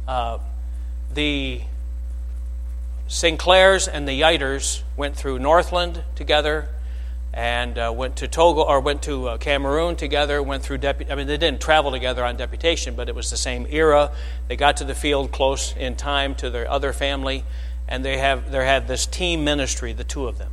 Uh, 0.08 0.40
the 1.14 1.62
Sinclairs 3.08 3.88
and 3.88 4.08
the 4.08 4.20
Yiters 4.22 4.82
went 4.98 5.16
through 5.16 5.40
Northland 5.40 6.04
together 6.16 6.70
and 7.34 7.78
uh, 7.78 7.92
went 7.96 8.16
to 8.18 8.28
Togo 8.28 8.62
or 8.62 8.80
went 8.80 9.02
to 9.04 9.28
uh, 9.28 9.38
Cameroon 9.38 9.96
together. 9.96 10.42
Went 10.42 10.64
through 10.64 10.80
depu- 10.80 11.10
I 11.12 11.16
mean, 11.16 11.28
they 11.28 11.38
didn't 11.38 11.62
travel 11.62 11.92
together 11.92 12.24
on 12.24 12.38
deputation, 12.38 12.96
but 12.96 13.10
it 13.10 13.16
was 13.16 13.30
the 13.30 13.38
same 13.38 13.66
era. 13.70 14.12
They 14.48 14.56
got 14.56 14.78
to 14.78 14.84
the 14.84 14.96
field 14.96 15.32
close 15.32 15.76
in 15.76 15.96
time 15.96 16.36
to 16.36 16.50
their 16.50 16.70
other 16.70 16.94
family, 16.94 17.44
and 17.88 18.06
they 18.06 18.18
have 18.18 18.52
they 18.52 18.66
had 18.66 18.88
this 18.88 19.06
team 19.06 19.44
ministry, 19.44 19.94
the 19.94 20.04
two 20.04 20.28
of 20.28 20.38
them. 20.38 20.52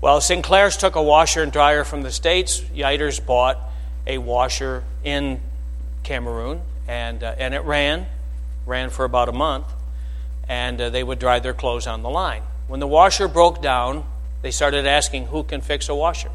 Well, 0.00 0.20
Sinclair's 0.20 0.76
took 0.76 0.96
a 0.96 1.02
washer 1.02 1.42
and 1.42 1.52
dryer 1.52 1.84
from 1.84 2.02
the 2.02 2.10
states. 2.10 2.60
Yiters 2.74 3.24
bought 3.24 3.58
a 4.06 4.18
washer 4.18 4.82
in 5.04 5.40
Cameroon, 6.10 6.60
and 6.88 7.22
uh, 7.22 7.36
and 7.38 7.54
it 7.54 7.60
ran, 7.60 8.04
ran 8.66 8.90
for 8.90 9.04
about 9.04 9.28
a 9.28 9.32
month, 9.32 9.66
and 10.48 10.80
uh, 10.80 10.90
they 10.90 11.04
would 11.04 11.20
dry 11.20 11.38
their 11.38 11.54
clothes 11.54 11.86
on 11.86 12.02
the 12.02 12.10
line. 12.10 12.42
When 12.66 12.80
the 12.80 12.88
washer 12.88 13.28
broke 13.28 13.62
down, 13.62 14.04
they 14.42 14.50
started 14.50 14.86
asking 14.86 15.26
who 15.26 15.44
can 15.44 15.60
fix 15.60 15.88
a 15.88 15.94
washer. 15.94 16.32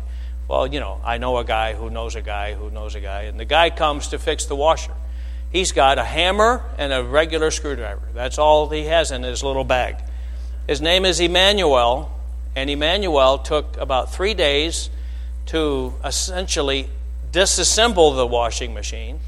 Well, 0.48 0.66
you 0.66 0.80
know, 0.80 1.02
I 1.04 1.18
know 1.18 1.38
a 1.40 1.44
guy 1.44 1.74
who 1.74 1.90
knows 1.90 2.16
a 2.16 2.22
guy 2.22 2.54
who 2.54 2.72
knows 2.72 2.96
a 2.96 3.02
guy, 3.02 3.24
and 3.24 3.38
the 3.38 3.44
guy 3.44 3.70
comes 3.70 4.08
to 4.10 4.18
fix 4.18 4.46
the 4.46 4.56
washer. 4.56 4.94
He's 5.52 5.74
got 5.74 6.00
a 6.00 6.06
hammer 6.06 6.64
and 6.78 6.94
a 6.94 7.04
regular 7.04 7.52
screwdriver. 7.52 8.08
That's 8.14 8.38
all 8.38 8.70
he 8.70 8.86
has 8.86 9.12
in 9.12 9.24
his 9.24 9.44
little 9.44 9.66
bag. 9.66 9.98
His 10.68 10.80
name 10.80 11.04
is 11.04 11.20
Emmanuel, 11.20 12.18
and 12.56 12.70
Emmanuel 12.70 13.40
took 13.40 13.76
about 13.76 14.14
three 14.14 14.36
days 14.36 14.90
to 15.48 15.96
essentially 16.02 16.88
disassemble 17.34 18.16
the 18.16 18.26
washing 18.26 18.74
machine. 18.74 19.20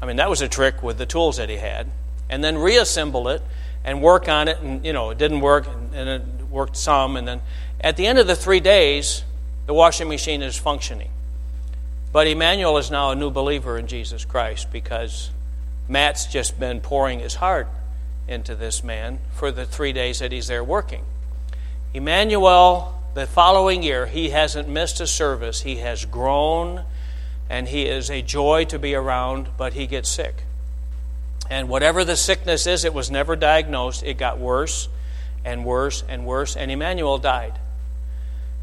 I 0.00 0.06
mean, 0.06 0.16
that 0.16 0.30
was 0.30 0.40
a 0.40 0.48
trick 0.48 0.82
with 0.82 0.98
the 0.98 1.06
tools 1.06 1.36
that 1.38 1.48
he 1.48 1.56
had. 1.56 1.88
And 2.30 2.44
then 2.44 2.58
reassemble 2.58 3.28
it 3.28 3.42
and 3.84 4.02
work 4.02 4.28
on 4.28 4.48
it, 4.48 4.58
and, 4.60 4.84
you 4.84 4.92
know, 4.92 5.10
it 5.10 5.18
didn't 5.18 5.40
work, 5.40 5.66
and, 5.66 5.94
and 5.94 6.08
it 6.08 6.48
worked 6.50 6.76
some, 6.76 7.16
and 7.16 7.26
then 7.26 7.40
at 7.80 7.96
the 7.96 8.06
end 8.06 8.18
of 8.18 8.26
the 8.26 8.36
three 8.36 8.60
days, 8.60 9.24
the 9.66 9.74
washing 9.74 10.08
machine 10.08 10.42
is 10.42 10.56
functioning. 10.56 11.10
But 12.12 12.26
Emmanuel 12.26 12.78
is 12.78 12.90
now 12.90 13.10
a 13.10 13.14
new 13.14 13.30
believer 13.30 13.78
in 13.78 13.86
Jesus 13.86 14.24
Christ 14.24 14.72
because 14.72 15.30
Matt's 15.88 16.26
just 16.26 16.58
been 16.58 16.80
pouring 16.80 17.20
his 17.20 17.36
heart 17.36 17.68
into 18.26 18.54
this 18.54 18.82
man 18.82 19.18
for 19.32 19.50
the 19.50 19.64
three 19.64 19.92
days 19.92 20.18
that 20.18 20.32
he's 20.32 20.48
there 20.48 20.64
working. 20.64 21.04
Emmanuel, 21.94 23.00
the 23.14 23.26
following 23.26 23.82
year, 23.82 24.06
he 24.06 24.30
hasn't 24.30 24.68
missed 24.68 25.00
a 25.00 25.06
service. 25.06 25.62
He 25.62 25.76
has 25.76 26.04
grown 26.04 26.84
and 27.48 27.68
he 27.68 27.86
is 27.86 28.10
a 28.10 28.22
joy 28.22 28.64
to 28.66 28.78
be 28.78 28.94
around, 28.94 29.48
but 29.56 29.72
he 29.72 29.86
gets 29.86 30.08
sick. 30.08 30.44
And 31.50 31.68
whatever 31.68 32.04
the 32.04 32.16
sickness 32.16 32.66
is, 32.66 32.84
it 32.84 32.92
was 32.92 33.10
never 33.10 33.36
diagnosed. 33.36 34.02
It 34.02 34.14
got 34.14 34.38
worse 34.38 34.88
and 35.44 35.64
worse 35.64 36.04
and 36.08 36.26
worse, 36.26 36.56
and 36.56 36.70
Emmanuel 36.70 37.18
died. 37.18 37.58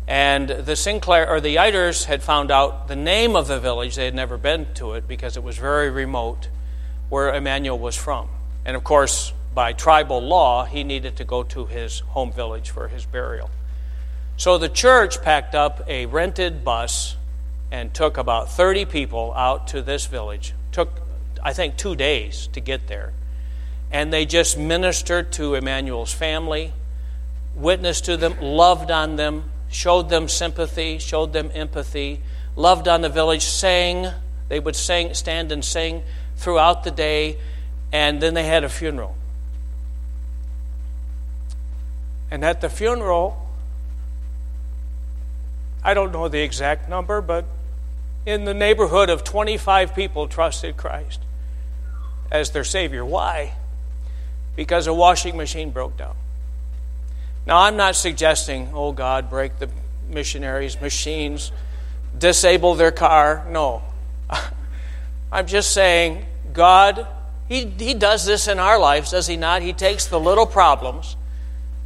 And 0.07 0.49
the 0.49 0.75
Sinclair 0.75 1.27
or 1.27 1.41
the 1.41 1.55
Yiders 1.55 2.05
had 2.05 2.21
found 2.21 2.51
out 2.51 2.87
the 2.87 2.95
name 2.95 3.35
of 3.35 3.47
the 3.47 3.59
village. 3.59 3.95
They 3.95 4.05
had 4.05 4.13
never 4.13 4.37
been 4.37 4.67
to 4.75 4.93
it 4.93 5.07
because 5.07 5.35
it 5.35 5.43
was 5.43 5.57
very 5.57 5.89
remote 5.89 6.47
where 7.09 7.33
Emmanuel 7.33 7.79
was 7.79 7.95
from. 7.95 8.29
And 8.65 8.75
of 8.75 8.83
course, 8.83 9.33
by 9.55 9.73
tribal 9.73 10.21
law, 10.21 10.65
he 10.65 10.83
needed 10.83 11.15
to 11.17 11.23
go 11.23 11.41
to 11.43 11.65
his 11.65 12.01
home 12.01 12.31
village 12.31 12.69
for 12.69 12.87
his 12.87 13.05
burial. 13.05 13.49
So 14.37 14.57
the 14.57 14.69
church 14.69 15.21
packed 15.23 15.55
up 15.55 15.81
a 15.87 16.05
rented 16.05 16.63
bus 16.63 17.15
and 17.71 17.93
took 17.93 18.17
about 18.17 18.51
30 18.51 18.85
people 18.85 19.33
out 19.35 19.67
to 19.67 19.81
this 19.81 20.05
village. 20.05 20.53
Took, 20.71 21.01
I 21.43 21.53
think, 21.53 21.77
two 21.77 21.95
days 21.95 22.47
to 22.53 22.59
get 22.59 22.87
there. 22.87 23.13
And 23.91 24.11
they 24.11 24.25
just 24.25 24.57
ministered 24.57 25.31
to 25.33 25.55
Emmanuel's 25.55 26.13
family, 26.13 26.73
witnessed 27.55 28.05
to 28.05 28.17
them, 28.17 28.39
loved 28.41 28.91
on 28.91 29.15
them, 29.15 29.51
showed 29.69 30.09
them 30.09 30.27
sympathy, 30.27 30.99
showed 30.99 31.33
them 31.33 31.51
empathy, 31.53 32.21
loved 32.55 32.87
on 32.87 33.01
the 33.01 33.09
village, 33.09 33.43
sang. 33.43 34.07
They 34.47 34.59
would 34.59 34.75
sing, 34.75 35.13
stand 35.13 35.51
and 35.51 35.63
sing 35.63 36.03
throughout 36.35 36.83
the 36.83 36.91
day, 36.91 37.37
and 37.91 38.21
then 38.21 38.33
they 38.33 38.43
had 38.43 38.63
a 38.63 38.69
funeral. 38.69 39.15
And 42.29 42.43
at 42.43 42.61
the 42.61 42.69
funeral, 42.69 43.44
I 45.85 45.93
don't 45.93 46.11
know 46.11 46.27
the 46.27 46.41
exact 46.41 46.89
number, 46.89 47.21
but 47.21 47.45
in 48.25 48.45
the 48.45 48.55
neighborhood 48.55 49.11
of 49.11 49.23
25 49.23 49.93
people 49.93 50.27
trusted 50.27 50.75
Christ 50.75 51.21
as 52.31 52.49
their 52.49 52.63
Savior. 52.63 53.05
Why? 53.05 53.53
Because 54.55 54.87
a 54.87 54.93
washing 54.93 55.37
machine 55.37 55.69
broke 55.69 55.95
down. 55.95 56.15
Now, 57.45 57.59
I'm 57.59 57.77
not 57.77 57.95
suggesting, 57.95 58.71
oh 58.73 58.93
God, 58.93 59.29
break 59.29 59.59
the 59.59 59.69
missionaries' 60.09 60.81
machines, 60.81 61.51
disable 62.17 62.73
their 62.73 62.91
car. 62.91 63.45
No. 63.47 63.83
I'm 65.31 65.45
just 65.45 65.71
saying, 65.71 66.25
God, 66.51 67.05
he, 67.47 67.65
he 67.65 67.93
does 67.93 68.25
this 68.25 68.47
in 68.47 68.57
our 68.57 68.79
lives, 68.79 69.11
does 69.11 69.27
He 69.27 69.37
not? 69.37 69.61
He 69.61 69.73
takes 69.73 70.07
the 70.07 70.19
little 70.19 70.47
problems 70.47 71.15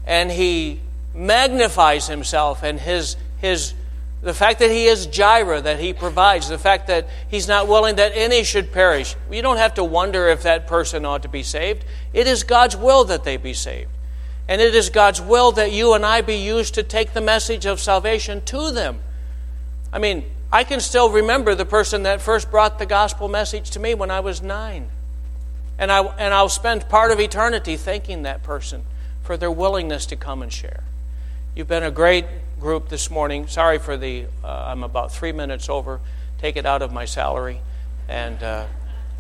and 0.06 0.32
He 0.32 0.80
magnifies 1.14 2.08
Himself 2.08 2.64
and 2.64 2.80
His, 2.80 3.18
his 3.39 3.74
the 4.22 4.34
fact 4.34 4.60
that 4.60 4.70
He 4.70 4.86
is 4.86 5.06
Jireh, 5.06 5.62
that 5.62 5.80
He 5.80 5.94
provides, 5.94 6.50
the 6.50 6.58
fact 6.58 6.88
that 6.88 7.08
He's 7.30 7.48
not 7.48 7.68
willing 7.68 7.96
that 7.96 8.12
any 8.16 8.44
should 8.44 8.72
perish. 8.72 9.16
You 9.32 9.42
don't 9.42 9.58
have 9.58 9.76
to 9.76 9.84
wonder 9.84 10.28
if 10.28 10.44
that 10.44 10.68
person 10.68 11.06
ought 11.06 11.22
to 11.24 11.30
be 11.30 11.44
saved. 11.44 11.86
It 12.14 12.28
is 12.28 12.44
God's 12.44 12.76
will 12.76 13.06
that 13.06 13.24
they 13.24 13.38
be 13.38 13.54
saved. 13.54 13.92
And 14.48 14.60
it 14.62 14.76
is 14.76 14.90
God's 14.90 15.22
will 15.22 15.52
that 15.54 15.72
you 15.72 15.94
and 15.94 16.06
I 16.06 16.22
be 16.22 16.36
used 16.36 16.74
to 16.74 16.84
take 16.84 17.14
the 17.14 17.22
message 17.22 17.66
of 17.66 17.80
salvation 17.80 18.42
to 18.46 18.72
them. 18.72 19.00
I 19.94 20.00
mean, 20.00 20.26
I 20.52 20.64
can 20.64 20.80
still 20.80 21.10
remember 21.12 21.54
the 21.54 21.66
person 21.66 22.04
that 22.04 22.22
first 22.22 22.50
brought 22.50 22.80
the 22.80 22.86
gospel 22.86 23.28
message 23.28 23.70
to 23.72 23.80
me 23.80 23.94
when 23.94 24.10
I 24.10 24.20
was 24.20 24.42
nine. 24.42 24.90
And, 25.78 25.92
I, 25.92 26.04
and 26.04 26.34
I'll 26.34 26.50
spend 26.50 26.90
part 26.90 27.12
of 27.12 27.20
eternity 27.20 27.78
thanking 27.78 28.24
that 28.24 28.44
person 28.44 28.84
for 29.22 29.38
their 29.38 29.52
willingness 29.52 30.08
to 30.08 30.16
come 30.16 30.42
and 30.42 30.52
share. 30.52 30.84
You've 31.56 31.68
been 31.68 31.84
a 31.84 31.92
great 31.92 32.26
group 32.60 32.89
this 32.89 33.10
morning. 33.10 33.47
Sorry 33.47 33.80
for 33.80 33.97
the, 33.97 34.26
uh, 34.43 34.66
I'm 34.68 34.84
about 34.84 35.12
three 35.12 35.32
minutes 35.32 35.70
over. 35.70 35.99
Take 36.38 36.57
it 36.57 36.66
out 36.66 36.82
of 36.82 36.91
my 36.91 37.05
salary. 37.05 37.62
And 38.07 38.41
uh, 38.43 38.66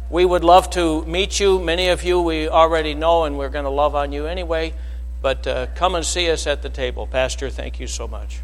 we 0.09 0.25
would 0.25 0.43
love 0.43 0.69
to 0.71 1.05
meet 1.05 1.39
you. 1.39 1.59
Many 1.59 1.89
of 1.89 2.03
you 2.03 2.21
we 2.21 2.49
already 2.49 2.93
know, 2.93 3.23
and 3.23 3.37
we're 3.37 3.49
going 3.49 3.65
to 3.65 3.71
love 3.71 3.95
on 3.95 4.11
you 4.11 4.25
anyway. 4.25 4.73
But 5.21 5.47
uh, 5.47 5.67
come 5.75 5.95
and 5.95 6.05
see 6.05 6.29
us 6.29 6.47
at 6.47 6.61
the 6.61 6.69
table. 6.69 7.07
Pastor, 7.07 7.49
thank 7.49 7.79
you 7.79 7.87
so 7.87 8.07
much. 8.07 8.39